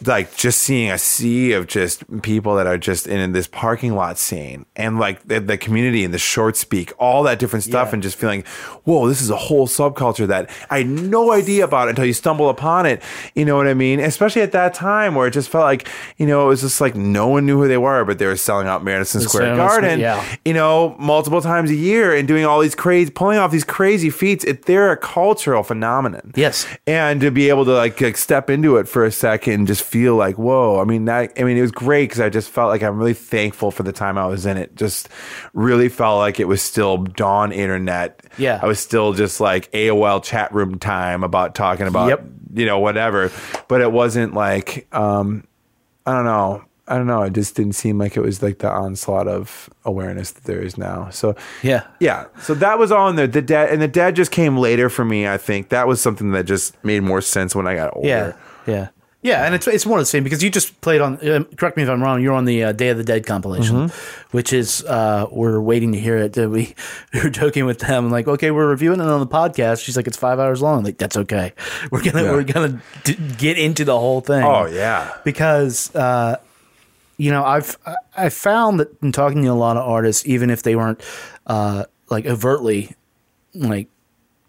like 0.07 0.37
just 0.37 0.61
seeing 0.61 0.91
a 0.91 0.99
sea 0.99 1.53
of 1.53 1.67
just 1.67 2.05
people 2.23 2.55
that 2.57 2.67
are 2.67 2.79
just 2.79 3.07
in 3.07 3.33
this 3.33 3.47
parking 3.49 3.95
lot 3.95 4.17
scene 4.19 4.65
and 4.77 4.99
like 4.99 5.27
the, 5.27 5.41
the 5.41 5.59
community 5.59 6.05
and 6.05 6.15
the 6.15 6.19
short 6.19 6.57
speak, 6.57 6.93
all 6.99 7.23
that 7.25 7.39
different 7.39 7.65
stuff, 7.65 7.89
Yeah. 7.89 7.95
and 7.95 8.03
just 8.03 8.17
feeling, 8.17 8.45
whoa, 8.85 9.09
this 9.09 9.21
is 9.21 9.31
a 9.31 9.37
whole 9.37 9.67
subculture 9.67 10.27
that 10.29 10.51
I 10.71 10.79
had 10.79 10.87
no 10.89 11.33
idea 11.33 11.65
about 11.65 11.89
until 11.89 12.05
you 12.05 12.13
stumble 12.13 12.49
upon 12.49 12.87
it. 12.87 13.03
You 13.35 13.45
know 13.45 13.57
what 13.57 13.67
I 13.67 13.75
mean? 13.75 13.99
Especially 14.01 14.43
at 14.43 14.53
that 14.53 14.73
time 14.75 15.15
where 15.15 15.27
it 15.27 15.33
just 15.33 15.49
felt 15.49 15.65
like, 15.65 15.89
you 16.17 16.27
know, 16.27 16.45
it 16.45 16.49
was 16.49 16.61
just 16.61 16.81
like 16.81 16.95
no 16.95 17.27
one 17.27 17.45
knew 17.47 17.61
who 17.61 17.67
they 17.69 17.79
were, 17.79 18.05
but 18.05 18.19
they 18.19 18.27
were 18.27 18.37
selling 18.37 18.69
out 18.69 18.85
Madison 18.85 19.21
Square 19.21 19.53
out- 19.53 19.57
Garden, 19.57 20.01
yeah. 20.01 20.25
you 20.45 20.55
know, 20.55 20.95
multiple 20.99 21.41
times 21.43 21.71
a 21.71 21.75
year 21.75 22.15
and 22.15 22.29
doing 22.29 22.45
all 22.45 22.61
these 22.61 22.75
crazy, 22.75 23.11
pulling 23.11 23.39
off 23.39 23.51
these 23.51 23.65
crazy 23.65 24.11
feats. 24.11 24.45
It, 24.45 24.67
they're 24.67 24.93
a 24.93 24.97
cultural 24.97 25.63
phenomenon 25.63 26.33
Yes. 26.37 26.67
and 26.87 27.21
to 27.21 27.31
be 27.31 27.49
able 27.49 27.65
to 27.65 27.73
like, 27.73 28.01
like 28.01 28.17
step 28.17 28.49
into 28.51 28.77
it 28.77 28.87
for 28.89 29.05
a 29.05 29.11
second 29.11 29.67
just 29.67 29.83
feel 29.89 30.15
like 30.17 30.37
whoa 30.37 30.81
i 30.81 30.85
mean 30.85 31.07
that 31.07 31.33
i 31.39 31.43
mean 31.43 31.57
it 31.57 31.63
was 31.63 31.71
great 31.73 32.05
because 32.09 32.21
i 32.21 32.29
just 32.29 32.51
felt 32.51 32.69
like 32.69 32.83
i'm 32.83 32.99
really 32.99 33.15
thankful 33.15 33.71
for 33.71 33.83
the 33.83 33.93
time 33.93 34.17
i 34.19 34.27
was 34.27 34.45
in 34.47 34.57
it 34.57 34.75
just 34.77 35.09
really 35.55 35.89
felt 35.89 36.19
like 36.19 36.39
it 36.39 36.45
was 36.47 36.61
still 36.63 36.99
dawn 36.99 37.51
internet 37.53 38.21
Yeah. 38.39 38.61
i 38.63 38.67
was 38.67 38.79
still 38.79 39.13
just 39.15 39.41
like 39.41 39.71
aol 39.73 40.23
chat 40.23 40.53
room 40.53 40.79
time 40.79 41.25
about 41.25 41.55
talking 41.55 41.87
about 41.87 42.09
Yep. 42.09 42.25
you 42.55 42.67
know 42.67 42.79
whatever 42.79 43.31
but 43.69 43.81
it 43.81 43.91
wasn't 43.91 44.35
like 44.35 44.87
um 44.95 45.45
i 46.07 46.13
don't 46.13 46.25
know 46.25 46.65
I 46.91 46.97
don't 46.97 47.07
know. 47.07 47.21
It 47.25 47.35
just 47.35 47.55
didn't 47.55 47.75
seem 47.75 47.99
like 47.99 48.17
it 48.17 48.23
was 48.23 48.43
like 48.43 48.61
the 48.61 48.71
onslaught 48.71 49.29
of 49.29 49.69
awareness 49.85 50.31
that 50.31 50.45
there 50.45 50.63
is 50.63 50.79
now. 50.79 51.11
So 51.11 51.37
Yeah. 51.63 51.83
yeah. 52.01 52.25
So 52.41 52.55
that 52.55 52.79
was 52.79 52.91
all 52.91 53.11
in 53.11 53.17
there. 53.17 53.27
The 53.27 53.43
dead 53.43 53.69
and 53.69 53.83
the 53.83 53.89
dead 53.89 54.17
just 54.17 54.31
came 54.31 54.57
later 54.57 54.89
for 54.89 55.05
me. 55.05 55.29
I 55.29 55.37
think 55.37 55.69
that 55.69 55.87
was 55.87 56.01
something 56.01 56.31
that 56.33 56.45
just 56.47 56.83
made 56.83 57.03
more 57.03 57.21
sense 57.21 57.55
when 57.55 57.67
I 57.67 57.75
got 57.75 57.95
older. 57.95 58.09
Yeah, 58.09 58.33
yeah, 58.67 58.89
yeah, 59.23 59.45
and 59.45 59.55
it's 59.55 59.67
it's 59.67 59.85
more 59.85 59.99
of 59.99 60.03
the 60.03 60.07
same 60.07 60.23
because 60.25 60.43
you 60.43 60.51
just 60.51 60.81
played 60.81 61.01
on. 61.01 61.19
Um, 61.29 61.45
correct 61.57 61.77
me 61.77 61.83
if 61.83 61.89
I'm 61.89 62.01
wrong. 62.03 62.23
You're 62.23 62.35
on 62.35 62.45
the 62.45 62.65
uh, 62.65 62.73
Day 62.73 62.89
of 62.91 62.99
the 62.99 63.05
Dead 63.05 63.27
compilation, 63.27 63.91
which 64.31 64.53
is 64.53 64.85
uh, 64.85 65.27
we're 65.33 65.61
waiting 65.61 65.91
to 65.93 65.99
hear 65.99 66.17
it. 66.17 66.39
Uh, 66.39 66.49
We, 66.49 66.75
we 67.13 67.23
were 67.23 67.31
joking 67.31 67.65
with 67.67 67.81
them 67.81 68.11
like, 68.11 68.29
okay, 68.29 68.51
we're 68.53 68.69
reviewing 68.69 69.01
it 69.01 69.07
on 69.07 69.19
the 69.21 69.27
podcast. 69.27 69.83
She's 69.85 69.97
like, 69.97 70.07
it's 70.07 70.17
five 70.17 70.39
hours 70.39 70.63
long. 70.63 70.85
like 70.85 70.99
that's 70.99 71.17
okay. 71.17 71.53
We're 71.91 72.03
gonna 72.03 72.23
Yeah. 72.23 72.31
we're 72.33 72.43
gonna 72.45 72.81
d- 73.05 73.17
get 73.39 73.59
into 73.59 73.85
the 73.85 73.99
whole 73.99 74.21
thing. 74.21 74.45
Oh 74.45 74.67
yeah. 74.67 75.13
because 75.25 75.93
uh, 75.97 76.37
you 77.17 77.31
know 77.33 77.45
I've 77.45 77.77
I- 77.85 77.97
I 78.17 78.29
found 78.29 78.79
that 78.81 78.89
in 79.03 79.11
talking 79.13 79.43
to 79.43 79.49
a 79.49 79.53
lot 79.55 79.77
of 79.77 79.83
artists, 79.89 80.27
even 80.27 80.49
if 80.51 80.63
they 80.63 80.77
weren't 80.77 81.03
uh, 81.49 81.85
like 82.09 82.25
overtly 82.27 82.95
like 83.55 83.89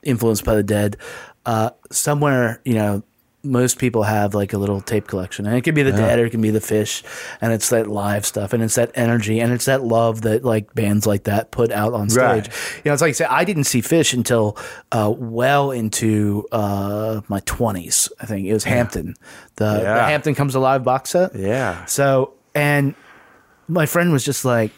influenced 0.04 0.46
by 0.46 0.54
the 0.56 0.64
dead, 0.64 0.98
uh, 1.46 1.72
somewhere 1.92 2.62
you 2.66 2.74
know 2.76 3.04
most 3.42 3.80
people 3.80 4.04
have 4.04 4.36
like 4.36 4.52
a 4.52 4.58
little 4.58 4.82
tape 4.82 5.08
collection, 5.08 5.46
and 5.46 5.56
it 5.56 5.62
could 5.62 5.76
be 5.76 5.84
the 5.84 5.92
dead 5.94 6.20
or 6.20 6.26
it 6.26 6.30
can 6.30 6.42
be 6.42 6.50
the 6.52 6.60
Phish, 6.60 7.04
and 7.40 7.54
it's 7.54 7.70
that 7.70 7.88
live 7.88 8.26
stuff, 8.26 8.52
and 8.52 8.62
it's 8.62 8.76
that 8.76 8.92
energy, 8.96 9.40
and 9.40 9.54
it's 9.54 9.66
that 9.66 9.82
love 9.84 10.22
that 10.24 10.44
like 10.44 10.74
bands 10.76 11.08
like 11.08 11.24
that 11.24 11.52
put 11.52 11.72
out 11.72 11.94
on 11.94 12.10
stage. 12.10 12.22
Right. 12.22 12.50
You 12.84 12.90
know, 12.90 12.94
it's 12.94 13.02
like 13.02 13.10
I 13.10 13.14
say, 13.14 13.26
I 13.26 13.46
didn't 13.46 13.64
see 13.64 13.82
Phish 13.82 14.14
until 14.14 14.58
uh, 14.92 15.14
well 15.16 15.72
into 15.72 16.46
uh, 16.52 17.22
my 17.30 17.40
twenties. 17.46 18.12
I 18.20 18.26
think 18.26 18.46
it 18.46 18.54
was 18.54 18.66
Hampton, 18.66 19.16
the, 19.56 19.74
the 19.74 19.82
Yeah. 19.84 20.08
Hampton 20.10 20.36
Comes 20.36 20.56
Alive 20.56 20.84
box 20.84 21.12
set. 21.12 21.34
Yeah. 21.36 21.86
So, 21.86 22.34
and 22.54 22.94
my 23.70 23.86
friend 23.86 24.12
was 24.12 24.26
just 24.26 24.44
like, 24.44 24.72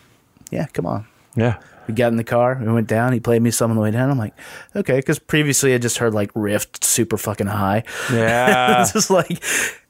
"Yeah, 0.51 0.67
come 0.67 0.85
on." 0.85 1.07
Yeah. 1.35 1.57
We 1.91 1.95
got 1.95 2.07
in 2.11 2.17
the 2.17 2.23
car, 2.23 2.59
we 2.61 2.71
went 2.71 2.87
down. 2.87 3.13
He 3.13 3.19
played 3.19 3.41
me 3.41 3.51
some 3.51 3.69
on 3.71 3.75
the 3.77 3.81
way 3.83 3.91
down. 3.91 4.09
I'm 4.09 4.17
like, 4.17 4.33
okay, 4.75 4.97
because 4.97 5.19
previously 5.19 5.73
I 5.73 5.77
just 5.77 5.97
heard 5.99 6.13
like 6.13 6.33
riffed 6.33 6.83
super 6.83 7.17
fucking 7.17 7.47
high. 7.47 7.83
Yeah. 8.11 8.81
it's 8.81 8.93
just 8.93 9.09
like, 9.09 9.43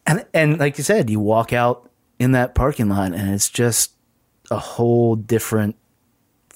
and 0.06 0.26
and 0.34 0.60
like 0.60 0.78
you 0.78 0.84
said, 0.84 1.10
you 1.10 1.20
walk 1.20 1.54
out 1.54 1.90
in 2.20 2.34
that 2.34 2.56
parking 2.56 2.90
lot 2.90 3.14
and 3.14 3.34
it's 3.34 3.50
just 3.50 3.94
a 4.50 4.58
whole 4.58 5.16
different 5.16 5.76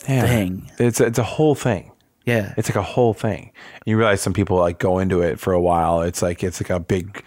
Yeah. 0.07 0.21
thing. 0.27 0.71
It's 0.79 0.99
it's 0.99 1.17
a 1.19 1.23
whole 1.23 1.55
thing. 1.55 1.91
Yeah, 2.25 2.55
It's 2.57 2.67
like 2.69 2.75
a 2.75 2.81
whole 2.81 3.13
thing. 3.13 3.51
You 3.85 3.97
realize 3.97 4.19
some 4.19 4.33
people 4.33 4.57
like 4.57 4.79
go 4.79 4.97
into 4.97 5.21
it 5.21 5.39
for 5.39 5.53
a 5.53 5.61
while. 5.61 6.01
It's 6.01 6.23
like 6.23 6.43
it's 6.43 6.59
like 6.59 6.71
a 6.71 6.79
big 6.79 7.23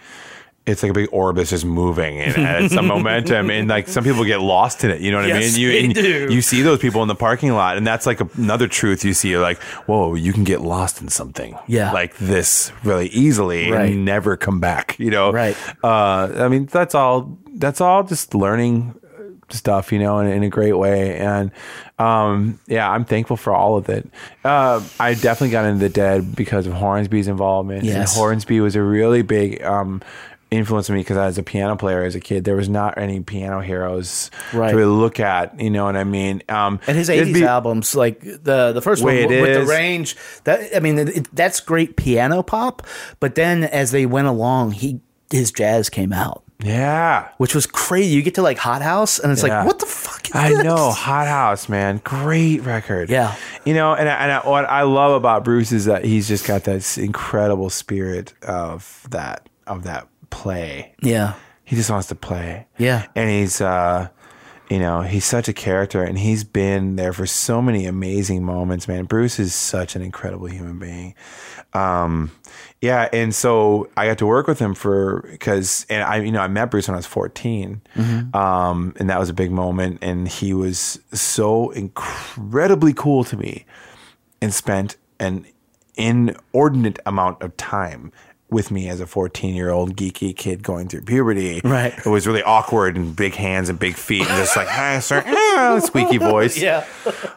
it's 0.69 0.83
like 0.83 0.91
a 0.91 0.93
big 0.93 1.09
orb 1.11 1.35
that's 1.37 1.49
just 1.49 1.65
moving 1.65 2.19
and 2.19 2.37
adds 2.37 2.73
some 2.73 2.87
momentum 2.87 3.49
and 3.49 3.67
like 3.67 3.87
some 3.87 4.03
people 4.03 4.23
get 4.23 4.39
lost 4.39 4.83
in 4.83 4.91
it. 4.91 5.01
You 5.01 5.11
know 5.11 5.17
what 5.19 5.27
Yes, 5.27 5.53
I 5.53 5.57
mean? 5.57 5.59
You 5.59 5.71
they 5.71 5.85
and 5.85 5.93
do. 5.93 6.27
you 6.33 6.41
see 6.41 6.61
those 6.61 6.79
people 6.79 7.01
in 7.01 7.07
the 7.07 7.15
parking 7.15 7.51
lot 7.53 7.77
and 7.77 7.85
that's 7.85 8.05
like 8.05 8.19
another 8.37 8.67
truth 8.67 9.03
you 9.03 9.13
see. 9.13 9.37
Like, 9.37 9.61
whoa, 9.87 10.13
you 10.15 10.31
can 10.33 10.43
get 10.43 10.61
lost 10.61 11.01
in 11.01 11.09
something. 11.09 11.57
Yeah. 11.67 11.91
Like 11.91 12.15
this 12.17 12.71
really 12.83 13.07
easily 13.07 13.71
Right. 13.71 13.91
and 13.91 14.05
never 14.05 14.37
come 14.37 14.59
back. 14.59 14.97
You 14.99 15.11
know? 15.11 15.31
Right. 15.31 15.57
Uh 15.83 16.31
I 16.37 16.47
mean 16.47 16.65
that's 16.67 16.95
all 16.95 17.37
that's 17.55 17.81
all 17.81 18.03
just 18.03 18.33
learning 18.33 18.95
stuff, 19.51 19.91
you 19.91 19.97
know, 19.97 20.19
in, 20.19 20.27
in 20.27 20.43
a 20.43 20.49
great 20.49 20.73
way. 20.77 21.17
And 21.17 21.51
um, 21.97 22.59
yeah, 22.67 22.89
I'm 22.89 23.03
thankful 23.03 23.35
for 23.35 23.51
all 23.53 23.77
of 23.77 23.89
it. 23.89 24.07
Uh, 24.45 24.81
I 24.99 25.15
definitely 25.15 25.49
got 25.49 25.65
into 25.65 25.79
the 25.79 25.89
dead 25.89 26.35
because 26.35 26.67
of 26.67 26.73
Hornsby's 26.73 27.27
involvement. 27.27 27.83
Yes. 27.83 27.95
And 27.95 28.19
Hornsby 28.19 28.59
was 28.61 28.75
a 28.75 28.81
really 28.83 29.23
big 29.23 29.61
um, 29.63 30.01
influence 30.51 30.89
on 30.89 30.95
me 30.95 31.01
because 31.01 31.17
I 31.17 31.27
was 31.27 31.37
a 31.37 31.43
piano 31.43 31.75
player 31.75 32.03
as 32.03 32.15
a 32.15 32.19
kid. 32.19 32.43
There 32.43 32.55
was 32.55 32.69
not 32.69 32.97
any 32.97 33.19
piano 33.21 33.59
heroes 33.61 34.31
Right. 34.53 34.71
to 34.71 34.75
really 34.77 34.91
look 34.91 35.19
at, 35.19 35.59
you 35.59 35.69
know 35.69 35.85
what 35.85 35.95
I 35.95 36.03
mean? 36.03 36.41
Um, 36.49 36.79
and 36.87 36.97
his 36.97 37.09
'80s 37.09 37.33
be- 37.33 37.43
albums, 37.45 37.95
like 37.95 38.21
the 38.21 38.71
the 38.73 38.81
first 38.81 39.03
one 39.03 39.15
with 39.15 39.29
the 39.29 39.65
range, 39.65 40.15
that 40.45 40.75
I 40.75 40.79
mean, 40.79 40.97
it, 40.97 41.27
that's 41.35 41.59
great 41.59 41.95
piano 41.97 42.41
pop. 42.43 42.85
But 43.19 43.35
then 43.35 43.63
as 43.63 43.91
they 43.91 44.05
went 44.05 44.27
along, 44.27 44.71
he 44.73 45.01
his 45.31 45.51
jazz 45.51 45.89
came 45.89 46.11
out. 46.13 46.43
Yeah. 46.61 47.29
which 47.37 47.55
was 47.55 47.65
crazy. 47.65 48.09
You 48.15 48.21
get 48.21 48.35
to 48.35 48.41
like 48.41 48.57
Hot 48.57 48.81
House, 48.81 49.17
and 49.17 49.31
it's 49.31 49.41
Yeah. 49.43 49.59
like, 49.59 49.67
what 49.67 49.79
the 49.79 49.85
fuck? 49.85 50.25
Is 50.25 50.35
I 50.35 50.49
this? 50.49 50.63
know, 50.65 50.91
Hot 50.91 51.25
House, 51.27 51.69
man, 51.69 52.01
great 52.03 52.63
record. 52.63 53.09
Yeah. 53.09 53.33
you 53.63 53.73
know, 53.73 53.93
and 53.93 54.09
I- 54.09 54.15
and 54.15 54.31
I, 54.31 54.39
what 54.49 54.65
I 54.65 54.81
love 54.81 55.13
about 55.13 55.45
Bruce 55.45 55.71
is 55.71 55.85
that 55.85 56.03
he's 56.03 56.27
just 56.27 56.45
got 56.45 56.65
that 56.65 56.97
incredible 56.97 57.69
spirit 57.69 58.33
of 58.43 59.07
that 59.11 59.47
of 59.67 59.83
that 59.83 60.07
play. 60.29 60.93
Yeah, 61.01 61.33
He 61.63 61.75
just 61.75 61.89
wants 61.89 62.07
to 62.07 62.15
play. 62.15 62.67
Yeah. 62.77 63.05
and 63.15 63.29
he's 63.29 63.61
uh, 63.61 64.09
you 64.69 64.77
know, 64.77 65.01
he's 65.01 65.25
such 65.25 65.47
a 65.49 65.53
character, 65.53 66.03
and 66.03 66.17
he's 66.19 66.43
been 66.43 66.95
there 66.95 67.11
for 67.11 67.25
so 67.25 67.59
many 67.59 67.85
amazing 67.87 68.43
moments. 68.43 68.87
Man, 68.87 69.05
Bruce 69.05 69.39
is 69.39 69.55
such 69.55 69.95
an 69.95 70.03
incredible 70.03 70.45
human 70.45 70.77
being. 70.77 71.15
Um, 71.73 72.31
yeah, 72.79 73.09
and 73.11 73.33
so 73.33 73.89
I 73.97 74.05
got 74.07 74.19
to 74.19 74.27
work 74.27 74.45
with 74.47 74.59
him 74.59 74.75
for 74.75 75.27
because, 75.31 75.87
and 75.89 76.03
I, 76.03 76.17
you 76.17 76.31
know, 76.31 76.41
I 76.41 76.47
met 76.47 76.69
Bruce 76.69 76.87
when 76.87 76.93
I 76.93 76.97
was 76.99 77.07
14, 77.07 77.81
um, 78.35 78.93
and 78.97 79.09
that 79.09 79.19
was 79.19 79.29
a 79.29 79.33
big 79.33 79.51
moment. 79.51 79.99
And 80.03 80.27
he 80.27 80.53
was 80.53 80.99
so 81.13 81.71
incredibly 81.71 82.93
cool 82.93 83.23
to 83.23 83.37
me, 83.37 83.65
and 84.39 84.53
spent 84.53 84.97
an 85.19 85.47
inordinate 85.95 86.99
amount 87.05 87.41
of 87.41 87.55
time 87.57 88.11
with 88.49 88.71
me 88.71 88.89
as 88.89 88.99
a 88.99 89.07
14 89.07 89.53
year 89.55 89.69
old 89.69 89.95
geeky 89.95 90.35
kid 90.35 90.63
going 90.63 90.87
through 90.87 91.01
puberty. 91.01 91.61
Right. 91.63 91.93
It 91.97 92.09
was 92.09 92.25
really 92.27 92.43
awkward 92.43 92.95
and 92.95 93.15
big 93.15 93.35
hands 93.35 93.69
and 93.69 93.79
big 93.79 93.95
feet 93.95 94.21
and 94.21 94.37
just 94.37 94.55
like, 94.55 94.67
hi, 94.67 94.99
sir, 94.99 95.21
squeaky 95.81 96.17
voice. 96.17 96.57
yeah. 96.61 96.85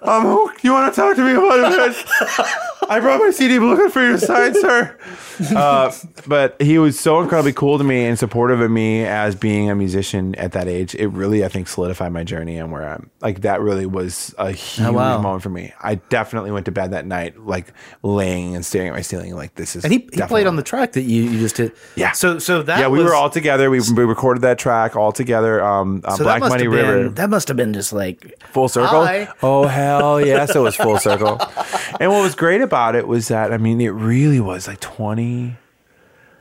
Um, 0.02 0.50
you 0.62 0.72
want 0.72 0.92
to 0.92 1.00
talk 1.00 1.16
to 1.16 1.24
me 1.24 1.32
about 1.32 1.90
it? 1.90 2.56
I 2.88 3.00
brought 3.00 3.20
my 3.20 3.30
CD 3.30 3.58
looking 3.58 3.90
for 3.90 4.02
your 4.02 4.18
sign, 4.18 4.54
sir. 4.54 4.96
Uh, 5.56 5.90
but 6.28 6.60
he 6.62 6.78
was 6.78 7.00
so 7.00 7.20
incredibly 7.20 7.52
cool 7.54 7.76
to 7.76 7.82
me 7.82 8.04
and 8.04 8.16
supportive 8.16 8.60
of 8.60 8.70
me 8.70 9.04
as 9.04 9.34
being 9.34 9.68
a 9.70 9.74
musician 9.74 10.34
at 10.36 10.52
that 10.52 10.68
age. 10.68 10.94
It 10.94 11.08
really, 11.08 11.44
I 11.44 11.48
think, 11.48 11.66
solidified 11.66 12.12
my 12.12 12.22
journey 12.22 12.58
and 12.58 12.70
where 12.70 12.86
I'm. 12.86 13.10
Like 13.20 13.40
that 13.40 13.60
really 13.60 13.86
was 13.86 14.32
a 14.38 14.52
huge 14.52 14.86
Oh, 14.86 14.92
wow. 14.92 15.20
moment 15.20 15.42
for 15.42 15.48
me. 15.48 15.72
I 15.80 15.96
definitely 15.96 16.52
went 16.52 16.66
to 16.66 16.70
bed 16.70 16.92
that 16.92 17.06
night, 17.06 17.40
like 17.40 17.72
laying 18.02 18.54
and 18.54 18.64
staring 18.64 18.88
at 18.88 18.94
my 18.94 19.00
ceiling, 19.00 19.34
like 19.34 19.54
this 19.56 19.74
is. 19.74 19.82
And 19.84 19.92
he, 19.92 20.00
he 20.00 20.04
definitely- 20.10 20.26
played 20.28 20.46
on 20.46 20.56
the 20.56 20.62
track 20.62 20.92
that 20.92 21.02
you, 21.02 21.24
you 21.24 21.38
just 21.40 21.56
did. 21.56 21.72
Yeah. 21.96 22.12
So 22.12 22.38
so 22.38 22.62
that 22.62 22.78
Yeah, 22.78 22.88
we 22.88 22.98
was- 22.98 23.06
were 23.08 23.14
all 23.14 23.30
together. 23.30 23.68
We, 23.70 23.80
we 23.96 24.04
recorded 24.04 24.42
that 24.42 24.58
track 24.58 24.94
all 24.94 25.10
together. 25.12 25.64
Um, 25.64 26.02
uh, 26.04 26.14
so 26.16 26.24
Black 26.24 26.40
Muddy 26.42 26.64
have 26.64 26.72
River. 26.72 27.04
Been, 27.04 27.14
that 27.14 27.30
must 27.30 27.48
have 27.48 27.56
been 27.56 27.72
just 27.72 27.92
like 27.92 28.38
Full 28.52 28.68
circle. 28.68 29.04
Hi. 29.04 29.28
Oh 29.42 29.66
hell 29.66 30.24
yes, 30.24 30.54
it 30.54 30.60
was 30.60 30.76
full 30.76 30.98
circle. 30.98 31.40
and 32.00 32.12
what 32.12 32.22
was 32.22 32.34
great 32.36 32.60
about 32.60 32.71
it 32.94 33.06
was 33.06 33.28
that 33.28 33.52
I 33.52 33.58
mean 33.58 33.80
it 33.80 33.90
really 33.90 34.40
was 34.40 34.66
like 34.68 34.80
20 34.80 35.56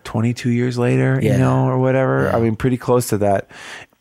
22 0.03 0.49
years 0.49 0.77
later, 0.79 1.19
Yeah. 1.21 1.33
you 1.33 1.37
know, 1.37 1.65
or 1.67 1.77
whatever. 1.77 2.23
Yeah. 2.23 2.37
I 2.37 2.39
mean 2.39 2.55
pretty 2.55 2.77
close 2.77 3.07
to 3.09 3.17
that. 3.19 3.47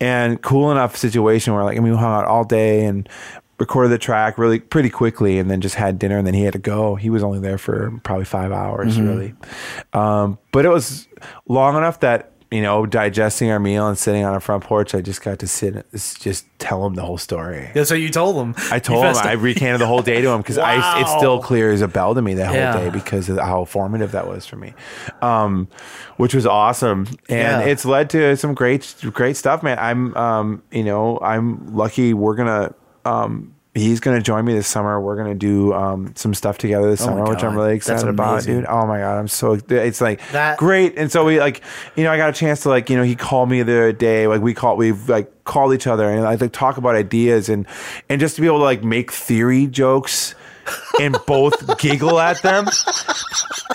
And 0.01 0.41
cool 0.41 0.71
enough 0.71 0.97
situation 0.97 1.53
where 1.55 1.65
like 1.65 1.77
I 1.77 1.81
mean 1.81 1.93
we 1.93 1.99
hung 1.99 2.13
out 2.13 2.25
all 2.25 2.45
day 2.45 2.85
and 2.87 3.09
recorded 3.59 3.91
the 3.91 3.99
track 3.99 4.39
really 4.39 4.59
pretty 4.59 4.89
quickly, 4.89 5.39
and 5.39 5.51
then 5.51 5.61
just 5.61 5.75
had 5.75 5.99
dinner, 5.99 6.17
and 6.17 6.27
then 6.27 6.33
he 6.33 6.45
had 6.45 6.55
to 6.55 6.59
go. 6.59 6.95
He 6.95 7.11
was 7.11 7.23
only 7.23 7.41
there 7.41 7.59
for 7.59 7.93
probably 8.05 8.25
five 8.25 8.53
hours, 8.53 8.99
really. 8.99 9.35
Um, 9.93 10.39
but 10.51 10.65
it 10.65 10.71
was 10.71 11.07
long 11.47 11.77
enough 11.77 12.01
that 12.01 12.33
you 12.51 12.63
know, 12.63 12.85
digesting 12.85 13.51
our 13.51 13.61
meal 13.61 13.87
and 13.87 13.97
sitting 13.97 14.25
on 14.25 14.33
our 14.33 14.41
front 14.41 14.65
porch, 14.65 14.93
I 14.95 15.01
just 15.01 15.23
got 15.23 15.39
to 15.39 15.47
sit, 15.47 15.87
just 15.93 16.47
tell 16.59 16.85
him 16.85 16.95
the 16.95 17.03
whole 17.03 17.17
story. 17.19 17.71
Yeah, 17.77 17.85
so 17.85 17.95
you 17.95 18.09
told 18.09 18.37
him. 18.37 18.55
I 18.73 18.81
told 18.81 19.05
him, 19.05 19.15
I 19.17 19.33
recanted 19.35 19.81
the 19.81 19.87
whole 19.87 20.03
day 20.03 20.21
to 20.21 20.29
him 20.31 20.39
because 20.41 20.59
I 20.59 21.01
it's 21.01 21.13
still 21.13 21.41
clear 21.41 21.71
as 21.73 21.81
a 21.81 21.87
bell 21.89 22.15
to 22.15 22.23
me 22.23 22.35
that 22.35 22.53
Yeah. 22.53 22.73
whole 22.73 22.83
day 22.85 22.91
because 22.91 23.29
of 23.29 23.39
how 23.39 23.65
formative 23.67 24.11
that 24.13 24.27
was 24.27 24.47
for 24.47 24.57
me, 24.57 24.75
um, 25.23 25.69
which 26.17 26.35
was 26.35 26.45
awesome, 26.45 27.07
and 27.29 27.63
Yeah. 27.63 27.71
it's 27.71 27.85
led 27.85 28.11
to 28.11 28.37
some 28.37 28.55
great 28.55 28.95
great 29.13 29.37
stuff, 29.37 29.63
man. 29.63 29.79
I'm 29.81 30.17
um, 30.17 30.63
you 30.73 30.83
know 30.85 31.19
I'm 31.23 31.75
lucky. 31.75 32.15
We're 32.15 32.35
gonna 32.35 32.75
um, 33.05 33.55
he's 33.75 34.01
gonna 34.01 34.21
join 34.21 34.45
me 34.45 34.53
this 34.55 34.67
summer. 34.67 35.01
We're 35.01 35.17
gonna 35.17 35.35
do 35.35 35.73
um, 35.73 36.13
some 36.17 36.35
stuff 36.35 36.59
together 36.59 36.91
this 36.91 37.01
Oh 37.03 37.07
summer, 37.07 37.25
which 37.25 37.43
I'm 37.45 37.55
really 37.57 37.75
excited 37.77 38.09
about, 38.09 38.43
dude. 38.45 38.67
Oh 38.67 38.87
my 38.87 38.99
god, 38.99 39.19
I'm 39.19 39.29
so 39.29 39.59
it's 39.69 40.01
like 40.01 40.21
That- 40.33 40.59
great. 40.59 40.97
And 40.99 41.11
so 41.11 41.25
we 41.25 41.39
like, 41.39 41.63
you 41.97 42.05
know, 42.05 42.13
I 42.13 42.17
got 42.17 42.31
a 42.31 42.33
chance 42.33 42.63
to 42.63 42.69
like, 42.69 42.91
you 42.91 42.97
know, 42.97 43.03
he 43.05 43.15
called 43.17 43.49
me 43.49 43.63
the 43.63 43.73
other 43.73 43.93
day. 43.93 44.27
Like 44.27 44.41
we 44.43 44.55
call, 44.55 44.77
we've 44.77 45.09
like 45.09 45.45
called 45.45 45.75
each 45.75 45.87
other 45.87 46.09
and 46.09 46.23
like 46.23 46.53
talk 46.53 46.77
about 46.77 46.95
ideas 46.95 47.49
and 47.49 47.67
and 48.09 48.21
just 48.21 48.37
to 48.37 48.41
be 48.41 48.47
able 48.47 48.59
to 48.59 48.65
like 48.65 48.85
make 48.85 49.11
theory 49.13 49.67
jokes 49.67 50.35
and 51.01 51.17
both 51.27 51.79
giggle 51.79 52.19
at 52.19 52.43
them 52.43 52.67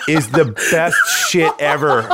is 0.08 0.30
the 0.30 0.46
best 0.70 0.96
shit 1.28 1.52
ever. 1.58 2.08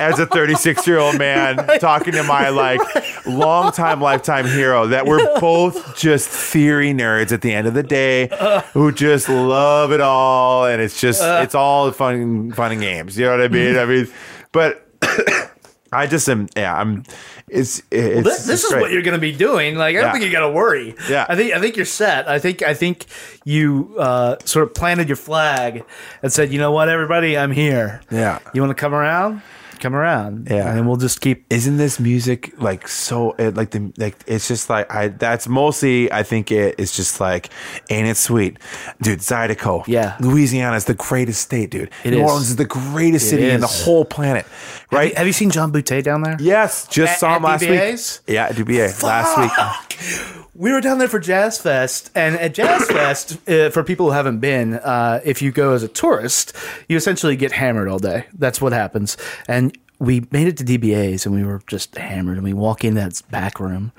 As 0.00 0.18
a 0.18 0.26
36 0.26 0.86
year 0.86 0.98
old 0.98 1.18
man 1.18 1.56
talking 1.78 2.14
to 2.14 2.22
my 2.24 2.48
like 2.48 2.80
longtime 3.26 4.00
lifetime 4.00 4.46
hero, 4.46 4.88
that 4.88 5.06
we're 5.06 5.38
both 5.38 5.96
just 5.96 6.28
theory 6.28 6.92
nerds 6.92 7.30
at 7.30 7.42
the 7.42 7.52
end 7.52 7.68
of 7.68 7.74
the 7.74 7.82
day 7.82 8.28
who 8.72 8.90
just 8.90 9.28
love 9.28 9.92
it 9.92 10.00
all, 10.00 10.66
and 10.66 10.82
it's 10.82 11.00
just 11.00 11.20
it's 11.22 11.54
all 11.54 11.90
fun, 11.92 12.52
fun 12.52 12.72
and 12.72 12.80
games. 12.80 13.16
You 13.18 13.26
know 13.26 13.32
what 13.32 13.42
I 13.42 13.48
mean? 13.48 13.76
I 13.76 13.84
mean, 13.84 14.08
but 14.50 14.88
I 15.92 16.06
just 16.06 16.28
am. 16.28 16.48
Yeah, 16.56 16.74
I'm. 16.74 17.04
It's 17.52 17.82
it's. 17.90 18.24
This, 18.26 18.46
this 18.46 18.64
is 18.64 18.72
what 18.72 18.90
you're 18.90 19.02
going 19.02 19.14
to 19.14 19.20
be 19.20 19.32
doing. 19.32 19.76
Like, 19.76 19.94
I 19.94 20.00
don't 20.00 20.06
Yeah. 20.06 20.12
think 20.12 20.24
you 20.24 20.32
got 20.32 20.46
to 20.46 20.50
worry. 20.50 20.94
Yeah. 21.08 21.26
I 21.28 21.36
think 21.36 21.52
I 21.52 21.60
think 21.60 21.76
you're 21.76 21.84
set. 21.84 22.28
I 22.28 22.38
think 22.38 22.62
I 22.62 22.74
think 22.74 23.04
you 23.44 23.94
uh, 23.98 24.36
sort 24.44 24.66
of 24.66 24.74
planted 24.74 25.08
your 25.08 25.16
flag 25.16 25.84
and 26.22 26.32
said, 26.32 26.52
you 26.52 26.58
know 26.58 26.72
what, 26.72 26.88
everybody, 26.88 27.36
I'm 27.36 27.52
here. 27.52 28.00
Yeah. 28.10 28.38
You 28.54 28.62
want 28.62 28.70
to 28.76 28.80
come 28.80 28.94
around? 28.94 29.42
Come 29.80 29.96
around. 29.96 30.46
Yeah. 30.48 30.68
And 30.68 30.78
then 30.78 30.86
we'll 30.86 30.96
just 30.96 31.20
keep. 31.20 31.44
isn't 31.50 31.76
this 31.76 31.98
music 31.98 32.52
like 32.56 32.86
so 32.86 33.32
it, 33.32 33.56
like 33.56 33.72
the 33.72 33.92
like 33.96 34.14
it's 34.28 34.46
just 34.46 34.70
like 34.70 34.88
I 34.94 35.08
that's 35.08 35.48
mostly 35.48 36.10
I 36.12 36.22
think 36.22 36.52
it 36.52 36.76
is 36.78 36.94
just 36.94 37.18
like 37.20 37.50
ain't 37.90 38.06
it 38.06 38.16
sweet, 38.16 38.58
dude? 39.02 39.18
Zydeco, 39.18 39.82
Yeah. 39.88 40.16
Louisiana 40.20 40.76
is 40.76 40.84
the 40.84 40.94
greatest 40.94 41.40
state, 41.42 41.70
dude. 41.72 41.90
It 42.04 42.12
New 42.12 42.18
is. 42.22 42.30
Orleans 42.30 42.50
is 42.50 42.56
the 42.56 42.64
greatest 42.64 43.26
It 43.26 43.30
city 43.30 43.50
in 43.50 43.60
the 43.60 43.66
whole 43.66 44.04
planet, 44.04 44.46
Have 44.92 44.98
right? 44.98 45.10
you, 45.10 45.16
have 45.16 45.26
you 45.26 45.32
seen 45.32 45.50
John 45.50 45.72
Boutte 45.72 46.02
down 46.02 46.22
there? 46.22 46.36
yes, 46.38 46.86
just 46.88 47.14
At- 47.14 47.18
saw 47.18 47.36
him 47.36 47.42
last 47.44 47.64
DBA's? 47.64 48.20
week. 48.26 48.34
Yeah, 48.34 48.46
at 48.46 48.54
DBA 48.56 49.02
last 49.02 49.38
week. 49.38 50.38
We 50.54 50.70
were 50.70 50.82
down 50.82 50.98
there 50.98 51.08
for 51.08 51.18
Jazz 51.18 51.58
Fest, 51.58 52.10
and 52.14 52.36
at 52.36 52.52
Jazz 52.52 52.86
Fest, 52.86 53.48
uh, 53.48 53.70
for 53.70 53.82
people 53.82 54.06
who 54.06 54.12
haven't 54.12 54.40
been, 54.40 54.74
uh, 54.74 55.20
if 55.24 55.40
you 55.40 55.50
go 55.50 55.72
as 55.72 55.82
a 55.82 55.88
tourist, 55.88 56.54
you 56.88 56.96
essentially 56.98 57.36
get 57.36 57.52
hammered 57.52 57.88
all 57.88 57.98
day. 57.98 58.26
That's 58.34 58.60
what 58.60 58.72
happens. 58.74 59.16
And 59.48 59.76
we 59.98 60.26
made 60.30 60.48
it 60.48 60.58
to 60.58 60.64
DBA's, 60.64 61.24
and 61.24 61.34
we 61.34 61.42
were 61.42 61.62
just 61.66 61.96
hammered. 61.96 62.36
And 62.36 62.44
we 62.44 62.52
walk 62.52 62.84
in 62.84 62.94
that 62.96 63.22
back 63.30 63.60
room, 63.60 63.92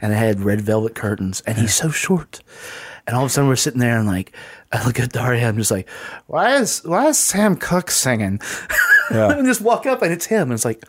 and 0.00 0.12
it 0.12 0.16
had 0.16 0.40
red 0.40 0.60
velvet 0.62 0.96
curtains, 0.96 1.42
and 1.46 1.56
he's 1.58 1.74
so 1.74 1.90
short. 1.90 2.40
And 3.06 3.16
all 3.16 3.22
of 3.24 3.28
a 3.28 3.30
sudden, 3.32 3.48
we're 3.48 3.56
sitting 3.56 3.80
there, 3.80 3.96
and 3.96 4.06
like, 4.08 4.32
I 4.72 4.84
look 4.84 4.98
at 5.00 5.12
Daria, 5.12 5.48
I'm 5.48 5.56
just 5.56 5.70
like, 5.70 5.88
why 6.26 6.56
is 6.56 6.80
why 6.84 7.06
is 7.08 7.18
Sam 7.18 7.56
Cooke 7.56 7.90
singing? 7.90 8.40
and 9.30 9.46
just 9.46 9.60
walk 9.60 9.86
up, 9.86 10.02
and 10.02 10.12
it's 10.12 10.26
him, 10.26 10.42
and 10.42 10.52
it's 10.52 10.64
like. 10.64 10.82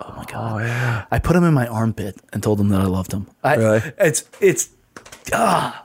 Oh 0.00 0.14
my 0.16 0.24
god! 0.26 0.62
Oh, 0.62 1.06
I 1.10 1.18
put 1.18 1.34
him 1.34 1.42
in 1.42 1.52
my 1.52 1.66
armpit 1.66 2.20
and 2.32 2.40
told 2.40 2.60
him 2.60 2.68
that 2.68 2.80
I 2.80 2.84
loved 2.84 3.10
him. 3.10 3.26
I, 3.42 3.56
Really? 3.56 3.82
It's 3.98 4.30
it's 4.40 4.70
ah. 5.32 5.82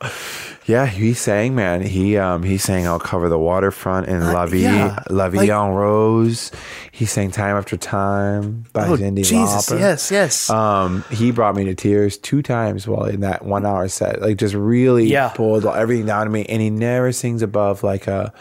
Yeah, 0.66 0.86
he 0.86 1.14
sang, 1.14 1.56
man. 1.56 1.82
He 1.82 2.18
um 2.18 2.44
he 2.44 2.58
sang 2.58 2.88
"I'll 2.88 3.00
Cover 3.00 3.28
the 3.30 3.38
Waterfront" 3.40 4.08
and 4.08 4.26
"La 4.32 4.46
Vie, 4.46 4.60
yeah, 4.60 5.00
La 5.10 5.30
Vie 5.30 5.40
like- 5.40 5.50
en 5.50 5.72
Rose." 5.72 6.52
He 6.92 7.06
sang 7.06 7.32
"Time 7.32 7.56
After 7.58 7.76
Time" 7.76 8.66
by 8.72 8.88
oh 8.88 8.96
Cyndi 8.96 9.26
Jesus! 9.26 9.70
Lauper. 9.70 9.80
Yes, 9.80 10.12
yes. 10.12 10.50
Um, 10.50 11.04
he 11.10 11.32
brought 11.32 11.56
me 11.56 11.66
to 11.66 11.74
tears 11.76 12.18
two 12.18 12.42
times 12.42 12.88
while 12.88 13.06
in 13.06 13.22
that 13.22 13.44
one 13.46 13.66
hour 13.66 13.88
set. 13.88 14.22
Like 14.22 14.38
just 14.38 14.54
really 14.56 15.06
Yeah. 15.08 15.30
pulled 15.30 15.66
everything 15.66 16.06
down 16.06 16.26
to 16.28 16.32
me. 16.32 16.46
And 16.46 16.62
he 16.62 16.70
never 16.70 17.12
sings 17.12 17.42
above 17.42 17.84
like 17.84 18.08
a 18.08 18.32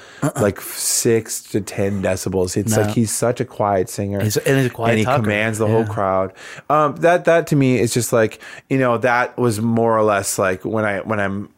like 0.41 0.61
six 0.61 1.43
to 1.45 1.61
ten 1.61 2.03
decibels. 2.03 2.57
It's 2.57 2.77
No. 2.77 2.83
like 2.83 2.91
he's 2.95 3.11
such 3.11 3.41
a 3.41 3.45
quiet 3.45 3.89
singer. 3.89 4.21
He's- 4.21 4.37
and 4.37 4.61
he's 4.61 4.71
quiet 4.71 4.91
and 4.91 4.99
he 4.99 5.05
talker. 5.07 5.23
commands 5.23 5.59
the 5.59 5.67
whole 5.67 5.87
crowd. 5.87 6.33
Um, 6.69 6.97
that 6.97 7.25
that 7.25 7.47
to 7.49 7.57
me 7.57 7.81
is 7.81 7.93
just 7.95 8.13
like 8.13 8.39
you 8.69 8.79
know 8.79 8.99
that 8.99 9.37
was 9.39 9.61
more 9.61 9.97
or 9.97 10.03
less 10.03 10.39
like 10.39 10.63
when 10.65 10.85
I 10.85 10.99
when 11.01 11.19
I'm 11.19 11.49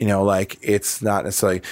you 0.00 0.06
know 0.06 0.24
like 0.24 0.58
it's 0.62 1.00
not 1.02 1.24
necessarily 1.24 1.62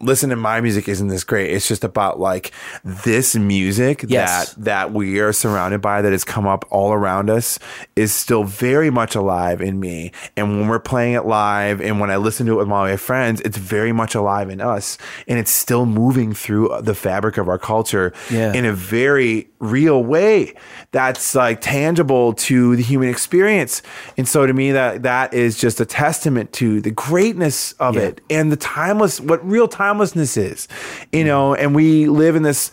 listen 0.00 0.30
to 0.30 0.36
my 0.36 0.60
music 0.60 0.88
isn't 0.88 1.08
this 1.08 1.24
great. 1.24 1.50
It's 1.50 1.68
just 1.68 1.84
about 1.84 2.18
like 2.18 2.52
this 2.84 3.36
music 3.36 4.04
Yes. 4.08 4.54
that 4.54 4.64
that 4.64 4.92
we 4.92 5.20
are 5.20 5.32
surrounded 5.32 5.80
by 5.82 6.00
that 6.00 6.12
has 6.12 6.24
come 6.24 6.46
up 6.46 6.64
all 6.70 6.92
around 6.92 7.28
us 7.28 7.58
is 7.96 8.12
still 8.14 8.44
very 8.44 8.88
much 8.90 9.14
alive 9.14 9.60
in 9.60 9.78
me. 9.78 10.12
And 10.36 10.58
when 10.58 10.68
we're 10.68 10.78
playing 10.78 11.14
it 11.14 11.26
live 11.26 11.80
and 11.82 12.00
when 12.00 12.10
I 12.10 12.16
listen 12.16 12.46
to 12.46 12.52
it 12.52 12.56
with 12.56 12.68
my 12.68 12.96
friends, 12.96 13.40
it's 13.42 13.58
very 13.58 13.92
much 13.92 14.14
alive 14.14 14.48
in 14.48 14.60
us. 14.60 14.96
And 15.28 15.38
it's 15.38 15.50
still 15.50 15.84
moving 15.86 16.32
through 16.32 16.70
the 16.80 16.94
fabric 16.94 17.36
of 17.36 17.48
our 17.48 17.58
culture 17.58 18.12
Yeah. 18.30 18.52
in 18.54 18.64
a 18.64 18.72
very 18.72 19.48
real 19.58 20.02
way 20.02 20.54
that's 20.92 21.34
like 21.34 21.60
tangible 21.60 22.32
to 22.32 22.74
the 22.76 22.82
human 22.82 23.10
experience. 23.10 23.82
And 24.16 24.26
so 24.26 24.46
to 24.46 24.52
me 24.54 24.72
that 24.72 25.02
that 25.02 25.34
is 25.34 25.58
just 25.58 25.80
a 25.80 25.84
testament 25.84 26.52
to 26.54 26.80
the 26.80 26.90
greatness 26.90 27.72
of 27.72 27.96
Yeah. 27.96 28.02
it 28.02 28.20
and 28.30 28.50
the 28.50 28.56
timeless 28.56 29.20
what 29.20 29.46
real 29.46 29.68
timelessness 29.90 30.36
is 30.36 30.68
you 31.12 31.24
know 31.24 31.54
and 31.54 31.74
we 31.74 32.06
live 32.06 32.36
in 32.36 32.42
this 32.44 32.70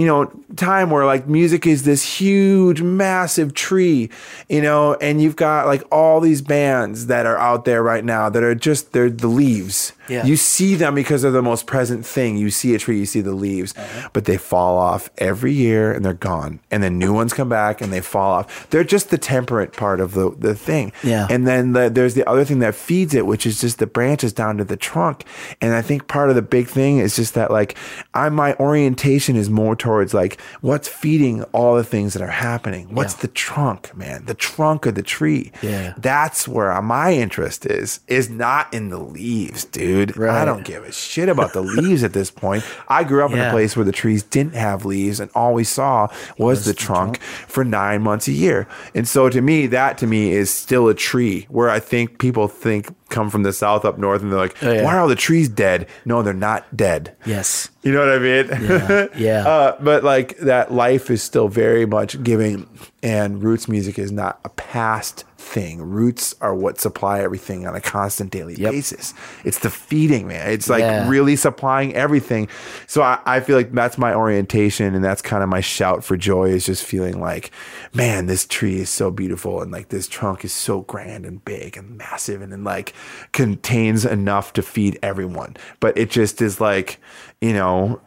you 0.00 0.06
know 0.06 0.30
time 0.56 0.90
where 0.90 1.04
like 1.04 1.26
music 1.26 1.66
is 1.66 1.82
this 1.84 2.02
huge 2.20 2.80
massive 2.82 3.54
tree 3.54 4.08
you 4.48 4.62
know 4.62 4.94
and 4.94 5.20
you've 5.22 5.36
got 5.36 5.66
like 5.66 5.82
all 5.92 6.20
these 6.20 6.42
bands 6.42 7.06
that 7.06 7.26
are 7.26 7.38
out 7.38 7.64
there 7.64 7.82
right 7.82 8.04
now 8.04 8.28
that 8.28 8.42
are 8.42 8.54
just 8.54 8.92
they're 8.92 9.10
the 9.10 9.28
leaves. 9.28 9.92
Yeah. 10.08 10.24
you 10.24 10.36
see 10.36 10.74
them 10.74 10.96
because 10.96 11.22
they're 11.22 11.30
the 11.30 11.40
most 11.40 11.68
present 11.68 12.04
thing. 12.04 12.36
You 12.36 12.50
see 12.50 12.74
a 12.74 12.80
tree 12.80 12.98
you 12.98 13.06
see 13.06 13.20
the 13.20 13.32
leaves. 13.32 13.76
Uh-huh. 13.76 14.08
But 14.12 14.24
they 14.24 14.36
fall 14.36 14.76
off 14.76 15.08
every 15.18 15.52
year 15.52 15.92
and 15.92 16.04
they're 16.04 16.14
gone. 16.14 16.58
And 16.68 16.82
then 16.82 16.98
new 16.98 17.14
ones 17.14 17.32
come 17.32 17.48
back 17.48 17.80
and 17.80 17.92
they 17.92 18.00
fall 18.00 18.32
off. 18.32 18.68
They're 18.70 18.82
just 18.82 19.10
the 19.10 19.18
temperate 19.18 19.72
part 19.72 20.00
of 20.00 20.14
the, 20.14 20.34
the 20.36 20.56
thing. 20.56 20.92
Yeah. 21.04 21.28
and 21.30 21.46
then 21.46 21.74
the, 21.74 21.88
there's 21.90 22.14
the 22.14 22.28
other 22.28 22.44
thing 22.44 22.58
that 22.58 22.74
feeds 22.74 23.14
it, 23.14 23.24
which 23.24 23.46
is 23.46 23.60
just 23.60 23.78
the 23.78 23.86
branches 23.86 24.32
down 24.32 24.56
to 24.56 24.64
the 24.64 24.76
trunk. 24.76 25.24
And 25.60 25.74
I 25.74 25.82
think 25.82 26.08
part 26.08 26.28
of 26.28 26.34
the 26.34 26.42
big 26.42 26.66
thing 26.66 26.98
is 26.98 27.14
just 27.14 27.34
that, 27.34 27.52
like, 27.52 27.76
I 28.12 28.28
my 28.30 28.54
orientation 28.56 29.36
is 29.36 29.48
more 29.48 29.76
towards 29.76 29.89
like 30.14 30.40
what's 30.60 30.88
feeding 30.88 31.42
all 31.52 31.74
the 31.76 31.84
things 31.84 32.12
that 32.14 32.22
are 32.22 32.28
happening. 32.28 32.88
What's 32.94 33.14
Yeah. 33.14 33.22
the 33.22 33.28
trunk, 33.28 33.96
man? 33.96 34.24
The 34.26 34.34
trunk 34.34 34.86
of 34.86 34.94
the 34.94 35.02
tree. 35.02 35.52
Yeah. 35.62 35.94
that's 35.98 36.46
where 36.48 36.80
my 36.82 37.12
interest 37.12 37.66
is. 37.66 38.00
Is 38.08 38.30
not 38.30 38.72
in 38.72 38.88
the 38.90 38.98
leaves, 38.98 39.64
dude. 39.64 40.20
I 40.20 40.44
don't 40.44 40.64
give 40.64 40.84
a 40.84 40.92
shit 40.92 41.28
about 41.28 41.52
the 41.52 41.62
leaves 41.62 42.02
at 42.04 42.12
this 42.12 42.30
point. 42.30 42.64
I 42.88 43.04
grew 43.04 43.24
up 43.24 43.32
in 43.32 43.38
a 43.38 43.50
place 43.50 43.76
where 43.76 43.84
the 43.84 43.92
trees 43.92 44.22
didn't 44.22 44.54
have 44.54 44.84
leaves, 44.84 45.20
and 45.20 45.30
all 45.34 45.52
we 45.54 45.64
saw 45.64 46.08
was, 46.38 46.64
the, 46.64 46.74
trunk, 46.74 47.20
for 47.22 47.64
nine 47.64 48.02
months 48.02 48.28
a 48.28 48.32
year. 48.32 48.66
And 48.94 49.06
so 49.08 49.28
to 49.28 49.40
me, 49.40 49.66
that 49.68 49.98
to 49.98 50.06
me 50.06 50.32
is 50.32 50.50
still 50.50 50.88
a 50.88 50.94
tree. 50.94 51.46
Where 51.50 51.68
I 51.70 51.80
think 51.80 52.18
people 52.18 52.48
think 52.48 52.94
come 53.08 53.28
from 53.30 53.42
the 53.42 53.52
south 53.52 53.84
up 53.84 53.98
north, 53.98 54.22
and 54.22 54.30
they're 54.30 54.38
like, 54.38 54.56
Oh, 54.62 54.70
yeah. 54.72 54.84
"Why 54.84 54.94
are 54.96 55.00
all 55.00 55.08
the 55.08 55.16
trees 55.16 55.48
dead?" 55.48 55.86
No, 56.04 56.22
they're 56.22 56.32
not 56.32 56.76
dead. 56.76 57.16
yes. 57.26 57.68
You 57.82 57.92
know 57.92 58.00
what 58.00 58.14
I 58.14 58.18
mean? 58.18 58.46
Yeah. 58.68 59.06
Yeah. 59.16 59.48
uh, 59.48 59.69
but 59.80 60.02
like 60.04 60.36
that 60.38 60.72
life 60.72 61.10
is 61.10 61.22
still 61.22 61.48
very 61.48 61.86
much 61.86 62.22
giving, 62.22 62.66
and 63.02 63.42
roots 63.42 63.68
music 63.68 63.98
is 63.98 64.10
not 64.12 64.40
a 64.44 64.48
past 64.50 65.24
thing. 65.38 65.80
Roots 65.80 66.34
are 66.42 66.54
what 66.54 66.78
supply 66.78 67.20
everything 67.20 67.66
on 67.66 67.74
a 67.74 67.80
constant 67.80 68.30
daily 68.30 68.54
Yep. 68.56 68.72
basis. 68.72 69.14
It's 69.42 69.58
the 69.60 69.70
feeding, 69.70 70.28
man. 70.28 70.50
It's 70.50 70.68
like 70.68 70.82
Yeah. 70.84 71.08
really 71.08 71.34
supplying 71.34 71.94
everything. 71.94 72.46
So 72.86 73.00
I, 73.02 73.18
I 73.24 73.40
feel 73.40 73.56
like 73.56 73.72
that's 73.72 73.96
my 73.98 74.14
orientation, 74.14 74.94
and 74.94 75.02
that's 75.02 75.22
kind 75.22 75.42
of 75.42 75.48
my 75.48 75.60
shout 75.62 76.04
for 76.04 76.16
joy 76.16 76.50
is 76.50 76.66
just 76.66 76.84
feeling 76.84 77.20
like, 77.20 77.50
man, 77.94 78.26
this 78.26 78.46
tree 78.46 78.80
is 78.80 78.90
so 78.90 79.10
beautiful, 79.10 79.62
and 79.62 79.72
like 79.72 79.88
this 79.88 80.06
trunk 80.06 80.44
is 80.44 80.52
so 80.52 80.82
grand 80.82 81.24
and 81.24 81.42
big 81.44 81.76
and 81.76 81.96
massive, 81.96 82.42
and 82.42 82.52
then 82.52 82.62
like 82.62 82.92
contains 83.32 84.04
enough 84.04 84.52
to 84.52 84.62
feed 84.62 84.98
everyone. 85.02 85.56
But 85.80 85.96
it 85.96 86.10
just 86.10 86.42
is 86.42 86.60
like, 86.60 86.98
you 87.40 87.54
know, 87.54 88.00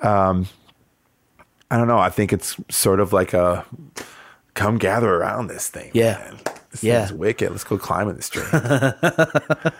um, 0.00 0.46
I 1.70 1.76
don't 1.76 1.88
know. 1.88 1.98
I 1.98 2.10
think 2.10 2.32
it's 2.32 2.56
sort 2.70 3.00
of 3.00 3.12
like 3.12 3.34
a 3.34 3.64
come 4.54 4.78
gather 4.78 5.14
around 5.14 5.48
this 5.48 5.68
thing. 5.68 5.90
Yeah. 5.94 6.18
man. 6.18 6.38
This 6.70 6.82
Yeah. 6.84 7.06
thing's 7.06 7.12
wicked. 7.18 7.50
Let's 7.50 7.64
go 7.64 7.78
climb 7.78 8.08
in 8.08 8.16
this 8.16 8.28
tree. 8.28 8.44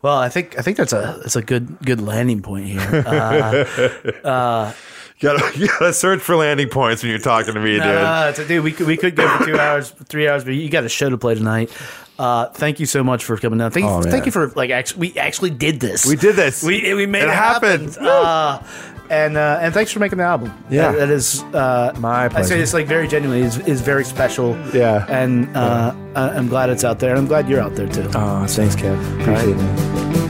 Well, 0.00 0.16
I 0.16 0.30
think 0.30 0.58
I 0.58 0.62
think 0.62 0.78
that's 0.78 0.94
a 0.94 1.18
that's 1.20 1.36
a 1.36 1.42
good 1.42 1.78
good 1.84 2.00
landing 2.00 2.40
point 2.40 2.64
here. 2.66 2.80
Uh, 3.06 4.72
you, 5.18 5.28
gotta, 5.28 5.58
you 5.58 5.68
gotta 5.68 5.92
search 5.92 6.20
for 6.22 6.34
landing 6.36 6.70
points 6.70 7.02
when 7.02 7.10
you're 7.10 7.18
talking 7.18 7.52
to 7.52 7.60
me, 7.60 7.72
dude. 7.72 7.82
Uh, 7.82 8.28
it's 8.30 8.38
a- 8.38 8.48
dude, 8.48 8.64
we 8.64 8.72
could 8.72 8.86
we 8.86 8.96
could 8.96 9.14
go 9.16 9.28
for 9.36 9.44
two 9.44 9.58
hours, 9.58 9.90
three 10.08 10.26
hours, 10.28 10.44
but 10.44 10.54
you 10.54 10.70
got 10.70 10.84
a 10.84 10.88
show 10.88 11.10
to 11.10 11.18
play 11.18 11.34
tonight. 11.34 11.70
Uh, 12.18 12.46
thank 12.50 12.80
you 12.80 12.86
so 12.86 13.04
much 13.04 13.22
for 13.24 13.36
coming 13.36 13.58
down. 13.58 13.70
Thank, 13.70 13.84
Oh, 13.86 13.98
you, 14.02 14.10
thank 14.10 14.24
you 14.24 14.32
for 14.32 14.48
like 14.56 14.70
actually 14.70 15.10
we 15.12 15.18
actually 15.18 15.50
did 15.50 15.78
this. 15.78 16.06
We 16.06 16.16
did 16.16 16.36
this. 16.36 16.62
We 16.62 16.94
we 16.94 17.04
made 17.06 17.24
it, 17.24 17.28
It 17.28 17.34
happen. 17.34 17.88
happened. 17.88 17.98
Uh, 18.06 18.62
and 19.10 19.36
uh, 19.36 19.58
and 19.60 19.72
thanks 19.74 19.90
for 19.92 19.98
making 20.00 20.18
the 20.18 20.24
album. 20.24 20.52
Yeah. 20.70 20.92
that, 20.92 20.98
that 20.98 21.10
is 21.10 21.42
uh, 21.54 21.92
My 21.98 22.24
I 22.24 22.28
say 22.28 22.34
pleasure. 22.34 22.56
this 22.56 22.74
like 22.74 22.86
very 22.86 23.06
genuinely 23.08 23.44
is 23.46 23.58
is 23.66 23.80
very 23.80 24.04
special. 24.04 24.56
Yeah. 24.72 25.06
and 25.08 25.54
uh, 25.56 25.94
I- 26.16 26.30
I'm 26.30 26.48
glad 26.48 26.70
it's 26.70 26.84
out 26.84 26.98
there. 27.00 27.10
and 27.10 27.18
I'm 27.18 27.26
glad 27.26 27.48
you're 27.48 27.60
out 27.60 27.74
there 27.76 27.88
too. 27.88 28.08
Oh, 28.14 28.46
thanks, 28.46 28.76
Kev. 28.76 28.96
Appreciate 29.20 29.56
it. 29.58 30.23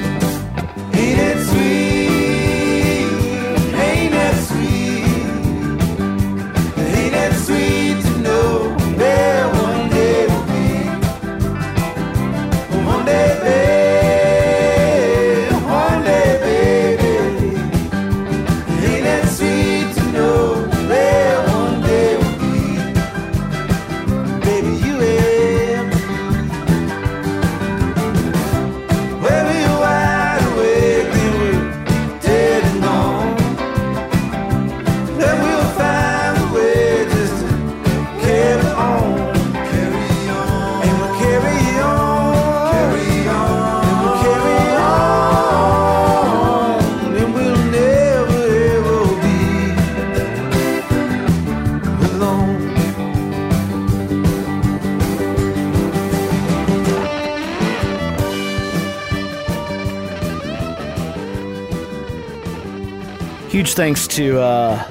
Thanks 63.75 64.07
to 64.07 64.41
uh, 64.41 64.83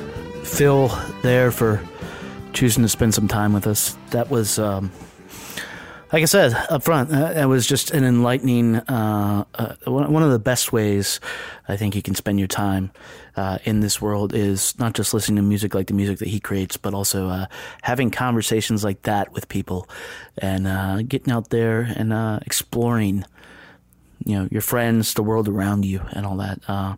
Phil 0.43 0.89
there 1.21 1.51
for 1.51 1.81
choosing 2.51 2.84
to 2.84 2.89
spend 2.89 3.13
some 3.13 3.29
time 3.29 3.53
with 3.53 3.65
us. 3.65 3.95
That 4.09 4.29
was, 4.29 4.59
um, 4.59 4.91
like 6.11 6.21
I 6.21 6.25
said 6.25 6.53
up 6.69 6.84
front, 6.84 7.13
uh, 7.13 7.31
it 7.34 7.45
was 7.45 7.65
just 7.65 7.91
an 7.91 8.03
enlightening, 8.03 8.75
uh, 8.75 9.45
uh, 9.55 9.75
one 9.86 10.21
of 10.21 10.31
the 10.31 10.38
best 10.38 10.73
ways 10.73 11.21
I 11.69 11.77
think 11.77 11.95
you 11.95 12.01
can 12.01 12.13
spend 12.13 12.39
your 12.39 12.49
time 12.49 12.91
uh, 13.38 13.59
in 13.63 13.79
this 13.79 14.01
world 14.01 14.36
is 14.36 14.77
not 14.77 14.95
just 14.95 15.13
listening 15.13 15.38
to 15.38 15.43
music 15.43 15.73
like 15.73 15.88
the 15.88 15.93
music 15.93 16.19
that 16.19 16.27
he 16.27 16.41
creates, 16.41 16.75
but 16.75 16.93
also 16.93 17.29
uh, 17.29 17.45
having 17.84 18.11
conversations 18.11 18.84
like 18.84 19.03
that 19.03 19.31
with 19.31 19.47
people 19.47 19.89
and 20.38 20.67
uh, 20.67 21.03
getting 21.03 21.31
out 21.31 21.51
there 21.51 21.81
and 21.95 22.11
exploring 22.45 23.23
you 24.26 24.38
know 24.38 24.47
your 24.51 24.61
friends, 24.61 25.13
the 25.13 25.24
world 25.24 25.47
around 25.47 25.86
you, 25.86 26.01
and 26.11 26.26
all 26.26 26.38
that. 26.38 26.59
Uh, 26.67 26.95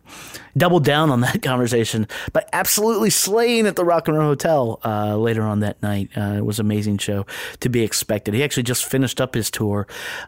doubled 0.56 0.84
down 0.84 1.10
on 1.10 1.20
that 1.20 1.42
conversation, 1.42 2.06
but 2.32 2.48
absolutely 2.52 3.10
slaying 3.10 3.66
at 3.66 3.76
the 3.76 3.84
Rock 3.84 4.08
and 4.08 4.16
Roll 4.16 4.28
Hotel 4.28 4.80
uh, 4.84 5.16
later 5.16 5.42
on 5.42 5.60
that 5.60 5.82
night. 5.82 6.10
Uh, 6.16 6.34
it 6.38 6.44
was 6.44 6.58
an 6.58 6.66
amazing 6.66 6.98
show 6.98 7.26
to 7.60 7.68
be 7.68 7.82
expected. 7.82 8.34
He 8.34 8.42
actually 8.44 8.64
just 8.64 8.84
finished 8.84 9.20
up 9.20 9.34
his 9.34 9.50
tour 9.50 9.86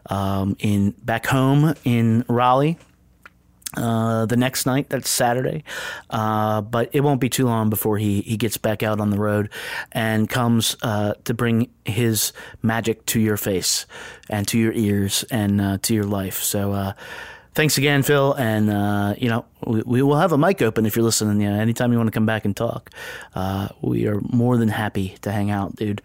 um, 0.09 0.55
in 0.59 0.91
back 1.03 1.25
home 1.25 1.73
in 1.83 2.25
Raleigh. 2.27 2.77
Uh, 3.77 4.25
the 4.25 4.35
next 4.35 4.65
night, 4.65 4.89
that's 4.89 5.07
Saturday, 5.07 5.63
uh, 6.09 6.59
but 6.59 6.89
it 6.91 7.01
won't 7.01 7.21
be 7.21 7.29
too 7.29 7.45
long 7.45 7.69
before 7.69 7.99
he, 7.99 8.21
he 8.21 8.35
gets 8.35 8.57
back 8.57 8.81
out 8.81 8.99
on 8.99 9.11
the 9.11 9.17
road 9.17 9.49
and 9.91 10.27
comes 10.27 10.75
uh, 10.81 11.13
to 11.25 11.35
bring 11.35 11.69
his 11.85 12.33
magic 12.63 13.05
to 13.05 13.19
your 13.19 13.37
face 13.37 13.85
and 14.27 14.47
to 14.47 14.57
your 14.57 14.73
ears 14.73 15.23
and 15.29 15.61
uh, 15.61 15.77
to 15.83 15.93
your 15.93 16.05
life. 16.05 16.41
So, 16.41 16.73
uh, 16.73 16.93
thanks 17.53 17.77
again, 17.77 18.01
Phil. 18.01 18.33
And, 18.33 19.19
you 19.21 19.29
know, 19.29 19.45
we, 19.63 19.83
we 19.85 20.01
will 20.01 20.17
have 20.17 20.31
a 20.31 20.37
mic 20.37 20.63
open 20.63 20.87
if 20.87 20.95
you're 20.95 21.05
listening. 21.05 21.39
You 21.39 21.51
know, 21.51 21.59
anytime 21.59 21.91
you 21.91 21.99
want 21.99 22.07
to 22.07 22.11
come 22.11 22.25
back 22.25 22.45
and 22.45 22.57
talk, 22.57 22.89
we 23.81 24.07
are 24.07 24.19
more 24.21 24.57
than 24.57 24.69
happy 24.69 25.15
to 25.21 25.31
hang 25.31 25.51
out, 25.51 25.75
dude. 25.75 26.01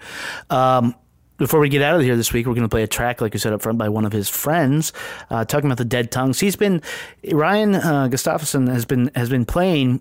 Um, 0.51 0.95
before 1.37 1.61
we 1.61 1.69
get 1.69 1.83
out 1.83 1.97
of 1.97 2.03
here 2.03 2.17
this 2.17 2.33
week, 2.33 2.47
we're 2.47 2.55
going 2.55 2.63
to 2.63 2.69
play 2.69 2.83
a 2.83 2.89
track, 2.89 3.21
like 3.21 3.35
I 3.35 3.39
said 3.39 3.53
up 3.53 3.63
front, 3.63 3.79
by 3.79 3.89
one 3.89 4.05
of 4.05 4.13
his 4.13 4.29
friends, 4.29 4.93
uh, 5.31 5.45
talking 5.45 5.67
about 5.67 5.79
the 5.79 5.85
Dead 5.85 6.11
Tongues. 6.11 6.41
He's 6.41 6.57
been 6.57 6.83
Ryan 7.33 7.75
uh, 7.75 8.09
Gustafson 8.09 8.69
has 8.69 8.85
been 8.85 9.11
has 9.15 9.29
been 9.29 9.45
playing 9.45 10.01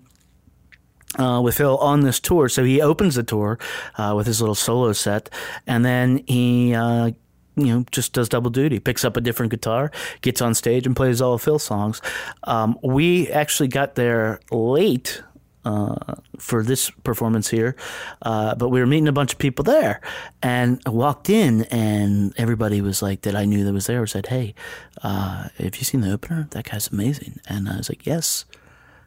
uh, 1.18 1.40
with 1.42 1.56
Phil 1.56 1.76
on 1.78 2.00
this 2.00 2.20
tour. 2.20 2.48
So 2.48 2.64
he 2.64 2.80
opens 2.80 3.16
the 3.16 3.22
tour 3.22 3.58
uh, 3.96 4.14
with 4.16 4.26
his 4.26 4.40
little 4.40 4.54
solo 4.54 4.92
set, 4.92 5.30
and 5.66 5.84
then 5.84 6.22
he. 6.26 6.74
Uh, 6.74 7.12
you 7.56 7.66
know, 7.66 7.84
just 7.92 8.12
does 8.12 8.28
double 8.28 8.50
duty. 8.50 8.80
Picks 8.80 9.04
up 9.04 9.16
a 9.16 9.20
different 9.20 9.50
guitar, 9.50 9.92
gets 10.22 10.42
on 10.42 10.54
stage, 10.54 10.86
and 10.86 10.96
plays 10.96 11.20
all 11.20 11.34
of 11.34 11.42
Phil's 11.42 11.62
songs. 11.62 12.02
Um, 12.42 12.76
we 12.82 13.30
actually 13.30 13.68
got 13.68 13.94
there 13.94 14.40
late 14.50 15.22
uh, 15.64 16.14
for 16.38 16.62
this 16.62 16.90
performance 16.90 17.48
here, 17.48 17.76
uh, 18.22 18.54
but 18.54 18.68
we 18.68 18.80
were 18.80 18.86
meeting 18.86 19.08
a 19.08 19.12
bunch 19.12 19.32
of 19.32 19.38
people 19.38 19.64
there, 19.64 20.00
and 20.42 20.80
I 20.86 20.90
walked 20.90 21.30
in, 21.30 21.64
and 21.64 22.34
everybody 22.36 22.80
was 22.80 23.02
like 23.02 23.22
that 23.22 23.34
I 23.34 23.44
knew 23.44 23.64
that 23.64 23.72
was 23.72 23.86
there 23.86 24.06
said, 24.06 24.26
"Hey, 24.26 24.54
uh, 25.02 25.48
have 25.58 25.76
you 25.76 25.84
seen 25.84 26.00
the 26.00 26.12
opener? 26.12 26.48
That 26.50 26.70
guy's 26.70 26.88
amazing." 26.88 27.40
And 27.48 27.68
I 27.68 27.76
was 27.76 27.88
like, 27.88 28.06
"Yes." 28.06 28.44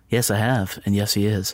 Yes, 0.10 0.32
I 0.32 0.38
have, 0.38 0.80
and 0.86 0.95
yes, 0.95 1.16
he 1.16 1.26
is. 1.26 1.53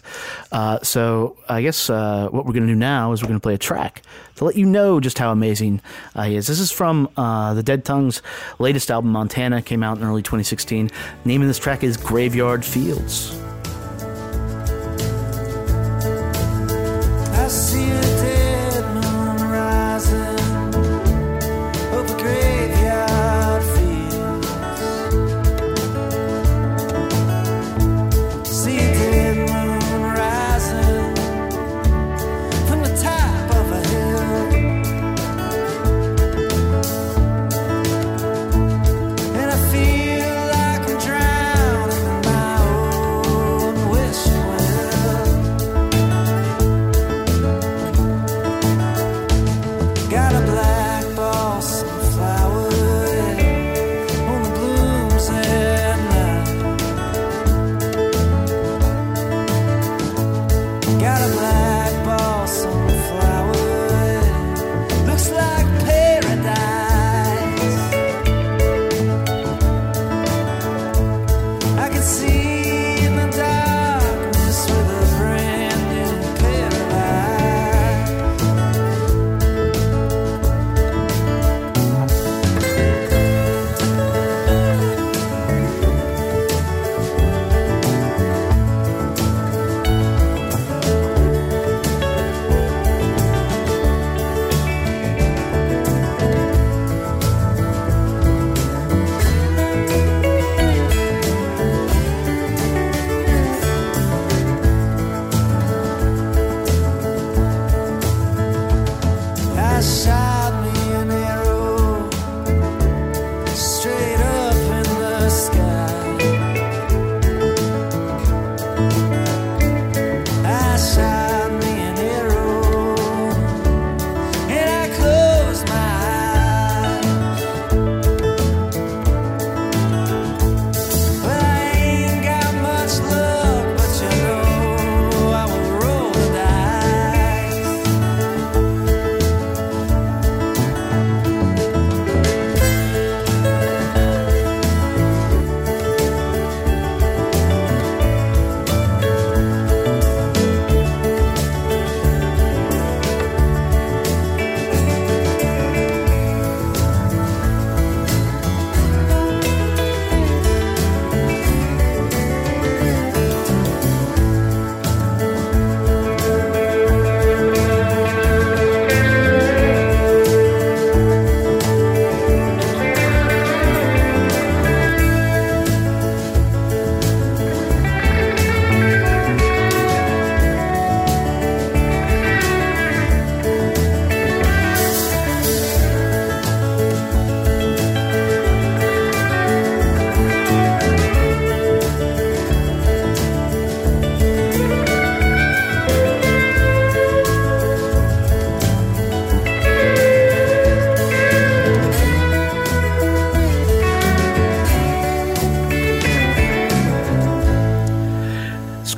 Uh, 0.51 0.77
so 0.83 1.37
I 1.49 1.63
guess 1.63 1.89
uh, 1.89 2.27
what 2.29 2.45
we're 2.45 2.53
going 2.53 2.67
to 2.67 2.73
do 2.73 2.77
now 2.77 3.11
is 3.11 3.23
we're 3.23 3.29
going 3.29 3.39
to 3.39 3.43
play 3.43 3.55
a 3.55 3.57
track 3.57 4.03
to 4.35 4.45
let 4.45 4.55
you 4.55 4.67
know 4.67 4.99
just 4.99 5.17
how 5.17 5.31
amazing 5.31 5.81
uh, 6.13 6.25
he 6.25 6.35
is. 6.35 6.45
This 6.45 6.59
is 6.59 6.71
from 6.71 7.09
uh, 7.17 7.55
the 7.55 7.63
Dead 7.63 7.83
Tongues' 7.83 8.21
latest 8.59 8.91
album, 8.91 9.11
Montana, 9.11 9.63
came 9.63 9.81
out 9.81 9.97
in 9.97 10.03
early 10.03 10.21
2016. 10.21 10.91
Name 11.25 11.41
of 11.41 11.47
this 11.47 11.57
track 11.57 11.83
is 11.83 11.97
Graveyard 11.97 12.63
Fields. 12.63 13.35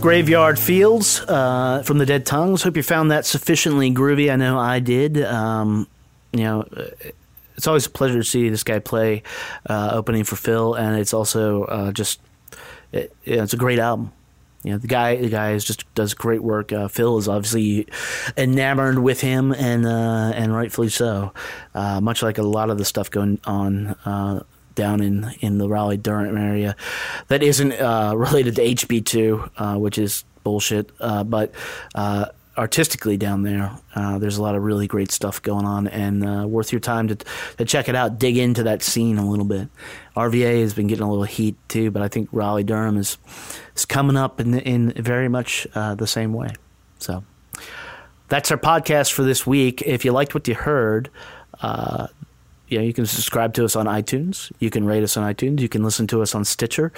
Graveyard 0.05 0.59
Fields 0.59 1.19
uh, 1.21 1.81
from 1.83 1.97
the 1.97 2.05
Dead 2.05 2.27
Tongues. 2.27 2.61
Hope 2.61 2.77
you 2.77 2.83
found 2.83 3.09
that 3.09 3.25
sufficiently 3.25 3.89
groovy. 3.89 4.31
I 4.31 4.35
know 4.35 4.59
I 4.59 4.77
did. 4.77 5.19
Um, 5.23 5.87
you 6.31 6.43
know, 6.43 6.61
uh, 6.61 7.09
it's 7.55 7.65
always 7.65 7.87
a 7.87 7.89
pleasure 7.89 8.19
to 8.19 8.23
see 8.23 8.49
this 8.49 8.61
guy 8.61 8.77
play 8.77 9.23
uh, 9.67 9.89
opening 9.93 10.23
for 10.23 10.35
Phil, 10.35 10.75
and 10.75 10.99
it's 10.99 11.11
also 11.11 11.63
uh, 11.63 11.91
just 11.91 12.19
it, 12.91 13.15
it's 13.23 13.53
a 13.53 13.57
great 13.57 13.79
album. 13.79 14.11
You 14.61 14.73
know, 14.73 14.77
the 14.77 14.85
guy 14.85 15.15
the 15.15 15.29
guy 15.29 15.53
is 15.53 15.65
just 15.65 15.91
does 15.95 16.13
great 16.13 16.43
work. 16.43 16.71
Uh, 16.71 16.87
Phil 16.87 17.17
is 17.17 17.27
obviously 17.27 17.87
enamored 18.37 18.99
with 18.99 19.21
him, 19.21 19.53
and 19.53 19.87
uh, 19.87 20.33
and 20.35 20.55
rightfully 20.55 20.89
so. 20.89 21.33
Much 21.73 22.21
like 22.21 22.37
a 22.37 22.43
lot 22.43 22.69
of 22.69 22.77
the 22.77 22.85
stuff 22.85 23.09
going 23.09 23.39
on 23.45 23.95
down 24.75 25.01
in, 25.01 25.31
in 25.39 25.57
the 25.57 25.67
Raleigh 25.67 25.97
Durham 25.97 26.37
area 26.37 26.75
that 27.27 27.41
isn't 27.41 27.71
uh, 27.71 28.13
related 28.15 28.55
to 28.57 28.61
HB2, 28.63 29.51
uh, 29.57 29.79
which 29.79 29.97
is 29.97 30.23
bullshit. 30.43 30.91
Uh, 30.99 31.23
but 31.23 31.53
uh, 31.95 32.27
artistically 32.57 33.17
down 33.17 33.43
there, 33.43 33.71
uh, 33.95 34.19
there's 34.19 34.37
a 34.37 34.41
lot 34.41 34.55
of 34.55 34.63
really 34.63 34.87
great 34.87 35.11
stuff 35.11 35.41
going 35.41 35.65
on 35.65 35.87
and 35.87 36.49
worth 36.51 36.71
your 36.71 36.79
time 36.79 37.07
to, 37.07 37.15
to 37.57 37.65
check 37.65 37.89
it 37.89 37.95
out, 37.95 38.19
dig 38.19 38.37
into 38.37 38.63
that 38.63 38.83
scene 38.83 39.17
a 39.17 39.27
little 39.27 39.45
bit. 39.45 39.67
RVA 40.15 40.61
has 40.61 40.73
been 40.73 40.87
getting 40.87 41.03
a 41.03 41.09
little 41.09 41.23
heat 41.25 41.55
too, 41.67 41.91
but 41.91 42.01
I 42.01 42.07
think 42.07 42.29
Raleigh 42.31 42.63
Durham 42.63 42.97
is, 42.97 43.17
is 43.75 43.85
coming 43.85 44.15
up 44.15 44.39
in, 44.39 44.59
in 44.59 44.91
very 44.91 45.27
much 45.27 45.67
the 45.73 46.05
same 46.05 46.33
way. 46.33 46.53
So 46.99 47.23
that's 48.27 48.51
our 48.51 48.57
podcast 48.57 49.11
for 49.11 49.23
this 49.23 49.45
week. 49.45 49.81
If 49.83 50.05
you 50.05 50.11
liked 50.11 50.33
what 50.33 50.47
you 50.47 50.55
heard, 50.55 51.09
uh, 51.61 52.07
you 52.67 52.79
know, 52.79 52.83
you 52.83 52.93
can 52.93 53.05
subscribe 53.05 53.53
to 53.55 53.65
us 53.65 53.75
on 53.75 53.85
iTunes. 53.85 54.51
You 54.59 54.69
can 54.69 54.85
rate 54.85 55.03
us 55.03 55.17
on 55.17 55.31
iTunes. 55.31 55.59
You 55.59 55.69
can 55.69 55.83
listen 55.83 56.07
to 56.07 56.21
us 56.21 56.33
on 56.33 56.45
Stitcher. 56.45 56.91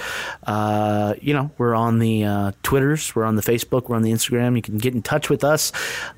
Uh, 0.46 1.16
you 1.22 1.34
know, 1.34 1.52
we're 1.58 1.76
on 1.76 2.00
the 2.00 2.24
uh, 2.24 2.52
Twitters. 2.64 3.16
We're 3.16 3.26
on 3.26 3.36
the 3.36 3.42
Facebook. 3.42 3.90
We're 3.90 3.98
on 3.98 4.02
the 4.04 4.12
Instagram. 4.12 4.56
You 4.56 4.62
can 4.62 4.78
get 4.78 4.94
in 4.94 5.02
touch 5.02 5.30
with 5.30 5.44
us. 5.44 5.72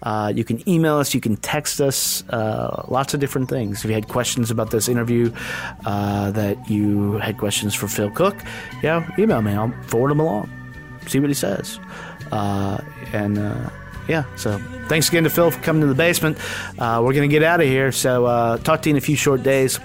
Uh, 0.04 0.32
you 0.36 0.43
can 0.43 0.68
email 0.70 0.97
us. 0.97 1.14
You 1.14 1.22
can 1.22 1.36
text 1.38 1.82
us. 1.82 2.24
Uh, 2.30 2.86
lots 2.88 3.14
of 3.14 3.20
different 3.20 3.50
things. 3.50 3.84
If 3.84 3.89
you 3.89 3.95
had 3.95 4.08
questions 4.08 4.52
about 4.52 4.72
this 4.72 4.88
interview, 4.88 5.34
uh, 5.86 6.32
that 6.32 6.70
you 6.70 7.14
had 7.14 7.38
questions 7.38 7.74
for 7.74 7.88
Phil 7.88 8.12
Cook, 8.12 8.38
yeah, 8.84 9.10
email 9.18 9.41
me. 9.41 9.54
I'll 9.54 9.74
forward 9.84 10.12
them 10.12 10.20
along. 10.20 10.50
See 11.08 11.20
what 11.20 11.30
he 11.30 11.34
says. 11.34 11.80
Uh, 12.32 12.80
and 13.14 13.39
yeah, 14.10 14.26
so 14.36 14.57
thanks 14.88 15.07
again 15.07 15.24
to 15.24 15.30
Phil 15.30 15.51
for 15.51 15.62
coming 15.62 15.82
to 15.82 15.88
the 15.88 15.93
basement. 15.93 16.38
Uh, 16.80 17.01
we're 17.03 17.14
going 17.14 17.30
to 17.30 17.34
get 17.34 17.43
out 17.43 17.62
of 17.62 17.68
here. 17.68 17.91
So 17.91 18.26
uh, 18.26 18.57
talk 18.57 18.82
to 18.82 18.89
you 18.89 18.95
in 18.95 18.97
a 18.97 19.01
few 19.01 19.16
short 19.16 19.43
days. 19.43 19.80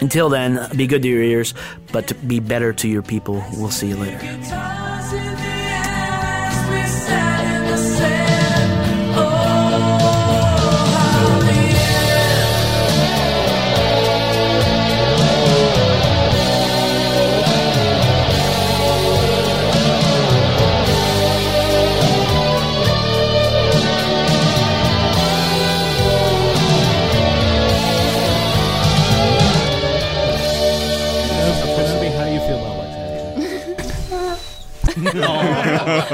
Until 0.00 0.28
then, 0.28 0.74
be 0.76 0.86
good 0.86 1.02
to 1.02 1.08
your 1.08 1.22
ears, 1.22 1.54
but 1.92 2.12
be 2.26 2.40
better 2.40 2.72
to 2.72 2.88
your 2.88 3.02
people. 3.02 3.44
We'll 3.52 3.70
see 3.70 3.88
you 3.88 3.96
later. 3.96 5.35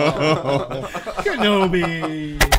Kenobi. 1.24 2.51